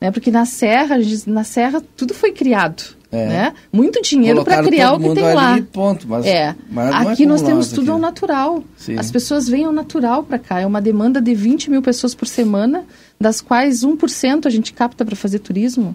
né? 0.00 0.10
Porque 0.12 0.30
na 0.30 0.44
Serra, 0.44 0.96
na 1.26 1.42
Serra 1.44 1.82
tudo 1.96 2.14
foi 2.14 2.30
criado, 2.32 2.82
É. 3.12 3.26
né? 3.26 3.54
Muito 3.72 4.00
dinheiro 4.02 4.44
para 4.44 4.62
criar 4.62 4.92
o 4.94 5.00
que 5.00 5.14
tem 5.14 5.24
ali, 5.24 5.34
lá. 5.34 5.62
ponto, 5.72 6.06
mas- 6.08 6.24
é. 6.26 6.54
mas 6.70 6.90
é 6.90 6.96
aqui 7.10 7.26
nós 7.26 7.40
como 7.40 7.50
temos 7.50 7.66
nós 7.66 7.74
tudo 7.74 7.82
aqui. 7.82 7.90
ao 7.90 7.98
natural. 7.98 8.64
Sim. 8.76 8.96
As 8.98 9.10
pessoas 9.10 9.48
vêm 9.48 9.64
ao 9.64 9.72
natural 9.72 10.22
para 10.22 10.38
cá. 10.38 10.60
É 10.60 10.66
uma 10.66 10.80
demanda 10.80 11.20
de 11.20 11.34
20 11.34 11.70
mil 11.70 11.82
pessoas 11.82 12.14
por 12.14 12.28
semana, 12.28 12.84
das 13.20 13.40
quais 13.40 13.82
1% 13.82 14.46
a 14.46 14.50
gente 14.50 14.72
capta 14.72 15.04
para 15.04 15.16
fazer 15.16 15.40
turismo. 15.40 15.94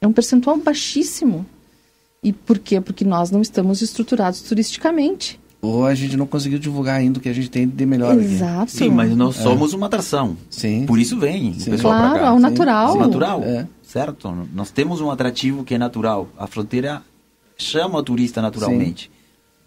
É 0.00 0.06
um 0.06 0.12
percentual 0.12 0.56
baixíssimo. 0.56 1.46
E 2.22 2.32
por 2.32 2.58
quê? 2.58 2.80
Porque 2.80 3.04
nós 3.04 3.30
não 3.30 3.40
estamos 3.40 3.80
estruturados 3.80 4.40
turisticamente. 4.42 5.38
Ou 5.60 5.84
a 5.86 5.94
gente 5.94 6.16
não 6.16 6.26
conseguiu 6.26 6.58
divulgar 6.58 6.96
ainda 7.00 7.18
o 7.18 7.22
que 7.22 7.28
a 7.28 7.32
gente 7.32 7.50
tem 7.50 7.66
de 7.66 7.84
melhor 7.84 8.12
aqui. 8.14 8.24
Exato. 8.24 8.70
Sim, 8.70 8.90
mas 8.90 9.14
nós 9.16 9.38
É. 9.38 9.42
somos 9.42 9.72
uma 9.72 9.86
atração. 9.86 10.36
Sim. 10.48 10.86
Por 10.86 10.98
isso 11.00 11.18
vem 11.18 11.52
Sim. 11.54 11.70
o 11.70 11.72
pessoal 11.72 11.94
Claro, 11.94 12.10
pra 12.12 12.20
cá. 12.22 12.28
ao 12.28 12.38
natural. 12.38 12.92
Sim, 12.92 12.98
natural. 12.98 13.42
É. 13.42 13.66
Certo? 13.82 14.46
Nós 14.54 14.70
temos 14.70 15.00
um 15.00 15.10
atrativo 15.10 15.64
que 15.64 15.74
é 15.74 15.78
natural. 15.78 16.28
A 16.38 16.46
fronteira 16.46 17.02
chama 17.56 17.98
o 17.98 18.02
turista 18.02 18.40
naturalmente. 18.40 19.10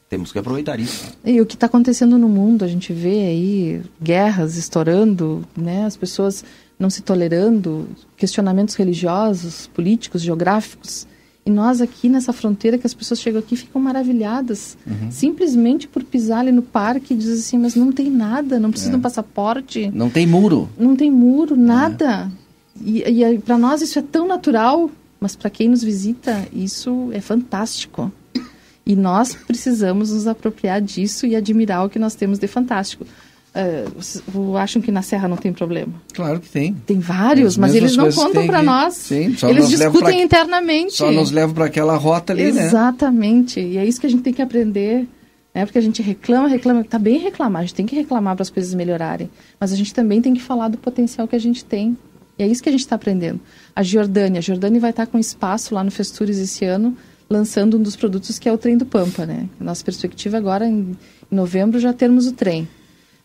Temos 0.09 0.31
que 0.31 0.39
aproveitar 0.39 0.79
isso. 0.79 1.11
E 1.25 1.39
o 1.41 1.45
que 1.45 1.55
está 1.55 1.65
acontecendo 1.65 2.17
no 2.17 2.29
mundo, 2.29 2.63
a 2.63 2.67
gente 2.67 2.93
vê 2.93 3.25
aí 3.27 3.81
guerras 4.01 4.55
estourando, 4.57 5.43
né? 5.57 5.85
as 5.85 5.97
pessoas 5.97 6.43
não 6.77 6.89
se 6.89 7.01
tolerando, 7.01 7.87
questionamentos 8.17 8.75
religiosos, 8.75 9.67
políticos, 9.67 10.21
geográficos. 10.21 11.07
E 11.45 11.49
nós 11.49 11.81
aqui 11.81 12.07
nessa 12.07 12.31
fronteira, 12.31 12.77
que 12.77 12.85
as 12.85 12.93
pessoas 12.93 13.19
chegam 13.19 13.39
aqui 13.39 13.55
ficam 13.55 13.81
maravilhadas, 13.81 14.77
Uhum. 14.85 15.09
simplesmente 15.11 15.87
por 15.87 16.03
pisar 16.03 16.39
ali 16.41 16.51
no 16.51 16.61
parque 16.61 17.13
e 17.13 17.17
dizer 17.17 17.33
assim, 17.33 17.57
mas 17.57 17.73
não 17.75 17.91
tem 17.91 18.11
nada, 18.11 18.59
não 18.59 18.69
precisa 18.69 18.91
É. 18.91 18.93
de 18.93 18.97
um 18.97 19.01
passaporte, 19.01 19.91
Não 19.93 20.09
tem 20.09 20.27
muro. 20.27 20.69
não 20.77 20.95
tem 20.95 21.09
muro, 21.09 21.55
nada. 21.55 22.31
E, 22.79 22.99
e 23.01 23.39
para 23.39 23.57
nós 23.57 23.81
isso 23.81 23.97
é 23.97 24.01
tão 24.03 24.27
natural, 24.27 24.89
mas 25.19 25.35
para 25.35 25.49
quem 25.49 25.67
nos 25.67 25.83
visita, 25.83 26.47
isso 26.53 27.09
é 27.11 27.19
fantástico. 27.21 28.11
E 28.85 28.95
nós 28.95 29.33
precisamos 29.35 30.11
nos 30.11 30.27
apropriar 30.27 30.81
disso 30.81 31.25
e 31.25 31.35
admirar 31.35 31.85
o 31.85 31.89
que 31.89 31.99
nós 31.99 32.13
temos 32.15 32.37
de 32.39 32.47
fantástico. 32.47 33.05
Vocês 33.95 34.23
acham 34.57 34.81
que 34.81 34.91
na 34.91 35.01
Serra 35.01 35.27
não 35.27 35.35
tem 35.37 35.51
problema? 35.51 35.93
Claro 36.13 36.39
que 36.39 36.49
tem. 36.49 36.73
Tem 36.73 36.99
vários, 36.99 37.53
As 37.53 37.57
mas 37.57 37.75
eles 37.75 37.95
não 37.97 38.09
contam 38.11 38.45
para 38.47 38.63
nós. 38.63 38.93
Sim, 38.95 39.35
só 39.35 39.49
eles 39.49 39.67
discutem 39.69 40.01
pra- 40.01 40.13
internamente. 40.13 40.93
Só 40.93 41.11
nos 41.11 41.31
levam 41.31 41.53
para 41.53 41.65
aquela 41.65 41.95
rota 41.97 42.31
ali, 42.33 42.51
né? 42.51 42.65
Exatamente. 42.65 43.59
E 43.59 43.77
é 43.77 43.85
isso 43.85 43.99
que 43.99 44.07
a 44.07 44.09
gente 44.09 44.23
tem 44.23 44.33
que 44.33 44.41
aprender. 44.41 45.07
Né? 45.53 45.65
Porque 45.65 45.77
a 45.77 45.81
gente 45.81 46.01
reclama, 46.01 46.47
reclama. 46.47 46.81
Tá 46.85 46.97
bem 46.97 47.17
reclamar, 47.19 47.61
a 47.61 47.65
gente 47.65 47.75
tem 47.75 47.85
que 47.85 47.95
reclamar 47.95 48.35
para 48.37 48.43
as 48.43 48.49
coisas 48.49 48.73
melhorarem. 48.73 49.29
Mas 49.59 49.73
a 49.73 49.75
gente 49.75 49.93
também 49.93 50.21
tem 50.21 50.33
que 50.33 50.41
falar 50.41 50.69
do 50.69 50.77
potencial 50.77 51.27
que 51.27 51.35
a 51.35 51.39
gente 51.39 51.65
tem. 51.65 51.97
E 52.39 52.43
é 52.43 52.47
isso 52.47 52.63
que 52.63 52.69
a 52.69 52.71
gente 52.71 52.81
está 52.81 52.95
aprendendo. 52.95 53.39
A 53.75 53.83
Jordânia. 53.83 54.39
A 54.39 54.41
Jordânia 54.41 54.79
vai 54.79 54.91
estar 54.91 55.05
com 55.07 55.19
espaço 55.19 55.75
lá 55.75 55.83
no 55.83 55.91
Festures 55.91 56.37
esse 56.37 56.63
ano, 56.63 56.95
lançando 57.29 57.77
um 57.77 57.81
dos 57.81 57.97
produtos 57.97 58.39
que 58.39 58.47
é 58.47 58.53
o 58.53 58.57
trem 58.57 58.77
do 58.77 58.85
Pampa. 58.85 59.25
Né? 59.25 59.49
Nossa 59.59 59.83
perspectiva 59.83 60.37
agora, 60.37 60.65
em 60.65 60.95
em 61.29 61.35
novembro, 61.35 61.79
já 61.79 61.93
termos 61.93 62.27
o 62.27 62.33
trem. 62.33 62.67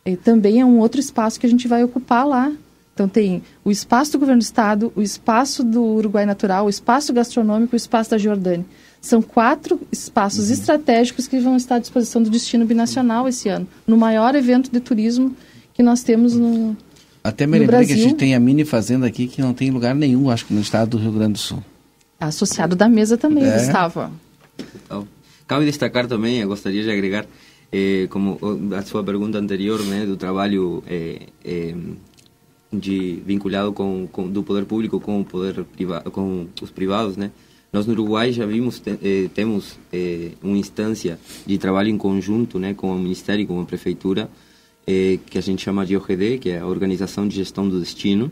E 0.07 0.17
também 0.17 0.61
é 0.61 0.65
um 0.65 0.79
outro 0.79 1.01
espaço 1.01 1.39
que 1.39 1.47
a 1.47 1.49
gente 1.49 1.67
vai 1.67 1.83
ocupar 1.83 2.27
lá. 2.27 2.53
Então 2.95 3.09
tem 3.09 3.43
o 3.65 3.71
espaço 3.71 4.13
do 4.13 4.19
governo 4.21 4.41
do 4.41 4.45
estado, 4.45 4.93
o 4.97 5.03
espaço 5.03 5.63
do 5.63 5.83
Uruguai 5.83 6.25
Natural, 6.25 6.65
o 6.65 6.71
espaço 6.71 7.13
gastronômico 7.13 7.75
e 7.75 7.77
o 7.77 7.79
espaço 7.79 8.11
da 8.11 8.19
Jordânia. 8.19 8.65
São 9.03 9.21
quatro 9.21 9.79
espaços 9.93 10.49
estratégicos 10.49 11.29
que 11.29 11.39
vão 11.39 11.57
estar 11.57 11.75
à 11.75 11.79
disposição 11.79 12.23
do 12.23 12.31
destino 12.31 12.65
binacional 12.65 13.29
esse 13.29 13.49
ano, 13.49 13.69
no 13.87 13.99
maior 13.99 14.35
evento 14.35 14.71
de 14.71 14.81
turismo 14.81 15.37
que 15.75 15.83
nós 15.83 16.03
temos 16.03 16.35
no, 16.35 16.75
Até 17.23 17.47
me 17.47 17.59
lembrei 17.59 17.85
que 17.85 17.93
a 17.93 17.97
gente 17.97 18.15
tem 18.15 18.35
a 18.35 18.41
mini 18.41 18.65
fazenda 18.65 19.07
aqui 19.07 19.27
que 19.27 19.43
não 19.43 19.53
tem 19.53 19.71
lugar 19.71 19.95
nenhum, 19.95 20.31
acho 20.31 20.47
que 20.47 20.55
no 20.55 20.61
estado 20.63 20.91
do 20.91 20.99
Rio 20.99 21.13
Grande 21.13 21.35
do 21.35 21.39
Sul. 21.39 21.63
associado 22.19 22.75
da 22.75 22.89
mesa 22.89 23.19
também, 23.19 23.45
É. 23.45 23.59
Gustavo. 23.59 24.11
Então, 24.75 25.07
Cabe 25.47 25.65
destacar 25.65 26.09
também, 26.09 26.41
eu 26.41 26.49
gostaria 26.49 26.83
de 26.83 26.91
agregar, 26.91 27.25
eh, 27.79 28.07
como 28.13 28.29
o- 28.47 28.75
a 28.75 28.83
sua 28.91 29.03
pergunta 29.11 29.37
anterior, 29.45 29.81
né, 29.93 30.01
do 30.11 30.17
trabalho 30.17 30.83
eh, 30.87 31.27
eh, 31.45 31.75
de 32.73 33.23
vinculado 33.25 33.73
com, 33.73 34.09
com 34.11 34.29
do 34.29 34.43
poder 34.43 34.65
público 34.65 34.99
com 35.01 35.21
o 35.21 35.25
poder 35.25 35.65
privado, 35.65 36.11
com 36.11 36.47
os 36.63 36.71
privados, 36.71 37.17
né? 37.17 37.31
Nós 37.73 37.87
no 37.87 37.93
Uruguai 37.93 38.33
já 38.33 38.47
vimos 38.47 38.83
eh, 38.87 39.29
temos 39.35 39.79
eh, 39.93 40.31
uma 40.43 40.57
instância 40.57 41.19
de 41.47 41.59
trabalho 41.59 41.89
em 41.89 41.99
conjunto, 41.99 42.59
né, 42.59 42.75
com 42.75 42.89
o 42.95 42.99
Ministério 42.99 43.43
e 43.43 43.47
com 43.47 43.61
a 43.61 43.65
prefeitura, 43.65 44.29
eh, 44.87 45.19
que 45.31 45.37
a 45.39 45.43
gente 45.43 45.63
chama 45.63 45.85
de 45.85 45.97
OGD, 45.97 46.39
que 46.39 46.51
é 46.51 46.59
a 46.61 46.67
Organização 46.67 47.27
de 47.29 47.37
Gestão 47.37 47.69
do 47.69 47.79
Destino, 47.81 48.31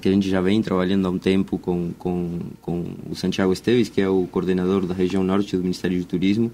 que 0.00 0.08
a 0.08 0.12
gente 0.12 0.28
já 0.30 0.40
vem 0.40 0.62
trabalhando 0.62 1.06
há 1.06 1.10
um 1.10 1.18
tempo 1.18 1.58
com, 1.58 1.90
com, 1.98 2.38
com 2.62 2.84
o 3.10 3.14
Santiago 3.14 3.52
Esteves, 3.52 3.88
que 3.88 4.00
é 4.00 4.08
o 4.08 4.26
coordenador 4.30 4.86
da 4.86 4.94
região 4.94 5.22
norte 5.24 5.56
do 5.56 5.62
Ministério 5.62 5.98
de 5.98 6.06
Turismo, 6.06 6.50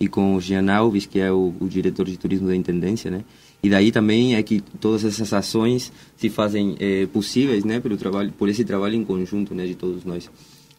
e 0.00 0.08
com 0.08 0.34
o 0.34 0.40
Jean 0.40 0.72
Alves, 0.72 1.04
que 1.04 1.20
é 1.20 1.30
o, 1.30 1.54
o 1.60 1.68
diretor 1.68 2.06
de 2.06 2.16
turismo 2.16 2.48
da 2.48 2.56
Intendência, 2.56 3.10
né? 3.10 3.22
E 3.62 3.68
daí 3.68 3.92
também 3.92 4.34
é 4.34 4.42
que 4.42 4.62
todas 4.80 5.04
essas 5.04 5.30
ações 5.34 5.92
se 6.16 6.30
fazem 6.30 6.74
eh, 6.80 7.06
possíveis, 7.12 7.62
né, 7.62 7.78
pelo 7.78 7.98
trabalho, 7.98 8.32
por 8.32 8.48
esse 8.48 8.64
trabalho 8.64 8.94
em 8.94 9.04
conjunto, 9.04 9.54
né, 9.54 9.66
de 9.66 9.74
todos 9.74 10.02
nós, 10.02 10.30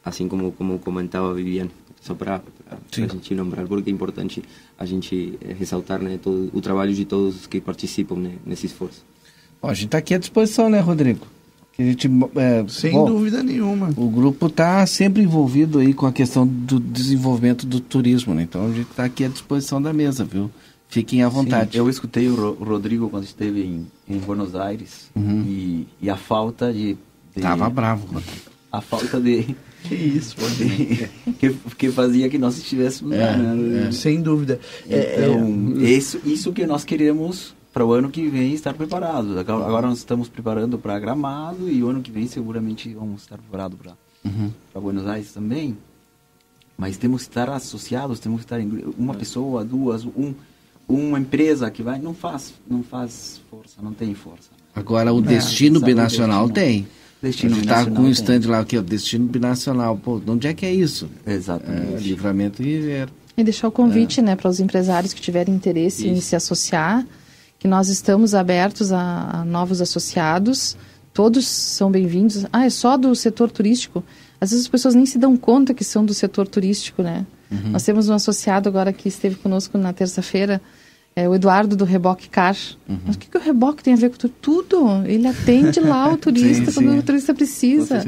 assim 0.04 0.28
como 0.28 0.52
como 0.54 0.80
comentava 0.80 1.30
a 1.30 1.34
Viviane, 1.34 1.70
só 2.02 2.16
para 2.16 2.42
a 2.72 3.00
gente 3.00 3.36
lembrar, 3.36 3.68
porque 3.68 3.92
é 3.92 3.94
importante 3.94 4.42
a 4.80 4.86
gente 4.88 5.38
eh, 5.42 5.54
ressaltar, 5.54 6.02
né, 6.02 6.20
todo 6.20 6.50
o 6.52 6.60
trabalho 6.60 6.92
de 6.92 7.06
todos 7.06 7.46
que 7.46 7.62
participam 7.62 8.16
né, 8.16 8.32
nesse 8.44 8.66
esforço. 8.66 9.06
Bom, 9.62 9.70
a 9.70 9.76
gente 9.76 9.86
está 9.86 10.00
aqui 10.00 10.16
à 10.16 10.18
disposição, 10.18 10.68
né, 10.68 10.80
Rodrigo? 10.80 11.28
Que 11.74 11.82
a 11.82 11.86
gente, 11.86 12.10
é, 12.36 12.66
Sem 12.68 12.92
bom, 12.92 13.06
dúvida 13.06 13.42
nenhuma. 13.42 13.90
O 13.96 14.10
grupo 14.10 14.48
está 14.48 14.86
sempre 14.86 15.24
envolvido 15.24 15.80
aí 15.80 15.94
com 15.94 16.06
a 16.06 16.12
questão 16.12 16.46
do 16.46 16.80
desenvolvimento 16.80 17.66
do 17.66 17.80
turismo, 17.80 18.34
né? 18.34 18.44
Então 18.44 18.66
a 18.66 18.70
gente 18.74 18.90
está 18.92 19.06
aqui 19.06 19.24
à 19.24 19.28
disposição 19.30 19.82
da 19.82 19.94
mesa, 19.94 20.24
viu? 20.26 20.52
Fiquem 20.90 21.24
à 21.24 21.30
vontade. 21.30 21.72
Sim, 21.72 21.78
eu 21.78 21.90
escutei 21.90 22.28
o, 22.28 22.36
Ro- 22.36 22.58
o 22.60 22.64
Rodrigo 22.66 23.10
quando 23.10 23.24
esteve 23.24 23.62
em, 23.64 23.88
em 24.10 24.18
Buenos 24.18 24.54
Aires 24.56 25.10
Uhum. 25.16 25.44
e, 25.48 25.88
e 26.02 26.10
a 26.10 26.18
falta 26.18 26.74
de, 26.74 26.98
de- 27.34 27.42
Tava 27.42 27.70
bravo. 27.70 28.22
A 28.70 28.82
falta 28.82 29.20
de 29.20 29.56
Que 29.84 29.96
isso, 29.96 30.36
de, 30.58 31.08
que, 31.40 31.50
que 31.78 31.90
fazia 31.92 32.28
que 32.28 32.38
nós 32.38 32.58
estivéssemos 32.58 33.14
É, 33.14 33.26
lá, 33.26 33.38
né? 33.38 33.88
é. 33.88 33.92
Sem 33.94 34.22
dúvida. 34.22 34.60
É, 34.90 35.16
Então, 35.26 35.74
é, 35.82 35.90
isso, 35.90 36.20
isso 36.26 36.52
que 36.52 36.66
nós 36.68 36.84
queremos 36.84 37.56
para 37.74 37.86
o 37.86 37.94
ano 37.94 38.10
que 38.10 38.28
vem 38.28 38.54
estar 38.54 38.74
preparados. 38.74 39.38
Agora 39.38 39.88
nós 39.88 40.00
estamos 40.00 40.28
preparando 40.28 40.78
para 40.78 41.00
Gramado 41.00 41.70
e 41.70 41.82
o 41.84 41.90
ano 41.90 42.02
que 42.02 42.12
vem 42.12 42.28
seguramente 42.28 42.94
vamos 42.94 43.22
estar 43.22 43.38
preparados 43.38 43.78
para 43.80 43.94
Uhum. 44.24 44.52
para 44.72 44.80
Buenos 44.82 45.08
Aires 45.08 45.32
também. 45.34 45.76
Mas 46.78 46.98
temos 46.98 47.24
que 47.24 47.30
estar 47.30 47.50
associados, 47.50 48.20
temos 48.20 48.40
que 48.40 48.46
estar 48.46 48.60
em 48.60 48.84
uma 48.98 49.14
pessoa, 49.14 49.64
duas, 49.64 50.04
um, 50.06 50.34
uma 50.88 51.20
empresa 51.20 51.70
que 51.72 51.82
vai 51.84 52.00
não 52.00 52.14
faz 52.14 52.54
não 52.70 52.84
faz 52.84 53.42
força, 53.50 53.82
não 53.82 53.94
tem 53.94 54.14
força. 54.14 54.50
Agora 54.76 55.14
o 55.14 55.20
É, 55.20 55.22
destino 55.24 55.80
binacional 55.80 56.48
destino. 56.48 56.54
tem. 56.68 56.88
Destino 57.22 57.54
a 57.54 57.56
gente 57.56 57.68
tá 57.68 57.74
binacional 57.76 58.02
com 58.04 58.08
um 58.08 58.12
stand 58.12 58.42
lá 58.50 58.60
aqui, 58.60 58.78
ó, 58.78 58.82
destino 58.82 59.26
binacional. 59.28 59.98
Pô, 59.98 60.20
de 60.20 60.30
onde 60.32 60.48
é 60.48 60.54
que 60.54 60.66
é 60.66 60.74
isso? 60.74 61.08
Exatamente. 61.26 61.94
É, 61.96 61.98
livramento 62.00 62.62
e 62.64 62.80
Ribeiro. 62.80 63.12
E 63.38 63.44
deixar 63.44 63.68
o 63.68 63.72
convite 63.72 64.22
né, 64.22 64.36
para 64.36 64.50
os 64.50 64.60
empresários 64.60 65.14
que 65.14 65.22
tiverem 65.22 65.54
interesse 65.56 66.08
em 66.08 66.14
Isso. 66.14 66.28
se 66.28 66.36
associar, 66.36 67.06
que 67.62 67.68
nós 67.68 67.90
estamos 67.90 68.34
abertos 68.34 68.92
a, 68.92 69.42
a 69.42 69.46
novos 69.46 69.82
associados, 69.82 70.76
todos 71.14 71.46
são 71.48 71.92
bem-vindos. 71.92 72.44
Ah, 72.52 72.66
é 72.66 72.72
só 72.72 72.98
do 72.98 73.16
setor 73.16 73.52
turístico? 73.52 74.04
Às 74.40 74.50
vezes 74.50 74.66
as 74.66 74.68
pessoas 74.72 74.96
nem 74.96 75.06
se 75.06 75.20
dão 75.20 75.38
conta 75.38 75.72
que 75.72 75.84
são 75.84 76.04
do 76.04 76.12
setor 76.12 76.48
turístico, 76.48 77.04
né? 77.04 77.24
Uhum. 77.52 77.70
Nós 77.70 77.84
temos 77.84 78.10
um 78.10 78.14
associado 78.16 78.68
agora 78.68 78.92
que 78.92 79.08
esteve 79.08 79.36
conosco 79.36 79.78
na 79.78 79.94
terça-feira, 79.94 80.60
é, 81.16 81.30
o 81.30 81.36
Eduardo 81.36 81.76
do 81.76 81.86
Reboque 81.86 82.30
Car. 82.30 82.58
Uhum. 82.90 82.98
Mas 83.06 83.16
o 83.16 83.20
que, 83.20 83.30
que 83.30 83.38
o 83.38 83.42
reboque 83.42 83.84
tem 83.84 83.94
a 83.94 83.98
ver 83.98 84.10
com 84.10 84.18
tudo? 84.18 84.34
Tudo. 84.42 85.06
Ele 85.06 85.28
atende 85.28 85.80
lá 85.82 86.12
o 86.12 86.18
turista 86.18 86.72
Sim, 86.72 86.74
quando 86.74 86.92
sim. 86.94 86.98
o 86.98 87.04
turista 87.04 87.32
precisa. 87.36 88.04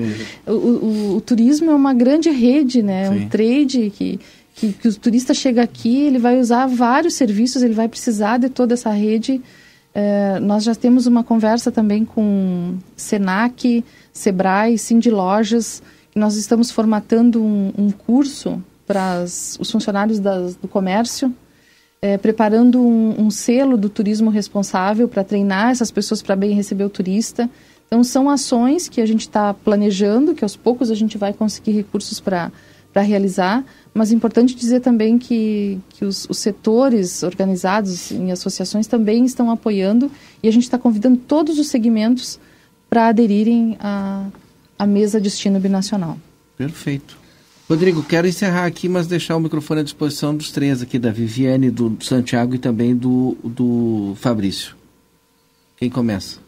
O, 0.47 0.51
o- 0.51 1.15
o 1.17 1.21
turismo 1.21 1.69
é 1.69 1.75
uma 1.75 1.93
grande 1.93 2.31
rede, 2.31 2.81
né? 2.81 3.07
Sim. 3.09 3.25
Um 3.25 3.29
trade 3.29 3.91
que, 3.95 4.19
que, 4.55 4.73
que 4.73 4.87
o 4.87 4.95
turista 4.95 5.33
chega 5.33 5.63
aqui, 5.63 6.01
ele 6.01 6.19
vai 6.19 6.39
usar 6.39 6.67
vários 6.67 7.15
serviços, 7.15 7.63
ele 7.63 7.73
vai 7.73 7.87
precisar 7.87 8.37
de 8.37 8.49
toda 8.49 8.73
essa 8.73 8.91
rede. 8.91 9.41
É, 9.93 10.39
nós 10.39 10.63
já 10.63 10.73
temos 10.73 11.05
uma 11.05 11.23
conversa 11.23 11.71
também 11.71 12.03
com 12.05 12.75
Senac, 12.95 13.83
Sebrae, 14.11 14.77
Cindy 14.77 15.09
Lojas. 15.09 15.81
Nós 16.15 16.35
estamos 16.35 16.71
formatando 16.71 17.43
um, 17.43 17.71
um 17.77 17.91
curso 17.91 18.61
para 18.85 19.23
os 19.23 19.69
funcionários 19.71 20.19
das- 20.19 20.55
do 20.55 20.67
comércio, 20.67 21.33
é, 22.01 22.17
preparando 22.17 22.81
um, 22.81 23.25
um 23.25 23.31
selo 23.31 23.77
do 23.77 23.89
turismo 23.89 24.29
responsável 24.29 25.07
para 25.07 25.23
treinar 25.23 25.69
essas 25.69 25.89
pessoas 25.89 26.21
para 26.21 26.35
bem 26.35 26.53
receber 26.53 26.83
o 26.83 26.89
turista. 26.89 27.49
Então, 27.87 28.03
são 28.03 28.29
ações 28.29 28.89
que 28.89 28.99
a 28.99 29.05
gente 29.05 29.21
está 29.21 29.53
planejando, 29.53 30.33
que 30.33 30.43
aos 30.43 30.55
poucos 30.55 30.89
a 30.91 30.95
gente 30.95 31.17
vai 31.17 31.31
conseguir 31.33 31.71
recursos 31.71 32.19
para 32.19 32.51
realizar, 33.01 33.65
mas 33.93 34.11
é 34.11 34.15
importante 34.15 34.55
dizer 34.55 34.79
também 34.79 35.17
que, 35.17 35.79
que 35.89 36.05
os, 36.05 36.27
os 36.29 36.37
setores 36.37 37.23
organizados 37.23 38.11
em 38.11 38.31
associações 38.31 38.87
também 38.87 39.25
estão 39.25 39.49
apoiando 39.49 40.11
e 40.41 40.47
a 40.47 40.51
gente 40.51 40.63
está 40.63 40.77
convidando 40.77 41.17
todos 41.17 41.57
os 41.57 41.67
segmentos 41.67 42.39
para 42.89 43.07
aderirem 43.07 43.75
à, 43.79 44.27
à 44.77 44.85
mesa 44.85 45.19
Destino 45.19 45.59
Binacional. 45.59 46.17
Perfeito. 46.57 47.17
Rodrigo, 47.69 48.03
quero 48.03 48.27
encerrar 48.27 48.65
aqui, 48.65 48.87
mas 48.87 49.07
deixar 49.07 49.35
o 49.35 49.39
microfone 49.39 49.81
à 49.81 49.83
disposição 49.83 50.35
dos 50.35 50.51
três 50.51 50.81
aqui, 50.81 50.99
da 50.99 51.11
Viviane, 51.11 51.71
do 51.71 51.97
Santiago 52.01 52.53
e 52.53 52.59
também 52.59 52.95
do, 52.95 53.35
do 53.43 54.13
Fabrício. 54.17 54.75
Quem 55.77 55.89
começa? 55.89 56.39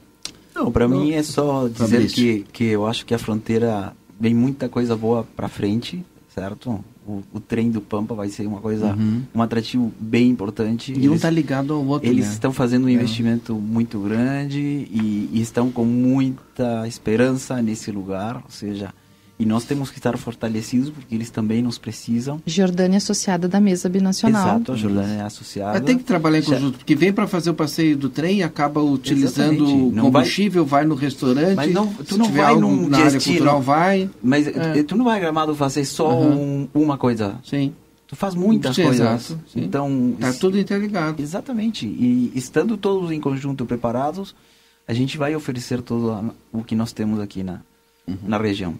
Não, 0.54 0.72
para 0.72 0.88
mim 0.88 1.12
é 1.14 1.24
só 1.24 1.68
dizer 1.68 1.86
Fabrício. 1.86 2.16
que, 2.16 2.46
que 2.52 2.64
eu 2.66 2.86
acho 2.86 3.06
que 3.06 3.14
a 3.14 3.18
fronteira 3.18 3.94
vem 4.20 4.34
muita 4.34 4.70
coisa 4.70 4.96
boa 4.96 5.28
para 5.36 5.48
frente, 5.48 6.06
certo? 6.36 6.84
O, 7.08 7.24
o 7.34 7.40
trem 7.40 7.72
do 7.72 7.80
Pampa 7.80 8.14
vai 8.14 8.28
ser 8.28 8.46
uma 8.46 8.60
coisa, 8.60 8.94
Uhum. 8.94 9.22
um 9.34 9.42
atrativo 9.42 9.92
bem 9.98 10.30
importante. 10.30 10.94
E 10.96 11.08
um 11.10 11.18
tá 11.18 11.30
ligado 11.30 11.74
ao 11.74 11.86
outro, 11.86 12.10
Eles 12.10 12.26
né? 12.28 12.34
estão 12.34 12.52
fazendo 12.52 12.86
um 12.86 12.90
É. 12.90 12.92
investimento 12.92 13.56
muito 13.56 14.00
grande 14.00 14.60
e, 14.60 15.30
e 15.32 15.42
estão 15.42 15.72
com 15.72 15.86
muita 15.86 16.86
esperança 16.88 17.62
nesse 17.62 17.90
lugar, 17.90 18.36
ou 18.44 18.50
seja, 18.50 18.94
e 19.38 19.46
nós 19.46 19.66
temos 19.66 19.90
que 19.92 19.98
estar 20.00 20.18
fortalecidos 20.18 20.90
porque 20.90 21.14
eles 21.14 21.30
também 21.30 21.62
nos 21.62 21.78
precisam. 21.78 22.42
Jordânia 22.46 22.98
associada 22.98 23.48
da 23.48 23.60
mesa 23.60 23.90
binacional. 23.90 24.48
Exato, 24.56 24.72
a 24.72 24.76
Jordânia 24.76 25.16
é 25.16 25.22
associada. 25.24 25.74
Mas 25.74 25.84
tem 25.86 25.98
que 25.98 26.04
trabalhar 26.06 26.40
em 26.40 26.44
conjunto, 26.44 26.78
porque 26.78 26.96
vem 26.96 27.12
para 27.12 27.28
fazer 27.28 27.50
o 27.50 27.54
passeio 27.54 27.98
do 27.98 28.10
trem 28.10 28.38
e 28.38 28.44
acaba 28.44 28.82
utilizando 28.82 29.92
combustível, 30.00 30.66
vai... 30.66 30.86
no 30.86 30.96
restaurante. 30.96 31.56
Mas 31.56 31.74
não, 31.74 31.90
se 31.96 32.04
tu 32.06 32.18
não 32.18 32.26
tiver 32.28 32.42
vai 32.44 32.50
algo 32.52 32.62
num 32.62 32.88
na 32.88 32.98
área 33.00 33.20
cultural, 33.20 33.62
vai. 33.62 34.10
Mas 34.24 34.48
É. 34.48 34.80
eh, 34.80 34.84
tu 34.84 34.96
não 34.96 35.06
vai 35.06 35.20
Gramado 35.20 35.54
fazer 35.56 35.84
só 35.86 36.10
Aham. 36.10 36.36
um- 36.36 36.68
uma 36.74 36.98
coisa. 36.98 37.36
Sim. 37.44 37.74
Tu 38.08 38.16
faz 38.16 38.36
muitas 38.36 38.76
Sim, 38.76 38.84
coisas. 38.84 39.02
exato, 39.02 39.42
sim. 39.52 39.62
Então 39.64 40.16
Tá 40.20 40.32
tudo 40.32 40.58
interligado. 40.60 41.22
Exatamente. 41.22 41.86
E 41.88 42.32
estando 42.36 42.78
todos 42.78 43.12
em 43.12 43.20
conjunto 43.20 43.66
preparados, 43.66 44.36
a 44.88 44.94
gente 44.94 45.18
vai 45.18 45.36
oferecer 45.36 45.82
tudo 45.82 46.12
a- 46.12 46.24
o 46.54 46.64
que 46.64 46.76
nós 46.76 46.94
temos 46.94 47.20
aqui 47.20 47.42
na 47.44 47.62
Uhum. 48.08 48.16
na 48.28 48.38
região. 48.38 48.76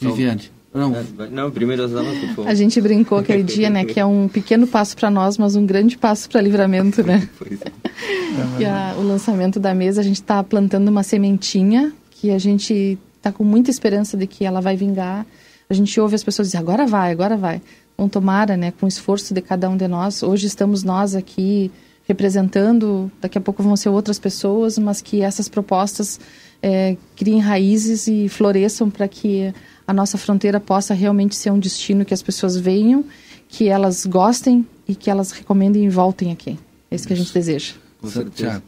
Viviane. 0.00 0.50
Não. 0.72 0.92
Não, 1.30 1.50
primeiro 1.52 1.84
as 1.84 1.92
damas, 1.92 2.18
por 2.18 2.28
favor. 2.30 2.48
A 2.48 2.54
gente 2.54 2.80
brincou 2.80 3.18
aquele 3.18 3.44
dia, 3.44 3.70
né, 3.70 3.84
que 3.84 4.00
é 4.00 4.04
um 4.04 4.26
pequeno 4.26 4.66
passo 4.66 4.96
para 4.96 5.08
nós, 5.08 5.38
mas 5.38 5.54
um 5.54 5.64
grande 5.64 5.96
passo 5.96 6.28
para 6.28 6.40
livramento, 6.40 7.00
né? 7.04 7.28
que 8.58 8.64
a- 8.66 8.94
o 8.98 9.02
lançamento 9.02 9.60
da 9.60 9.72
mesa, 9.72 10.00
a 10.00 10.04
gente 10.04 10.20
está 10.20 10.42
plantando 10.42 10.88
uma 10.88 11.04
sementinha 11.04 11.92
que 12.10 12.30
a 12.32 12.38
gente 12.38 12.98
está 13.16 13.30
com 13.30 13.44
muita 13.44 13.70
esperança 13.70 14.16
de 14.16 14.26
que 14.26 14.44
ela 14.44 14.60
vai 14.60 14.76
vingar. 14.76 15.24
A 15.70 15.74
gente 15.74 15.98
ouve 16.00 16.16
as 16.16 16.24
pessoas 16.24 16.48
dizer, 16.48 16.58
agora 16.58 16.86
vai, 16.86 17.12
agora 17.12 17.36
vai. 17.36 17.62
Então, 17.94 18.08
tomara, 18.08 18.56
né, 18.56 18.72
com 18.78 18.86
o 18.86 18.88
esforço 18.88 19.32
de 19.32 19.40
cada 19.40 19.70
um 19.70 19.76
de 19.76 19.86
nós. 19.86 20.24
Hoje 20.24 20.46
estamos 20.48 20.82
nós 20.82 21.14
aqui 21.14 21.70
representando, 22.08 23.10
daqui 23.20 23.38
a 23.38 23.40
pouco 23.40 23.62
vão 23.62 23.76
ser 23.76 23.88
outras 23.88 24.18
pessoas, 24.18 24.78
mas 24.78 25.00
que 25.00 25.22
essas 25.22 25.48
propostas 25.48 26.18
eh, 26.62 26.96
criem 27.16 27.38
raízes 27.40 28.06
e 28.06 28.28
floresçam 28.28 28.90
para 28.90 29.08
que 29.08 29.52
a 29.86 29.92
nossa 29.92 30.16
fronteira 30.16 30.58
possa 30.58 30.94
realmente 30.94 31.36
ser 31.36 31.50
um 31.50 31.58
destino 31.58 32.04
que 32.04 32.14
as 32.14 32.22
pessoas 32.22 32.56
venham, 32.56 33.04
que 33.48 33.68
elas 33.68 34.06
gostem 34.06 34.66
e 34.88 34.94
que 34.94 35.10
elas 35.10 35.30
recomendem 35.30 35.84
e 35.84 35.88
voltem 35.88 36.32
aqui. 36.32 36.58
É 36.90 36.96
isso 36.96 37.06
que 37.06 37.12
a 37.12 37.16
gente 37.16 37.32
deseja. 37.32 37.74
Com 38.00 38.08
certeza. 38.08 38.62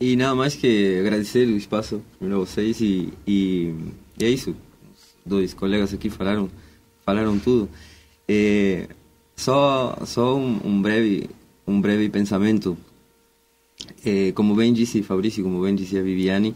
E 0.00 0.16
nada 0.16 0.34
mais 0.34 0.54
que 0.54 0.98
agradecer 1.00 1.46
o 1.46 1.56
espaço 1.56 2.02
primeiro 2.18 2.42
a 2.42 2.44
vocês 2.44 2.80
e, 2.80 3.12
e, 3.26 3.74
e 4.18 4.24
é 4.24 4.28
isso. 4.28 4.50
Os 4.50 5.14
dois 5.24 5.54
colegas 5.54 5.94
aqui 5.94 6.10
falaram, 6.10 6.50
falaram 7.04 7.38
tudo. 7.38 7.68
É, 8.28 8.88
só 9.36 9.98
só 10.04 10.36
um, 10.36 10.60
um 10.64 10.82
breve 10.82 11.28
um 11.66 11.80
breve 11.80 12.08
pensamento. 12.08 12.76
É, 14.04 14.32
como 14.32 14.54
bem 14.54 14.72
disse 14.72 15.02
Fabrício, 15.02 15.42
como 15.42 15.62
bem 15.62 15.74
disse 15.74 15.98
a 15.98 16.02
Viviane, 16.02 16.54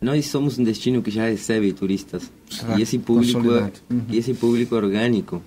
nós 0.00 0.26
somos 0.26 0.58
um 0.58 0.64
destino 0.64 1.02
que 1.02 1.10
já 1.10 1.26
recebe 1.28 1.72
turistas 1.72 2.30
Ah, 2.62 2.78
e 2.78 2.82
esse 2.82 2.98
público 2.98 3.50
é. 3.52 3.70
Uhum. 3.90 4.02
e 4.10 4.16
esse 4.16 4.34
público 4.34 4.74
é 4.74 4.78
orgânico, 4.78 5.42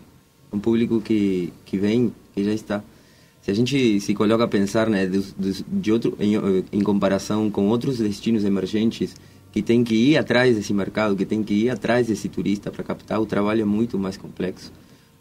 um 0.51 0.59
público 0.59 1.01
que 1.01 1.51
que 1.65 1.77
vem, 1.77 2.13
que 2.33 2.43
já 2.43 2.53
está. 2.53 2.83
Se 3.41 3.51
a 3.51 3.53
gente 3.53 3.99
se 3.99 4.13
coloca 4.13 4.43
a 4.45 4.47
pensar, 4.47 4.89
né, 4.89 5.05
dos, 5.05 5.33
dos, 5.33 5.65
de 5.67 5.91
outro 5.91 6.15
em, 6.19 6.33
em 6.71 6.81
comparação 6.81 7.49
com 7.51 7.67
outros 7.67 7.97
destinos 7.97 8.45
emergentes 8.45 9.15
que 9.51 9.61
tem 9.61 9.83
que 9.83 9.93
ir 9.95 10.17
atrás 10.17 10.55
desse 10.55 10.73
mercado, 10.73 11.15
que 11.15 11.25
tem 11.25 11.43
que 11.43 11.53
ir 11.53 11.69
atrás 11.69 12.07
desse 12.07 12.29
turista 12.29 12.71
para 12.71 12.83
captar, 12.83 13.19
o 13.19 13.25
trabalho 13.25 13.61
é 13.61 13.65
muito 13.65 13.99
mais 13.99 14.17
complexo. 14.17 14.71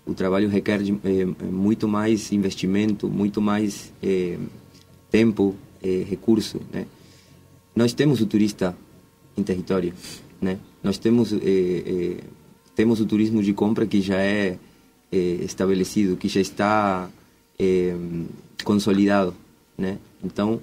O 0.06 0.14
trabalho 0.14 0.48
requer 0.48 0.82
de, 0.82 0.92
eh, 1.04 1.26
muito 1.50 1.86
mais 1.86 2.32
investimento, 2.32 3.08
muito 3.08 3.40
mais 3.40 3.92
eh, 4.02 4.38
tempo, 5.10 5.54
eh, 5.82 6.04
recurso, 6.08 6.60
né? 6.72 6.86
Nós 7.74 7.92
temos 7.92 8.20
o 8.20 8.26
turista 8.26 8.74
em 9.36 9.42
território, 9.42 9.92
né? 10.40 10.58
Nós 10.82 10.98
temos 10.98 11.32
eh, 11.32 11.38
eh, 11.42 12.16
temos 12.74 13.00
o 13.00 13.06
turismo 13.06 13.42
de 13.42 13.52
compra 13.52 13.86
que 13.86 14.00
já 14.00 14.18
é 14.18 14.58
eh, 15.10 15.38
estabelecido, 15.42 16.16
que 16.16 16.28
já 16.28 16.40
está 16.40 17.08
consolidado, 18.64 19.34
né? 19.78 19.98
Então 20.24 20.60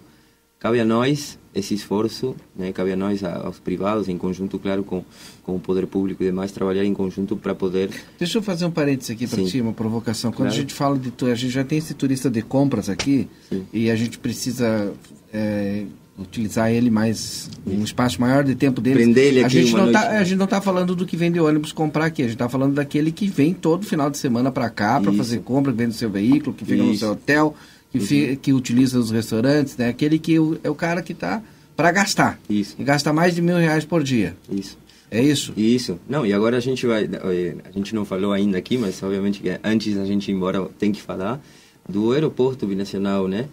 cabe 0.59 0.79
a 0.81 0.85
nós 0.85 1.39
esse 1.55 1.73
esforço, 1.73 2.35
né? 2.55 2.71
Cabe 2.73 2.91
a 2.91 2.95
nós 2.95 3.23
aos 3.23 3.59
privados, 3.59 4.09
em 4.09 4.17
conjunto, 4.17 4.59
claro, 4.59 4.83
com 4.83 5.03
com 5.43 5.55
o 5.55 5.59
poder 5.59 5.87
público 5.87 6.21
e 6.21 6.25
demais, 6.27 6.51
trabalhar 6.51 6.83
em 6.83 6.93
conjunto 6.93 7.35
para 7.37 7.55
poder 7.55 7.89
Deixa 8.19 8.37
eu 8.37 8.41
fazer 8.41 8.65
um 8.65 8.71
parênteses 8.71 9.11
aqui 9.11 9.25
para 9.25 9.39
Sim. 9.39 9.45
ti, 9.45 9.61
uma 9.61 9.73
provocação. 9.73 10.31
Quando 10.31 10.49
Claro. 10.49 10.53
a 10.53 10.57
gente 10.57 10.73
fala 10.73 10.99
de 10.99 11.11
a 11.25 11.35
gente 11.35 11.49
já 11.51 11.63
tem 11.63 11.77
esse 11.77 11.93
turista 11.93 12.29
de 12.29 12.41
compras 12.41 12.89
aqui 12.89 13.27
e 13.73 13.89
a 13.89 13.95
gente 13.95 14.19
precisa 14.19 14.93
é, 15.33 15.85
utilizar 16.19 16.71
ele 16.71 16.89
mais 16.89 17.49
um 17.65 17.83
espaço 17.83 18.19
maior 18.19 18.43
de 18.43 18.55
tempo 18.55 18.81
dele. 18.81 18.97
Prender 19.03 19.25
ele 19.27 19.43
a 19.43 19.47
aqui 19.47 19.61
gente 19.63 19.73
uma 19.75 19.85
não 19.85 19.91
tá, 19.91 20.09
a 20.09 20.23
gente 20.23 20.37
não 20.37 20.45
está 20.45 20.61
falando 20.61 20.95
do 20.95 21.05
que 21.05 21.15
vem 21.17 21.31
de 21.31 21.39
ônibus 21.39 21.71
comprar 21.71 22.05
aqui, 22.05 22.21
a 22.21 22.25
gente 22.25 22.35
está 22.35 22.49
falando 22.49 22.73
daquele 22.73 23.11
que 23.11 23.27
vem 23.27 23.53
todo 23.53 23.85
final 23.85 24.09
de 24.09 24.17
semana 24.17 24.51
para 24.51 24.69
cá 24.69 24.99
para 24.99 25.13
fazer 25.13 25.39
compra, 25.39 25.71
que 25.71 25.77
vem 25.77 25.87
no 25.87 25.93
seu 25.93 26.09
veículo, 26.09 26.53
que 26.55 26.65
fica 26.65 26.83
no 26.83 26.91
Isso. 26.91 26.99
seu 26.99 27.11
hotel, 27.11 27.55
que, 27.91 27.99
Uhum. 27.99 28.05
fi- 28.05 28.35
que 28.41 28.53
utiliza 28.53 28.99
os 28.99 29.11
restaurantes, 29.11 29.75
né? 29.77 29.89
Aquele 29.89 30.19
que 30.19 30.35
é 30.63 30.69
o 30.69 30.75
cara 30.75 31.01
que 31.01 31.13
está 31.13 31.41
para 31.75 31.91
gastar. 31.91 32.39
Isso. 32.49 32.75
E 32.77 32.83
gasta 32.83 33.11
mais 33.13 33.33
de 33.33 33.41
mil 33.41 33.57
reais 33.57 33.85
por 33.85 34.03
dia. 34.03 34.35
Isso. 34.51 34.77
É 35.11 35.23
isso? 35.23 35.53
Isso. 35.57 35.99
Não, 36.07 36.23
e 36.25 36.31
agora 36.33 36.57
a 36.57 36.59
gente 36.59 36.85
vai. 36.85 37.05
eh, 37.11 37.55
A 37.65 37.71
gente 37.71 37.95
não 37.95 38.05
falou 38.05 38.31
ainda 38.31 38.57
aqui, 38.59 38.77
mas 38.77 39.01
obviamente 39.01 39.39
que 39.41 39.49
antes 39.63 39.95
da 39.95 40.05
gente 40.05 40.29
ir 40.29 40.35
embora 40.35 40.63
tem 40.77 40.91
que 40.91 41.01
falar 41.01 41.41
do 41.87 42.11
aeroporto 42.11 42.67
binacional, 42.67 43.27
né? 43.27 43.45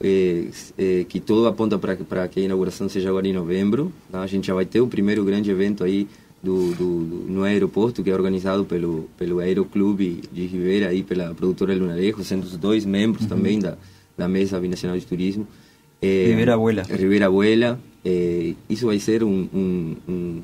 Eh, 0.00 0.48
eh, 0.78 1.04
que 1.08 1.18
tudo 1.18 1.46
aponta 1.48 1.76
para 1.78 2.28
que 2.28 2.38
a 2.40 2.42
inauguração 2.44 2.88
seja 2.88 3.08
agora 3.08 3.26
em 3.26 3.32
novembro. 3.32 3.92
tá? 4.12 4.20
A 4.22 4.26
gente 4.26 4.46
já 4.46 4.54
vai 4.54 4.64
ter 4.64 4.80
o 4.80 4.86
primeiro 4.86 5.24
grande 5.24 5.50
evento 5.50 5.82
aí 5.82 6.06
do, 6.42 6.72
do, 6.74 7.04
do- 7.04 7.24
no 7.28 7.42
aeroporto, 7.42 8.02
que 8.04 8.10
é 8.10 8.14
organizado 8.14 8.64
pelo, 8.64 9.08
pelo 9.18 9.40
Aeroclube 9.40 10.22
de 10.32 10.46
Ribeira 10.46 10.94
e 10.94 11.02
pela 11.02 11.34
produtora 11.34 11.74
Lunarejo, 11.74 12.22
sendo 12.22 12.44
os 12.44 12.56
dois 12.56 12.84
membros 12.84 13.22
Uhum. 13.24 13.28
também 13.28 13.58
da, 13.58 13.76
da 14.16 14.28
Mesa 14.28 14.60
Binacional 14.60 14.96
de 14.96 15.04
Turismo. 15.04 15.46
Eh, 16.00 16.26
Ribeira 16.28 16.54
Abuela. 16.54 16.82
Ribeira 16.84 17.26
Abuela. 17.26 17.80
eh, 18.04 18.54
isso 18.70 18.86
vai 18.86 19.00
ser 19.00 19.24
um- 19.24 19.48
um- 19.52 19.96
um 20.08 20.42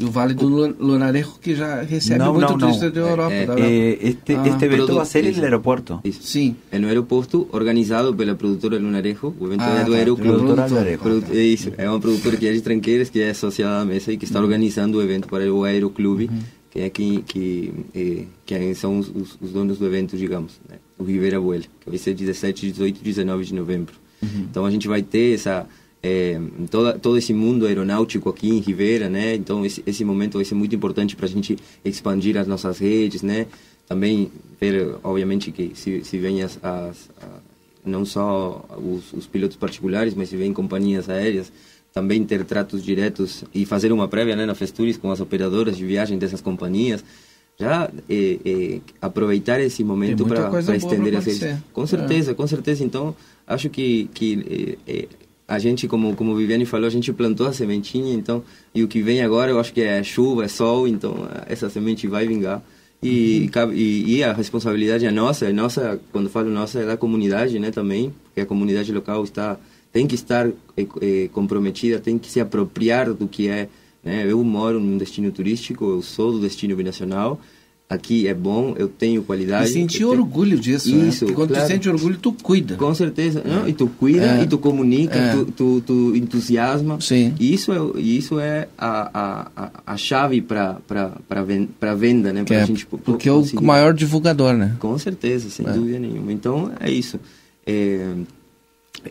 E 0.00 0.04
o 0.04 0.10
Vale 0.10 0.32
do 0.34 0.48
Lu- 0.48 0.74
Lunarejo 0.80 1.34
que 1.40 1.54
já 1.54 1.82
recebe 1.82 2.18
Não, 2.18 2.32
muito 2.32 2.50
não, 2.50 2.58
turista 2.58 2.86
não. 2.86 2.92
da 2.92 3.00
Europa. 3.00 3.32
É, 3.34 3.46
da 3.46 3.60
é, 3.60 3.98
este, 4.08 4.34
Ah. 4.34 4.48
este 4.48 4.64
evento 4.64 4.94
vai 4.94 5.04
ser 5.04 5.36
no 5.36 5.42
aeroporto. 5.42 6.00
Isso. 6.02 6.22
Sim. 6.22 6.56
É 6.72 6.78
no 6.78 6.88
aeroporto, 6.88 7.46
organizado 7.52 8.14
pela 8.14 8.34
produtora 8.34 8.78
Lunarejo. 8.78 9.34
O 9.38 9.46
evento 9.46 9.60
Ah, 9.62 9.80
é 9.80 9.84
do 9.84 9.90
tá, 9.92 9.96
Aeroclube. 9.98 10.98
Produ- 10.98 11.26
É 11.32 11.42
isso. 11.42 11.72
É 11.76 11.88
uma 11.88 12.00
produtora 12.00 12.36
que 12.36 12.46
é 12.46 12.52
de 12.52 12.60
Tranqueiras, 12.62 13.10
que 13.10 13.20
é 13.20 13.30
associada 13.30 13.82
à 13.82 13.84
mesa 13.84 14.10
e 14.12 14.16
que 14.16 14.24
está 14.24 14.40
organizando 14.40 14.98
o 14.98 15.02
evento 15.02 15.28
para 15.28 15.52
o 15.52 15.64
Aeroclube 15.64 16.30
que 16.70 16.78
é 16.78 16.88
quem 16.88 17.20
que, 17.20 17.72
eh, 17.92 18.22
que 18.46 18.74
são 18.76 18.96
os, 19.00 19.08
os, 19.08 19.36
os, 19.40 19.50
donos 19.52 19.76
do 19.78 19.86
evento, 19.86 20.16
digamos, 20.16 20.60
né? 20.68 20.76
o 20.96 21.02
Rivera 21.02 21.40
Buel, 21.40 21.62
que 21.80 21.88
vai 21.90 21.98
ser 21.98 22.14
17, 22.14 22.70
18 22.70 23.00
e 23.00 23.02
19 23.04 23.44
de 23.44 23.54
novembro. 23.54 23.92
Uhum. 24.22 24.46
Então 24.48 24.64
a 24.64 24.70
gente 24.70 24.86
vai 24.86 25.02
ter 25.02 25.34
essa 25.34 25.66
é, 26.02 26.40
toda, 26.70 26.98
todo 26.98 27.18
esse 27.18 27.32
mundo 27.34 27.66
aeronáutico 27.66 28.28
aqui 28.28 28.48
em 28.48 28.58
Rivera, 28.58 29.08
né? 29.08 29.34
Então 29.34 29.64
esse, 29.64 29.82
esse 29.86 30.04
momento 30.04 30.38
vai 30.38 30.44
ser 30.44 30.54
muito 30.54 30.74
importante 30.74 31.14
para 31.14 31.26
a 31.26 31.28
gente 31.28 31.56
expandir 31.84 32.36
as 32.36 32.46
nossas 32.46 32.78
redes, 32.78 33.22
né? 33.22 33.46
Também 33.86 34.30
ver, 34.60 34.96
obviamente, 35.02 35.50
que 35.50 35.72
se, 35.74 36.02
se 36.04 36.18
vem 36.18 36.42
as, 36.42 36.58
as, 36.62 37.10
não 37.84 38.04
só 38.04 38.64
os, 38.78 39.12
os, 39.12 39.26
pilotos 39.26 39.56
particulares, 39.56 40.14
mas 40.14 40.28
se 40.28 40.36
vem 40.36 40.52
companhias 40.52 41.10
aéreas, 41.10 41.52
também 41.92 42.24
ter 42.24 42.44
tratos 42.44 42.82
diretos 42.82 43.44
e 43.52 43.66
fazer 43.66 43.92
uma 43.92 44.06
prévia 44.06 44.36
né, 44.36 44.46
na 44.46 44.54
Festuris 44.54 44.96
com 44.96 45.10
as 45.10 45.20
operadoras 45.20 45.76
de 45.76 45.84
viagem 45.84 46.18
dessas 46.18 46.40
companhias, 46.40 47.04
já 47.58 47.90
é, 48.08 48.38
é, 48.44 48.80
aproveitar 49.02 49.60
esse 49.60 49.82
momento 49.84 50.24
para 50.24 50.76
estender 50.76 51.16
as 51.16 51.26
redes. 51.26 51.58
Com 51.72 51.86
certeza, 51.86 52.30
é. 52.30 52.34
com 52.34 52.46
certeza. 52.46 52.84
Então, 52.84 53.14
acho 53.46 53.68
que, 53.68 54.08
que 54.14 54.78
a 55.50 55.58
gente, 55.58 55.88
como, 55.88 56.14
como 56.14 56.36
Viviane 56.36 56.64
falou, 56.64 56.86
a 56.86 56.90
gente 56.90 57.12
plantou 57.12 57.48
a 57.48 57.52
sementinha, 57.52 58.14
então, 58.14 58.40
e 58.72 58.84
o 58.84 58.88
que 58.88 59.02
vem 59.02 59.20
agora 59.20 59.50
eu 59.50 59.58
acho 59.58 59.72
que 59.72 59.80
é 59.80 60.00
chuva, 60.00 60.44
é 60.44 60.48
sol, 60.48 60.86
então 60.86 61.28
essa 61.48 61.68
semente 61.68 62.06
vai 62.06 62.24
vingar. 62.24 62.62
E, 63.02 63.50
uhum. 63.56 63.72
e, 63.72 64.18
e, 64.18 64.22
a 64.22 64.32
responsabilidade 64.32 65.04
é 65.06 65.10
nossa, 65.10 65.46
é 65.46 65.52
nossa, 65.52 66.00
quando 66.12 66.30
falo 66.30 66.48
nossa, 66.50 66.78
é 66.78 66.86
da 66.86 66.96
comunidade, 66.96 67.58
né, 67.58 67.72
também, 67.72 68.14
porque 68.22 68.42
a 68.42 68.46
comunidade 68.46 68.92
local 68.92 69.24
está, 69.24 69.58
tem 69.92 70.06
que 70.06 70.14
estar 70.14 70.46
é, 70.46 70.86
é, 71.00 71.28
comprometida, 71.32 71.98
tem 71.98 72.16
que 72.16 72.30
se 72.30 72.38
apropriar 72.38 73.12
do 73.12 73.26
que 73.26 73.48
é, 73.48 73.68
né, 74.04 74.26
eu 74.28 74.44
moro 74.44 74.78
num 74.78 74.96
destino 74.96 75.32
turístico, 75.32 75.84
eu 75.84 76.02
sou 76.02 76.30
do 76.30 76.40
destino 76.40 76.76
binacional, 76.76 77.40
aqui 77.90 78.28
é 78.28 78.32
bom, 78.32 78.72
eu 78.78 78.86
tenho 78.86 79.20
qualidade. 79.24 79.68
E 79.68 79.72
sentir 79.72 80.04
orgulho 80.04 80.56
disso, 80.56 80.94
né? 80.94 81.08
Isso, 81.08 81.26
né? 81.26 81.32
quando 81.32 81.48
claro. 81.48 81.64
tu 81.64 81.68
sente 81.68 81.88
orgulho, 81.88 82.16
tu 82.18 82.32
cuida. 82.32 82.76
Com 82.76 82.94
certeza. 82.94 83.42
É. 83.44 83.48
Não, 83.48 83.68
e 83.68 83.72
tu 83.72 83.88
cuida, 83.88 84.38
é. 84.38 84.42
e 84.44 84.46
tu 84.46 84.56
comunica, 84.58 85.18
é. 85.18 85.32
tu, 85.34 85.44
tu, 85.46 85.82
tu, 85.84 86.16
entusiasma. 86.16 87.00
Sim. 87.00 87.34
E 87.40 87.52
isso 87.52 87.72
é, 87.72 88.00
isso 88.00 88.38
é 88.38 88.68
a, 88.78 89.48
a, 89.56 89.70
a 89.84 89.96
chave 89.96 90.40
para 90.40 90.78
a 90.88 91.94
venda, 91.94 92.32
né? 92.32 92.44
Pra 92.44 92.58
é, 92.58 92.66
gente 92.66 92.86
porque 92.86 93.28
é 93.28 93.32
o 93.32 93.44
maior 93.60 93.92
divulgador, 93.92 94.54
né? 94.54 94.76
Com 94.78 94.96
certeza, 94.96 95.50
sem 95.50 95.66
é. 95.66 95.72
dúvida 95.72 95.98
nenhuma. 95.98 96.32
Então, 96.32 96.70
é 96.78 96.88
isso. 96.88 97.18
É, 97.66 98.06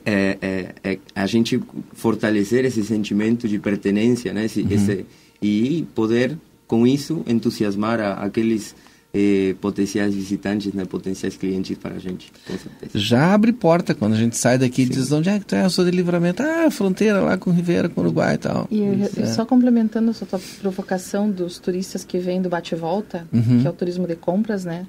é, 0.06 0.38
é, 0.42 0.76
é, 0.84 1.00
a 1.14 1.26
gente 1.26 1.60
fortalecer 1.94 2.64
esse 2.64 2.82
sentimento 2.86 3.46
de 3.46 3.60
pertenência, 3.60 4.32
né? 4.32 4.46
Esse, 4.46 4.62
uhum. 4.62 4.72
esse, 4.72 5.06
e 5.42 5.86
poder 5.94 6.38
com 6.70 6.86
isso 6.86 7.24
entusiasmar 7.28 8.00
a, 8.00 8.14
aqueles 8.14 8.76
eh, 9.12 9.56
potenciais 9.60 10.14
visitantes, 10.14 10.72
né, 10.72 10.86
potenciais 10.86 11.36
clientes 11.36 11.76
para 11.76 11.96
a 11.96 12.00
gente, 12.00 12.32
com 12.48 12.56
certeza. 12.56 12.92
Já 12.94 13.34
abre 13.34 13.52
porta 13.52 13.96
quando 13.96 14.14
a 14.14 14.18
gente 14.18 14.38
sai 14.38 14.60
daqui 14.60 14.84
e 14.84 14.86
diz 14.86 15.12
onde 15.12 15.30
é 15.30 15.40
que 15.40 15.46
tu 15.46 15.56
é, 15.56 15.66
eu 15.66 15.70
sou 15.72 15.84
de 15.84 15.90
livramento, 15.90 16.44
ah, 16.44 16.70
fronteira 16.70 17.20
lá 17.22 17.38
com 17.38 17.50
Ribeira, 17.50 17.90
com 17.90 18.02
Uruguai 18.02 18.36
e 18.36 18.38
tal. 18.38 18.68
E, 18.70 18.84
é. 19.20 19.26
só 19.26 19.48
complementando 19.48 20.12
a 20.12 20.14
sua 20.14 20.28
provocação 20.62 21.30
dos 21.30 21.58
turistas 21.58 22.04
que 22.06 22.20
vêm 22.20 22.40
do 22.40 22.50
bate-volta, 22.50 23.28
uhum. 23.34 23.62
que 23.62 23.68
é 23.68 23.70
o 23.70 23.74
turismo 23.74 24.06
de 24.06 24.16
compras, 24.16 24.64
né? 24.64 24.86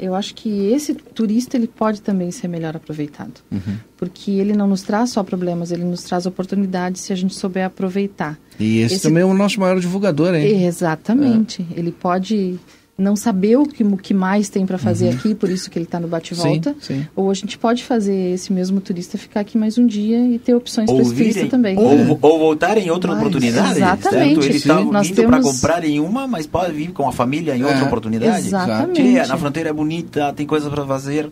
Eu 0.00 0.14
acho 0.14 0.34
que 0.34 0.72
esse 0.72 0.94
turista 0.94 1.56
ele 1.56 1.66
pode 1.66 2.00
também 2.00 2.30
ser 2.30 2.48
melhor 2.48 2.74
aproveitado. 2.74 3.40
Uhum. 3.50 3.76
Porque 3.96 4.30
ele 4.30 4.52
não 4.52 4.66
nos 4.66 4.82
traz 4.82 5.10
só 5.10 5.22
problemas, 5.22 5.70
ele 5.70 5.84
nos 5.84 6.02
traz 6.02 6.26
oportunidades 6.26 7.02
se 7.02 7.12
a 7.12 7.16
gente 7.16 7.34
souber 7.34 7.66
aproveitar. 7.66 8.38
E 8.58 8.80
esse, 8.80 8.94
esse... 8.94 9.02
também 9.02 9.22
é 9.22 9.26
o 9.26 9.34
nosso 9.34 9.60
maior 9.60 9.78
divulgador, 9.78 10.34
hein? 10.34 10.64
Exatamente. 10.64 11.66
É. 11.74 11.78
Ele 11.78 11.92
pode 11.92 12.58
não 13.00 13.16
saber 13.16 13.56
o 13.56 13.64
que, 13.64 13.82
o 13.82 13.96
que 13.96 14.12
mais 14.12 14.48
tem 14.48 14.66
para 14.66 14.78
fazer 14.78 15.06
uhum. 15.06 15.14
aqui, 15.14 15.34
por 15.34 15.48
isso 15.48 15.70
que 15.70 15.78
ele 15.78 15.86
está 15.86 15.98
no 15.98 16.06
bate-volta. 16.06 16.76
Ou 17.16 17.30
a 17.30 17.34
gente 17.34 17.56
pode 17.56 17.82
fazer 17.82 18.34
esse 18.34 18.52
mesmo 18.52 18.80
turista 18.80 19.16
ficar 19.16 19.40
aqui 19.40 19.56
mais 19.56 19.78
um 19.78 19.86
dia 19.86 20.18
e 20.26 20.38
ter 20.38 20.54
opções 20.54 20.90
para 20.90 21.00
esse 21.00 21.14
turista 21.14 21.46
também. 21.46 21.76
Ou, 21.78 21.98
é. 21.98 22.18
ou 22.20 22.38
voltar 22.38 22.76
em 22.76 22.90
outra 22.90 23.12
mas, 23.12 23.20
oportunidade. 23.20 23.78
Exatamente. 23.78 24.34
Certo? 24.34 24.44
Ele 24.44 24.56
está 24.56 25.02
vindo 25.02 25.14
temos... 25.14 25.30
para 25.30 25.42
comprar 25.42 25.84
em 25.84 25.98
uma, 25.98 26.26
mas 26.26 26.46
pode 26.46 26.72
vir 26.72 26.92
com 26.92 27.08
a 27.08 27.12
família 27.12 27.56
em 27.56 27.62
outra 27.62 27.78
é. 27.78 27.82
oportunidade. 27.84 28.46
Exatamente. 28.46 29.02
Tia, 29.02 29.26
na 29.26 29.36
fronteira 29.36 29.70
é 29.70 29.72
bonita, 29.72 30.32
tem 30.34 30.46
coisas 30.46 30.68
para 30.68 30.84
fazer. 30.86 31.26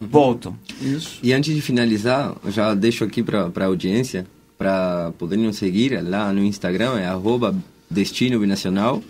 Uhum. 0.00 0.08
Volto. 0.08 0.54
Isso. 0.80 1.18
E 1.22 1.32
antes 1.32 1.54
de 1.54 1.60
finalizar, 1.60 2.34
já 2.48 2.74
deixo 2.74 3.04
aqui 3.04 3.22
para 3.22 3.50
a 3.54 3.64
audiência, 3.64 4.26
para 4.56 5.12
poderem 5.16 5.44
nos 5.44 5.56
seguir 5.56 6.02
lá 6.02 6.32
no 6.32 6.42
Instagram, 6.42 6.98
é 6.98 7.06
arroba 7.06 7.54
Destino 7.88 8.40
Binacional 8.40 9.02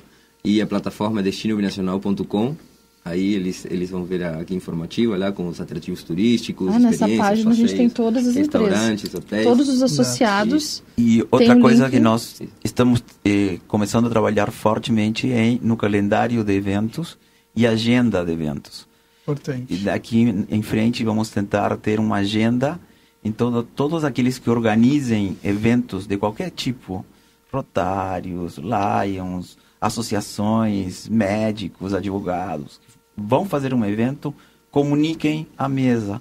e 0.44 0.60
a 0.60 0.66
plataforma 0.66 1.20
é 1.20 1.22
destinobinacional.com. 1.22 2.56
Aí 3.04 3.34
eles, 3.34 3.64
eles 3.70 3.88
vão 3.90 4.04
ver 4.04 4.22
aqui 4.22 4.54
informativa 4.54 5.16
lá 5.16 5.32
com 5.32 5.48
os 5.48 5.60
atrativos 5.60 6.02
turísticos. 6.02 6.74
Ah, 6.74 6.78
nessa 6.78 7.08
página 7.08 7.50
a 7.50 7.54
gente 7.54 7.74
tem 7.74 7.88
todas 7.88 8.26
as 8.26 8.34
restaurantes, 8.34 9.04
empresas. 9.04 9.14
hotéis. 9.14 9.44
Todos 9.44 9.68
os 9.68 9.82
associados. 9.82 10.82
E, 10.96 11.18
e 11.18 11.26
outra 11.30 11.58
coisa 11.58 11.84
link. 11.84 11.92
que 11.92 12.00
nós 12.00 12.42
estamos 12.62 13.02
eh, 13.24 13.58
começando 13.66 14.06
a 14.06 14.10
trabalhar 14.10 14.50
fortemente 14.50 15.26
em, 15.28 15.58
no 15.62 15.76
calendário 15.76 16.44
de 16.44 16.52
eventos 16.52 17.16
e 17.56 17.66
agenda 17.66 18.24
de 18.24 18.32
eventos. 18.32 18.86
Importante. 19.22 19.72
E 19.72 19.76
daqui 19.78 20.46
em 20.48 20.62
frente 20.62 21.02
vamos 21.02 21.30
tentar 21.30 21.76
ter 21.78 21.98
uma 21.98 22.16
agenda 22.16 22.78
em 23.24 23.32
todo, 23.32 23.62
todos 23.62 24.04
aqueles 24.04 24.38
que 24.38 24.50
organizem 24.50 25.36
eventos 25.42 26.06
de 26.06 26.16
qualquer 26.16 26.50
tipo, 26.50 27.04
Rotários, 27.50 28.58
Lions, 28.58 29.56
associações, 29.80 31.08
médicos, 31.08 31.94
advogados, 31.94 32.80
vão 33.16 33.44
fazer 33.44 33.72
um 33.74 33.84
evento, 33.84 34.34
comuniquem 34.70 35.46
a 35.56 35.68
mesa, 35.68 36.20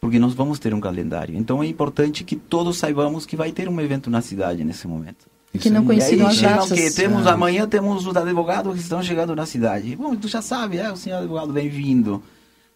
porque 0.00 0.18
nós 0.18 0.34
vamos 0.34 0.58
ter 0.58 0.74
um 0.74 0.80
calendário. 0.80 1.36
Então 1.36 1.62
é 1.62 1.66
importante 1.66 2.24
que 2.24 2.36
todos 2.36 2.78
saibamos 2.78 3.24
que 3.26 3.36
vai 3.36 3.52
ter 3.52 3.68
um 3.68 3.80
evento 3.80 4.10
na 4.10 4.20
cidade 4.20 4.64
nesse 4.64 4.86
momento. 4.86 5.30
Que 5.58 5.68
não 5.68 5.84
coincidam 5.84 6.26
as 6.26 6.40
datas. 6.40 6.72
Que 6.72 6.90
temos, 6.90 7.26
ah. 7.26 7.34
Amanhã 7.34 7.68
temos 7.68 8.06
os 8.06 8.16
advogados 8.16 8.74
que 8.74 8.80
estão 8.80 9.02
chegando 9.02 9.36
na 9.36 9.44
cidade. 9.44 9.94
Bom, 9.94 10.16
tu 10.16 10.26
já 10.26 10.40
sabe, 10.40 10.78
é, 10.78 10.90
o 10.90 10.96
senhor 10.96 11.18
advogado 11.18 11.52
bem-vindo. 11.52 12.22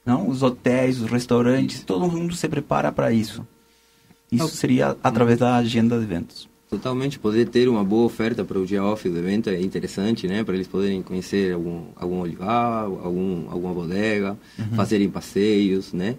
Não? 0.05 0.29
Os 0.29 0.43
hotéis, 0.43 1.01
os 1.01 1.11
restaurantes, 1.11 1.83
todo 1.83 2.07
mundo 2.07 2.35
se 2.35 2.49
prepara 2.49 2.93
para 2.93 3.11
isso. 3.13 3.47
Isso 4.31 4.49
seria 4.49 4.97
através 5.03 5.39
da 5.39 5.57
agenda 5.57 5.97
de 5.99 6.05
eventos. 6.05 6.49
Totalmente, 6.69 7.17
poder 7.17 7.49
ter 7.49 7.69
uma 7.69 7.85
boa 7.85 8.07
oferta 8.07 8.45
para 8.45 8.59
o 8.59 8.67
dia 8.67 8.83
off 8.83 9.09
do 9.09 9.17
evento 9.17 9.49
é 9.49 9.61
interessante, 9.61 10.27
né? 10.27 10.43
Para 10.43 10.57
eles 10.57 10.67
poderem 10.67 11.01
conhecer 11.01 11.55
algum, 11.55 11.87
algum 11.95 12.19
olivar, 12.19 12.85
algum, 12.85 13.49
alguma 13.49 13.73
bodega, 13.73 14.37
uhum. 14.59 14.75
fazerem 14.75 15.09
passeios, 15.09 15.93
né? 15.93 16.17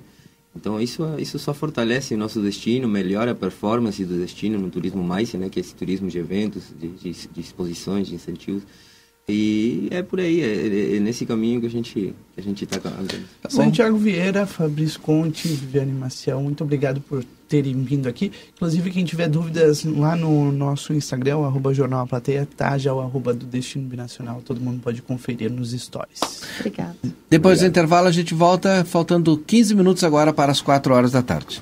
Então 0.55 0.81
isso, 0.81 1.03
isso 1.19 1.37
só 1.37 1.53
fortalece 1.53 2.15
o 2.15 2.17
nosso 2.17 2.41
destino, 2.41 2.87
melhora 2.87 3.31
a 3.31 3.35
performance 3.35 4.03
do 4.05 4.17
destino 4.17 4.57
no 4.57 4.69
turismo 4.69 5.03
mais, 5.03 5.33
né? 5.33 5.49
Que 5.49 5.59
é 5.59 5.61
esse 5.61 5.75
turismo 5.75 6.09
de 6.09 6.17
eventos, 6.17 6.63
de, 6.79 6.87
de, 6.87 7.11
de 7.11 7.41
exposições, 7.41 8.07
de 8.07 8.15
incentivos. 8.15 8.63
E 9.29 9.89
é 9.91 10.01
por 10.01 10.21
aí, 10.21 10.41
é, 10.41 10.95
é, 10.95 10.99
nesse 11.01 11.25
caminho 11.25 11.59
que 11.59 11.67
a 11.67 11.69
gente 11.69 12.15
que 12.33 12.39
a 12.39 12.41
gente 12.41 12.63
está 12.63 12.77
andando. 12.77 13.25
Tá 13.41 13.49
Santiago 13.49 13.97
Vieira, 13.97 14.45
Fabrício 14.45 15.01
Conte, 15.01 15.49
Viviane 15.49 15.91
Maciel, 15.91 16.39
muito 16.39 16.63
obrigado 16.63 17.01
por 17.01 17.25
terem 17.49 17.83
vindo 17.83 18.07
aqui. 18.07 18.31
Inclusive, 18.55 18.89
quem 18.89 19.03
tiver 19.03 19.27
dúvidas 19.27 19.83
lá 19.83 20.15
no 20.15 20.49
nosso 20.53 20.93
Instagram, 20.93 21.39
arroba 21.39 21.73
Jornal 21.73 22.05
a 22.05 22.07
Plateia, 22.07 22.47
tá 22.55 22.77
já 22.77 22.93
o 22.93 23.01
arroba 23.01 23.33
do 23.33 23.45
Destino 23.45 23.89
Binacional. 23.89 24.41
Todo 24.45 24.61
mundo 24.61 24.79
pode 24.81 25.01
conferir 25.01 25.51
nos 25.51 25.71
stories. 25.71 26.21
Obrigado. 26.59 26.95
Depois 27.29 27.57
Obrigado. 27.57 27.59
do 27.59 27.65
intervalo, 27.65 28.07
a 28.07 28.11
gente 28.11 28.33
volta, 28.33 28.85
faltando 28.85 29.37
15 29.37 29.75
minutos 29.75 30.05
agora 30.05 30.31
para 30.31 30.53
as 30.53 30.61
4 30.61 30.93
horas 30.93 31.11
da 31.11 31.21
tarde. 31.21 31.61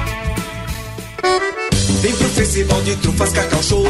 Vem 2.01 2.15
pro 2.15 2.29
Festival 2.29 2.81
de 2.81 2.95
Trufas 2.97 3.31
Cacau 3.31 3.61
Show. 3.61 3.85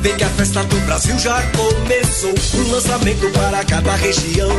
Vem 0.00 0.16
que 0.16 0.24
a 0.24 0.28
festa 0.28 0.62
do 0.64 0.76
Brasil 0.86 1.18
já 1.18 1.40
começou. 1.52 2.34
Um 2.54 2.70
lançamento 2.70 3.30
para 3.32 3.64
cada 3.64 3.94
região. 3.96 4.50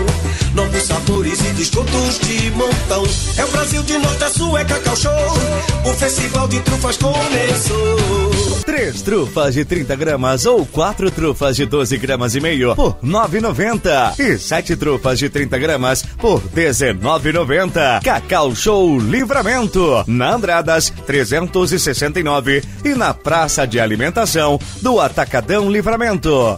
Novos 0.54 0.84
sabores 0.84 1.39
e 1.41 1.54
descontos 1.54 2.20
de 2.20 2.52
montão. 2.52 3.04
É 3.38 3.45
o 3.45 3.47
Brasil 3.50 3.84
de 3.84 3.97
norte 3.97 4.24
a 4.24 4.30
sul, 4.30 4.58
é 4.58 4.66
Cacau 4.66 4.95
Show. 4.95 5.12
O 5.86 5.93
Festival 5.93 6.47
de 6.47 6.60
Trufas 6.62 6.97
começou. 6.97 8.39
Três 8.64 9.01
trufas 9.01 9.53
de 9.53 9.66
30 9.66 9.95
gramas 9.95 10.45
ou 10.45 10.66
quatro 10.66 11.10
trufas 11.10 11.55
de 11.55 11.66
12 11.66 11.97
gramas 11.97 12.36
e 12.36 12.39
meio 12.39 12.76
por 12.76 12.97
9,90 13.03 14.20
e 14.20 14.38
sete 14.38 14.76
trufas 14.76 15.20
de 15.20 15.30
30 15.30 15.57
gramas 15.57 16.03
por 16.18 16.41
19,90. 16.41 18.03
Cacau 18.03 18.55
Show 18.55 18.99
Livramento 18.99 20.03
na 20.07 20.34
Andradas 20.36 20.91
369 21.05 22.64
e 22.84 22.89
na 22.89 23.14
Praça 23.14 23.66
de 23.66 23.80
Alimentação 23.80 24.60
do 24.82 24.99
Atacadão 24.99 25.72
Livramento. 25.72 26.57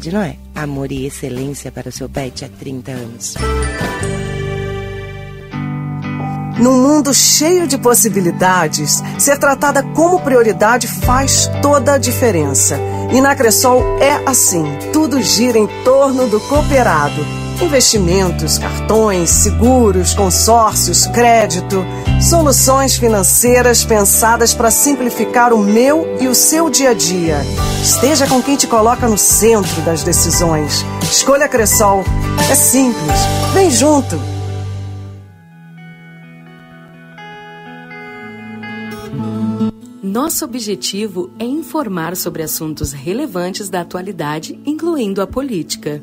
de 0.00 0.10
Noé. 0.12 0.36
Amor 0.54 0.90
e 0.90 1.06
excelência 1.06 1.70
para 1.70 1.88
o 1.88 1.92
seu 1.92 2.08
pet 2.08 2.44
há 2.44 2.48
30 2.48 2.90
anos. 2.90 3.34
Num 6.58 6.82
mundo 6.82 7.14
cheio 7.14 7.66
de 7.66 7.78
possibilidades, 7.78 9.02
ser 9.18 9.38
tratada 9.38 9.82
como 9.82 10.20
prioridade 10.20 10.86
faz 10.86 11.50
toda 11.62 11.94
a 11.94 11.98
diferença. 11.98 12.78
E 13.12 13.20
na 13.20 13.34
Cressol 13.34 13.82
é 13.98 14.22
assim: 14.26 14.64
tudo 14.92 15.22
gira 15.22 15.58
em 15.58 15.66
torno 15.84 16.26
do 16.26 16.38
cooperado. 16.40 17.39
Investimentos, 17.62 18.58
cartões, 18.58 19.28
seguros, 19.28 20.14
consórcios, 20.14 21.06
crédito, 21.06 21.84
soluções 22.20 22.96
financeiras 22.96 23.84
pensadas 23.84 24.54
para 24.54 24.70
simplificar 24.70 25.52
o 25.52 25.58
meu 25.58 26.16
e 26.20 26.26
o 26.26 26.34
seu 26.34 26.70
dia 26.70 26.90
a 26.90 26.94
dia. 26.94 27.36
Esteja 27.82 28.26
com 28.26 28.42
quem 28.42 28.56
te 28.56 28.66
coloca 28.66 29.06
no 29.06 29.18
centro 29.18 29.82
das 29.82 30.02
decisões. 30.02 30.84
Escolha 31.02 31.48
Cressol. 31.48 32.02
É 32.50 32.54
simples. 32.54 33.20
Vem 33.52 33.70
junto. 33.70 34.18
Nosso 40.02 40.44
objetivo 40.44 41.30
é 41.38 41.44
informar 41.44 42.16
sobre 42.16 42.42
assuntos 42.42 42.92
relevantes 42.92 43.68
da 43.68 43.82
atualidade, 43.82 44.58
incluindo 44.66 45.22
a 45.22 45.26
política. 45.26 46.02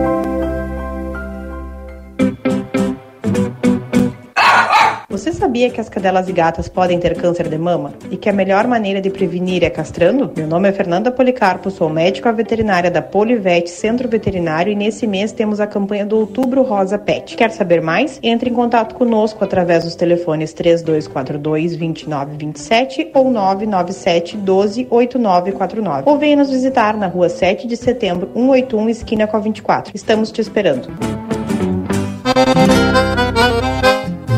Você 5.11 5.33
sabia 5.33 5.69
que 5.69 5.81
as 5.81 5.89
cadelas 5.89 6.29
e 6.29 6.31
gatas 6.31 6.69
podem 6.69 6.97
ter 6.97 7.17
câncer 7.17 7.49
de 7.49 7.57
mama? 7.57 7.91
E 8.09 8.15
que 8.15 8.29
a 8.29 8.33
melhor 8.33 8.65
maneira 8.65 9.01
de 9.01 9.09
prevenir 9.09 9.61
é 9.61 9.69
castrando? 9.69 10.31
Meu 10.37 10.47
nome 10.47 10.69
é 10.69 10.71
Fernanda 10.71 11.11
Policarpo, 11.11 11.69
sou 11.69 11.89
médica 11.89 12.31
veterinária 12.31 12.89
da 12.89 13.01
Polivete 13.01 13.69
Centro 13.69 14.07
Veterinário 14.07 14.71
e 14.71 14.75
nesse 14.75 15.05
mês 15.05 15.33
temos 15.33 15.59
a 15.59 15.67
campanha 15.67 16.05
do 16.05 16.17
Outubro 16.17 16.63
Rosa 16.63 16.97
Pet. 16.97 17.35
Quer 17.35 17.51
saber 17.51 17.81
mais? 17.81 18.21
Entre 18.23 18.49
em 18.49 18.53
contato 18.53 18.95
conosco 18.95 19.43
através 19.43 19.83
dos 19.83 19.95
telefones 19.95 20.53
3242 20.53 21.75
2927 21.75 23.11
ou 23.13 23.29
997 23.29 24.37
12 24.37 24.87
8949. 24.89 26.09
Ou 26.09 26.17
venha 26.17 26.37
nos 26.37 26.49
visitar 26.49 26.95
na 26.95 27.07
rua 27.07 27.27
7 27.27 27.67
de 27.67 27.75
setembro, 27.75 28.29
181, 28.33 28.87
esquina 28.87 29.27
com 29.27 29.35
a 29.35 29.41
24. 29.41 29.91
Estamos 29.93 30.31
te 30.31 30.39
esperando. 30.39 30.87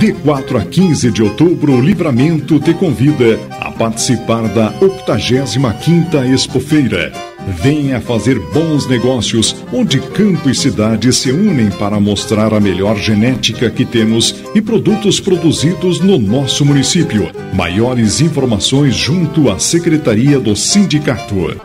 De 0.03 0.11
4 0.11 0.57
a 0.57 0.65
15 0.65 1.11
de 1.11 1.23
outubro, 1.23 1.77
o 1.77 1.79
Livramento 1.79 2.59
te 2.59 2.73
convida 2.73 3.39
a 3.51 3.71
participar 3.71 4.49
da 4.49 4.69
85ª 4.81 6.29
Expofeira. 6.29 7.09
Venha 7.61 8.01
fazer 8.01 8.37
bons 8.37 8.85
negócios, 8.85 9.55
onde 9.71 10.01
campo 10.01 10.49
e 10.49 10.53
cidade 10.53 11.13
se 11.13 11.31
unem 11.31 11.69
para 11.69 12.01
mostrar 12.01 12.53
a 12.53 12.59
melhor 12.59 12.97
genética 12.97 13.69
que 13.69 13.85
temos 13.85 14.43
e 14.53 14.61
produtos 14.61 15.21
produzidos 15.21 16.01
no 16.01 16.19
nosso 16.19 16.65
município. 16.65 17.31
Maiores 17.53 18.19
informações 18.19 18.97
junto 18.97 19.49
à 19.49 19.57
Secretaria 19.57 20.37
do 20.37 20.53
Sindicato. 20.53 21.55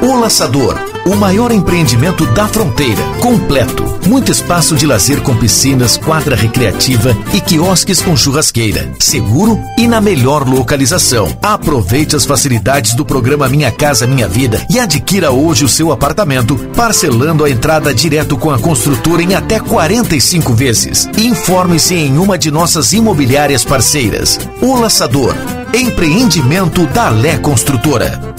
O 0.00 0.20
Laçador, 0.20 0.93
o 1.06 1.14
maior 1.14 1.52
empreendimento 1.52 2.26
da 2.26 2.46
fronteira. 2.48 3.02
Completo. 3.20 3.84
Muito 4.06 4.30
espaço 4.30 4.76
de 4.76 4.86
lazer 4.86 5.20
com 5.22 5.34
piscinas, 5.36 5.96
quadra 5.96 6.36
recreativa 6.36 7.16
e 7.32 7.40
quiosques 7.40 8.02
com 8.02 8.16
churrasqueira. 8.16 8.90
Seguro 8.98 9.58
e 9.78 9.86
na 9.86 10.00
melhor 10.00 10.46
localização. 10.46 11.34
Aproveite 11.42 12.14
as 12.14 12.26
facilidades 12.26 12.94
do 12.94 13.04
programa 13.04 13.48
Minha 13.48 13.70
Casa 13.70 14.06
Minha 14.06 14.28
Vida 14.28 14.64
e 14.68 14.78
adquira 14.78 15.30
hoje 15.30 15.64
o 15.64 15.68
seu 15.68 15.90
apartamento, 15.90 16.56
parcelando 16.76 17.44
a 17.44 17.50
entrada 17.50 17.94
direto 17.94 18.36
com 18.36 18.50
a 18.50 18.58
construtora 18.58 19.22
em 19.22 19.34
até 19.34 19.58
45 19.58 20.52
vezes. 20.52 21.08
Informe-se 21.16 21.94
em 21.94 22.18
uma 22.18 22.36
de 22.36 22.50
nossas 22.50 22.92
imobiliárias 22.92 23.64
parceiras. 23.64 24.38
O 24.60 24.78
Laçador. 24.78 25.34
Empreendimento 25.72 26.86
da 26.88 27.08
Lé 27.08 27.36
Construtora. 27.38 28.33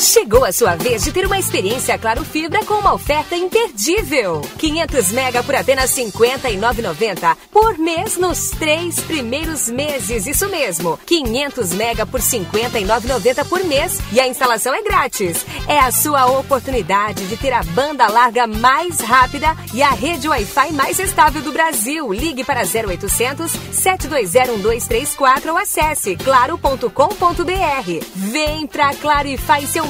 Chegou 0.00 0.46
a 0.46 0.50
sua 0.50 0.76
vez 0.76 1.04
de 1.04 1.12
ter 1.12 1.26
uma 1.26 1.38
experiência 1.38 1.98
Claro 1.98 2.24
Fibra 2.24 2.64
com 2.64 2.72
uma 2.72 2.94
oferta 2.94 3.36
imperdível. 3.36 4.40
500 4.58 5.12
mega 5.12 5.42
por 5.42 5.54
apenas 5.54 5.94
R$ 5.94 6.04
59,90 6.04 7.36
por 7.52 7.76
mês 7.76 8.16
nos 8.16 8.48
três 8.48 8.98
primeiros 9.00 9.68
meses. 9.68 10.26
Isso 10.26 10.48
mesmo, 10.48 10.98
500 11.04 11.74
mega 11.74 12.06
por 12.06 12.18
R$ 12.18 12.26
59,90 12.26 13.44
por 13.46 13.62
mês 13.64 13.98
e 14.10 14.18
a 14.18 14.26
instalação 14.26 14.74
é 14.74 14.82
grátis. 14.82 15.44
É 15.68 15.78
a 15.78 15.92
sua 15.92 16.24
oportunidade 16.24 17.26
de 17.26 17.36
ter 17.36 17.52
a 17.52 17.62
banda 17.62 18.08
larga 18.08 18.46
mais 18.46 19.00
rápida 19.00 19.54
e 19.74 19.82
a 19.82 19.90
rede 19.90 20.30
Wi-Fi 20.30 20.72
mais 20.72 20.98
estável 20.98 21.42
do 21.42 21.52
Brasil. 21.52 22.10
Ligue 22.10 22.42
para 22.42 22.62
0800 22.62 23.52
720 23.70 24.62
1234 24.62 25.52
ou 25.52 25.58
acesse 25.58 26.16
claro.com.br. 26.16 26.88
Vem 28.16 28.66
pra 28.66 28.94
Claro 28.94 29.28
e 29.28 29.36
faz 29.36 29.68
seu 29.68 29.89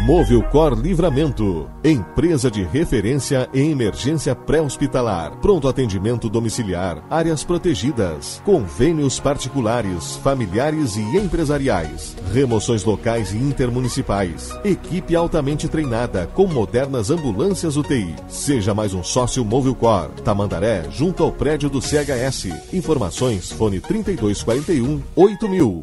Movilcor 0.00 0.74
Livramento, 0.74 1.70
empresa 1.84 2.50
de 2.50 2.64
referência 2.64 3.48
em 3.54 3.70
emergência 3.70 4.34
pré-hospitalar, 4.34 5.36
pronto 5.36 5.68
atendimento 5.68 6.28
domiciliar, 6.28 7.04
áreas 7.08 7.44
protegidas, 7.44 8.42
convênios 8.44 9.20
particulares, 9.20 10.16
familiares 10.16 10.96
e 10.96 11.02
empresariais, 11.16 12.16
remoções 12.32 12.84
locais 12.84 13.32
e 13.32 13.36
intermunicipais, 13.36 14.50
equipe 14.64 15.14
altamente 15.14 15.68
treinada 15.68 16.26
com 16.34 16.46
modernas 16.46 17.10
ambulâncias 17.10 17.76
UTI. 17.76 18.16
Seja 18.28 18.74
mais 18.74 18.94
um 18.94 19.04
sócio 19.04 19.44
Movilcor, 19.44 20.08
Tamandaré, 20.24 20.84
junto 20.90 21.22
ao 21.22 21.30
prédio 21.30 21.68
do 21.68 21.80
CHS. 21.80 22.48
Informações 22.72 23.52
fone 23.52 23.78
3241 23.78 25.00
8000. 25.14 25.82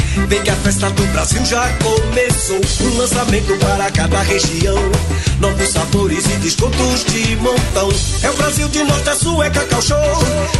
Vem 0.27 0.41
que 0.41 0.49
a 0.49 0.55
festa 0.55 0.89
do 0.89 1.03
Brasil 1.07 1.43
já 1.45 1.67
começou. 1.77 2.59
Um 2.81 2.97
lançamento 2.97 3.57
para 3.57 3.91
cada 3.91 4.21
região. 4.21 4.75
Novos 5.39 5.69
sabores 5.69 6.25
e 6.25 6.37
descontos 6.39 7.05
de 7.05 7.35
montão. 7.37 7.89
É 8.23 8.29
o 8.29 8.33
Brasil 8.35 8.67
de 8.67 8.83
norte 8.83 9.09
a 9.09 9.15
sul, 9.15 9.43
é 9.43 9.49
Cacau 9.49 9.81
Show. 9.81 9.97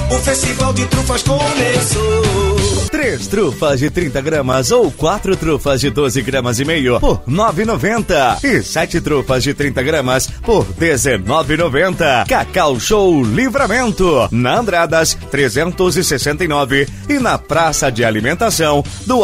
O 0.09 0.15
Festival 0.19 0.73
de 0.73 0.85
Trufas 0.85 1.23
começou. 1.23 2.61
Três 2.91 3.27
trufas 3.27 3.79
de 3.79 3.89
30 3.89 4.21
gramas 4.21 4.69
ou 4.71 4.91
quatro 4.91 5.35
trufas 5.35 5.81
de 5.81 5.89
12 5.89 6.21
gramas 6.21 6.59
e 6.59 6.65
meio 6.65 6.99
por 6.99 7.21
9,90. 7.27 8.43
E 8.43 8.61
sete 8.61 8.99
trufas 8.99 9.43
de 9.43 9.53
30 9.53 9.81
gramas 9.81 10.27
por 10.27 10.65
19,90. 10.65 12.27
Cacau 12.27 12.79
Show 12.79 13.23
Livramento. 13.23 14.27
Na 14.31 14.59
Andradas 14.59 15.17
369 15.29 16.87
e 17.07 17.19
na 17.19 17.37
Praça 17.37 17.91
de 17.91 18.03
Alimentação 18.03 18.83
do 19.05 19.23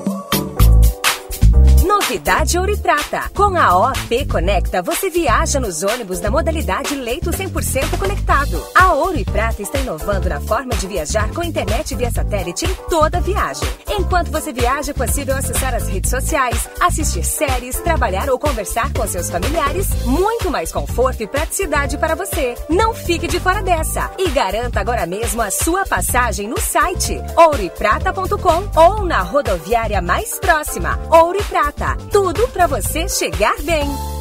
Novidade 2.11 2.59
Ouro 2.59 2.71
e 2.73 2.75
Prata. 2.75 3.31
Com 3.33 3.57
a 3.57 3.89
OP 3.89 4.25
Conecta, 4.25 4.81
você 4.81 5.09
viaja 5.09 5.61
nos 5.61 5.81
ônibus 5.81 6.19
da 6.19 6.29
modalidade 6.29 6.93
leito 6.93 7.29
100% 7.29 7.97
conectado. 7.97 8.61
A 8.75 8.91
Ouro 8.91 9.17
e 9.17 9.23
Prata 9.23 9.61
está 9.61 9.79
inovando 9.79 10.27
na 10.27 10.41
forma 10.41 10.75
de 10.75 10.87
viajar 10.87 11.33
com 11.33 11.41
internet 11.41 11.95
via 11.95 12.11
satélite 12.11 12.65
em 12.65 12.75
toda 12.89 13.21
viagem. 13.21 13.65
Enquanto 13.87 14.29
você 14.29 14.51
viaja, 14.51 14.91
é 14.91 14.93
possível 14.93 15.37
acessar 15.37 15.73
as 15.73 15.87
redes 15.87 16.09
sociais, 16.09 16.69
assistir 16.81 17.23
séries, 17.23 17.79
trabalhar 17.79 18.29
ou 18.29 18.37
conversar 18.37 18.91
com 18.91 19.07
seus 19.07 19.29
familiares. 19.29 19.87
Muito 20.03 20.51
mais 20.51 20.69
conforto 20.69 21.23
e 21.23 21.27
praticidade 21.27 21.97
para 21.97 22.13
você. 22.13 22.55
Não 22.67 22.93
fique 22.93 23.25
de 23.25 23.39
fora 23.39 23.63
dessa 23.63 24.11
e 24.17 24.29
garanta 24.31 24.81
agora 24.81 25.05
mesmo 25.05 25.41
a 25.41 25.49
sua 25.49 25.85
passagem 25.85 26.45
no 26.45 26.59
site 26.59 27.21
ouroeprata.com 27.37 28.69
ou 28.75 29.05
na 29.05 29.21
rodoviária 29.21 30.01
mais 30.01 30.37
próxima. 30.39 30.99
Ouro 31.09 31.39
e 31.39 31.43
Prata. 31.43 32.00
Tudo 32.09 32.47
para 32.49 32.67
você 32.67 33.07
chegar 33.07 33.55
bem. 33.61 34.20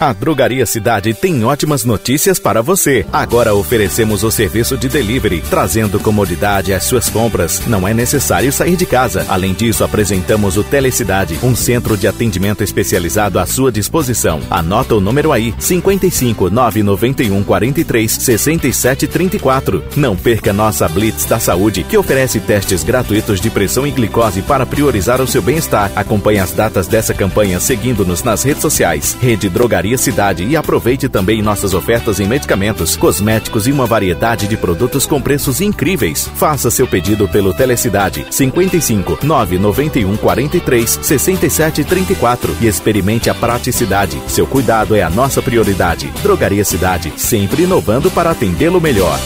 A 0.00 0.14
Drogaria 0.14 0.64
Cidade 0.64 1.12
tem 1.12 1.44
ótimas 1.44 1.84
notícias 1.84 2.38
para 2.38 2.62
você. 2.62 3.04
Agora 3.12 3.54
oferecemos 3.54 4.24
o 4.24 4.30
serviço 4.30 4.74
de 4.74 4.88
delivery, 4.88 5.42
trazendo 5.50 6.00
comodidade 6.00 6.72
às 6.72 6.84
suas 6.84 7.10
compras. 7.10 7.60
Não 7.66 7.86
é 7.86 7.92
necessário 7.92 8.50
sair 8.50 8.76
de 8.76 8.86
casa. 8.86 9.26
Além 9.28 9.52
disso, 9.52 9.84
apresentamos 9.84 10.56
o 10.56 10.64
Telecidade, 10.64 11.38
um 11.42 11.54
centro 11.54 11.98
de 11.98 12.08
atendimento 12.08 12.64
especializado 12.64 13.38
à 13.38 13.44
sua 13.44 13.70
disposição. 13.70 14.40
Anota 14.50 14.94
o 14.94 15.02
número 15.02 15.32
aí: 15.32 15.54
55 15.58 16.48
991 16.48 17.44
43 17.44 18.10
67 18.10 19.06
34. 19.06 19.84
Não 19.96 20.16
perca 20.16 20.50
nossa 20.50 20.88
Blitz 20.88 21.26
da 21.26 21.38
Saúde, 21.38 21.84
que 21.84 21.98
oferece 21.98 22.40
testes 22.40 22.82
gratuitos 22.82 23.38
de 23.38 23.50
pressão 23.50 23.86
e 23.86 23.90
glicose 23.90 24.40
para 24.40 24.64
priorizar 24.64 25.20
o 25.20 25.26
seu 25.26 25.42
bem-estar. 25.42 25.92
Acompanhe 25.94 26.38
as 26.38 26.52
datas 26.52 26.86
dessa 26.86 27.12
campanha 27.12 27.60
seguindo-nos 27.60 28.22
nas 28.22 28.42
redes 28.42 28.62
sociais. 28.62 29.14
Rede 29.20 29.50
Drogaria 29.50 29.89
Cidade 29.98 30.44
e 30.44 30.56
aproveite 30.56 31.08
também 31.08 31.42
nossas 31.42 31.74
ofertas 31.74 32.20
em 32.20 32.26
medicamentos, 32.26 32.96
cosméticos 32.96 33.66
e 33.66 33.72
uma 33.72 33.86
variedade 33.86 34.46
de 34.46 34.56
produtos 34.56 35.06
com 35.06 35.20
preços 35.20 35.60
incríveis. 35.60 36.30
Faça 36.34 36.70
seu 36.70 36.86
pedido 36.86 37.28
pelo 37.28 37.52
Telecidade 37.52 38.26
55 38.30 39.18
991 39.22 40.16
43 40.16 40.98
67 41.02 41.84
34 41.84 42.56
e 42.60 42.66
experimente 42.66 43.28
a 43.30 43.34
praticidade. 43.34 44.20
Seu 44.28 44.46
cuidado 44.46 44.94
é 44.94 45.02
a 45.02 45.10
nossa 45.10 45.42
prioridade. 45.42 46.06
Drogaria 46.22 46.64
Cidade, 46.64 47.12
sempre 47.16 47.64
inovando 47.64 48.10
para 48.10 48.30
atendê-lo 48.30 48.80
melhor. 48.80 49.18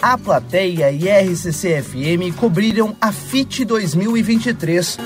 A 0.00 0.16
plateia 0.16 0.92
e 0.92 1.08
RCC 1.08 1.82
FM 1.82 2.32
cobriram 2.36 2.96
a 3.00 3.10
FIT 3.10 3.64
2023 3.64 4.98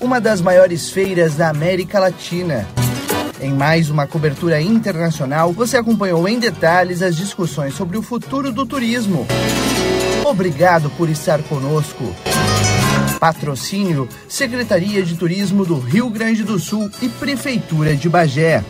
uma 0.00 0.20
das 0.20 0.40
maiores 0.40 0.90
feiras 0.90 1.34
da 1.34 1.48
América 1.48 1.98
Latina. 1.98 2.66
Em 3.40 3.52
mais 3.52 3.90
uma 3.90 4.06
cobertura 4.06 4.60
internacional, 4.60 5.52
você 5.52 5.76
acompanhou 5.76 6.28
em 6.28 6.38
detalhes 6.38 7.02
as 7.02 7.16
discussões 7.16 7.74
sobre 7.74 7.96
o 7.96 8.02
futuro 8.02 8.52
do 8.52 8.66
turismo. 8.66 9.26
Obrigado 10.24 10.90
por 10.90 11.08
estar 11.08 11.42
conosco. 11.44 12.14
Patrocínio 13.18 14.08
Secretaria 14.28 15.02
de 15.02 15.16
Turismo 15.16 15.64
do 15.64 15.78
Rio 15.78 16.08
Grande 16.08 16.44
do 16.44 16.58
Sul 16.58 16.90
e 17.02 17.08
Prefeitura 17.08 17.96
de 17.96 18.08
Bagé. 18.08 18.62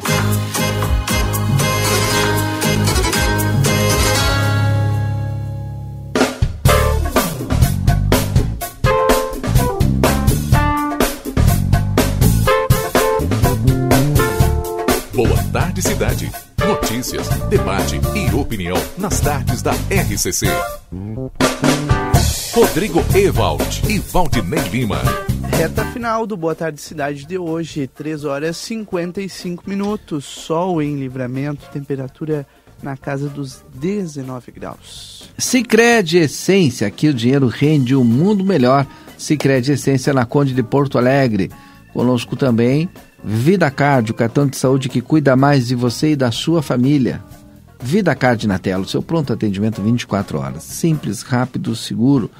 Cidade. 15.82 16.30
Notícias, 16.66 17.28
debate 17.48 18.00
e 18.14 18.34
opinião 18.34 18.76
nas 18.96 19.20
tardes 19.20 19.62
da 19.62 19.72
RCC. 19.72 20.46
Rodrigo 22.52 23.04
Ewald 23.14 23.82
e 23.88 23.98
Valdinei 23.98 24.60
Lima. 24.70 25.00
Reta 25.52 25.84
final 25.86 26.26
do 26.26 26.36
Boa 26.36 26.54
Tarde 26.54 26.80
Cidade 26.80 27.24
de 27.26 27.38
hoje, 27.38 27.86
3 27.86 28.24
horas 28.24 28.56
e 28.56 28.60
55 28.60 29.64
minutos. 29.68 30.24
Sol 30.24 30.82
em 30.82 30.96
livramento, 30.96 31.68
temperatura 31.72 32.46
na 32.82 32.96
casa 32.96 33.28
dos 33.28 33.64
19 33.74 34.52
graus. 34.52 35.30
Sicredi 35.38 36.18
Essência, 36.18 36.86
aqui 36.86 37.08
o 37.08 37.14
dinheiro 37.14 37.46
rende 37.46 37.94
um 37.94 38.04
mundo 38.04 38.44
melhor. 38.44 38.86
Sicredi 39.16 39.72
Essência 39.72 40.12
na 40.12 40.24
Conde 40.24 40.54
de 40.54 40.62
Porto 40.62 40.98
Alegre. 40.98 41.50
Conosco 41.92 42.36
também 42.36 42.88
Vida 43.22 43.70
Card, 43.70 44.10
o 44.12 44.14
cartão 44.14 44.46
de 44.46 44.56
saúde 44.56 44.88
que 44.88 45.00
cuida 45.00 45.34
mais 45.36 45.66
de 45.66 45.74
você 45.74 46.12
e 46.12 46.16
da 46.16 46.30
sua 46.30 46.62
família. 46.62 47.20
Vida 47.80 48.14
Card 48.14 48.46
na 48.46 48.58
tela, 48.58 48.84
o 48.84 48.88
seu 48.88 49.02
pronto 49.02 49.32
atendimento 49.32 49.82
24 49.82 50.38
horas. 50.38 50.62
Simples, 50.62 51.22
rápido, 51.22 51.74
seguro. 51.76 52.30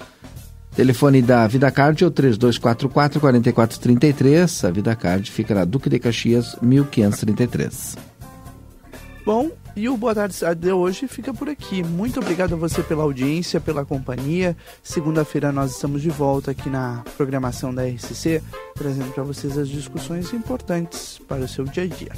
Telefone 0.74 1.20
da 1.20 1.46
Vida 1.46 1.70
Card 1.70 2.02
é 2.04 2.06
o 2.06 2.10
3244-4433. 2.10 4.68
A 4.68 4.70
Vida 4.70 4.94
Card 4.94 5.30
fica 5.30 5.54
na 5.54 5.64
Duque 5.64 5.90
de 5.90 5.98
Caxias, 5.98 6.56
1533. 6.62 7.96
Bom, 9.26 9.50
e 9.78 9.88
o 9.88 9.96
Boa 9.96 10.12
Tarde 10.12 10.34
Cidade 10.34 10.60
de 10.60 10.72
hoje 10.72 11.06
fica 11.06 11.32
por 11.32 11.48
aqui. 11.48 11.84
Muito 11.84 12.18
obrigado 12.18 12.54
a 12.54 12.56
você 12.56 12.82
pela 12.82 13.04
audiência, 13.04 13.60
pela 13.60 13.84
companhia. 13.84 14.56
Segunda-feira 14.82 15.52
nós 15.52 15.70
estamos 15.70 16.02
de 16.02 16.10
volta 16.10 16.50
aqui 16.50 16.68
na 16.68 17.04
programação 17.16 17.72
da 17.72 17.86
RCC, 17.86 18.42
trazendo 18.74 19.12
para 19.12 19.22
vocês 19.22 19.56
as 19.56 19.68
discussões 19.68 20.32
importantes 20.32 21.20
para 21.28 21.44
o 21.44 21.48
seu 21.48 21.64
dia 21.64 21.84
a 21.84 21.86
dia. 21.86 22.12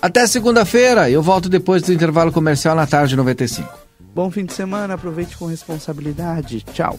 Até 0.00 0.26
segunda-feira, 0.26 1.10
eu 1.10 1.22
volto 1.22 1.50
depois 1.50 1.82
do 1.82 1.92
intervalo 1.92 2.32
comercial 2.32 2.74
na 2.74 2.86
tarde 2.86 3.14
95. 3.14 3.68
Bom 4.14 4.30
fim 4.30 4.46
de 4.46 4.54
semana, 4.54 4.94
aproveite 4.94 5.36
com 5.36 5.44
responsabilidade. 5.44 6.62
Tchau. 6.72 6.98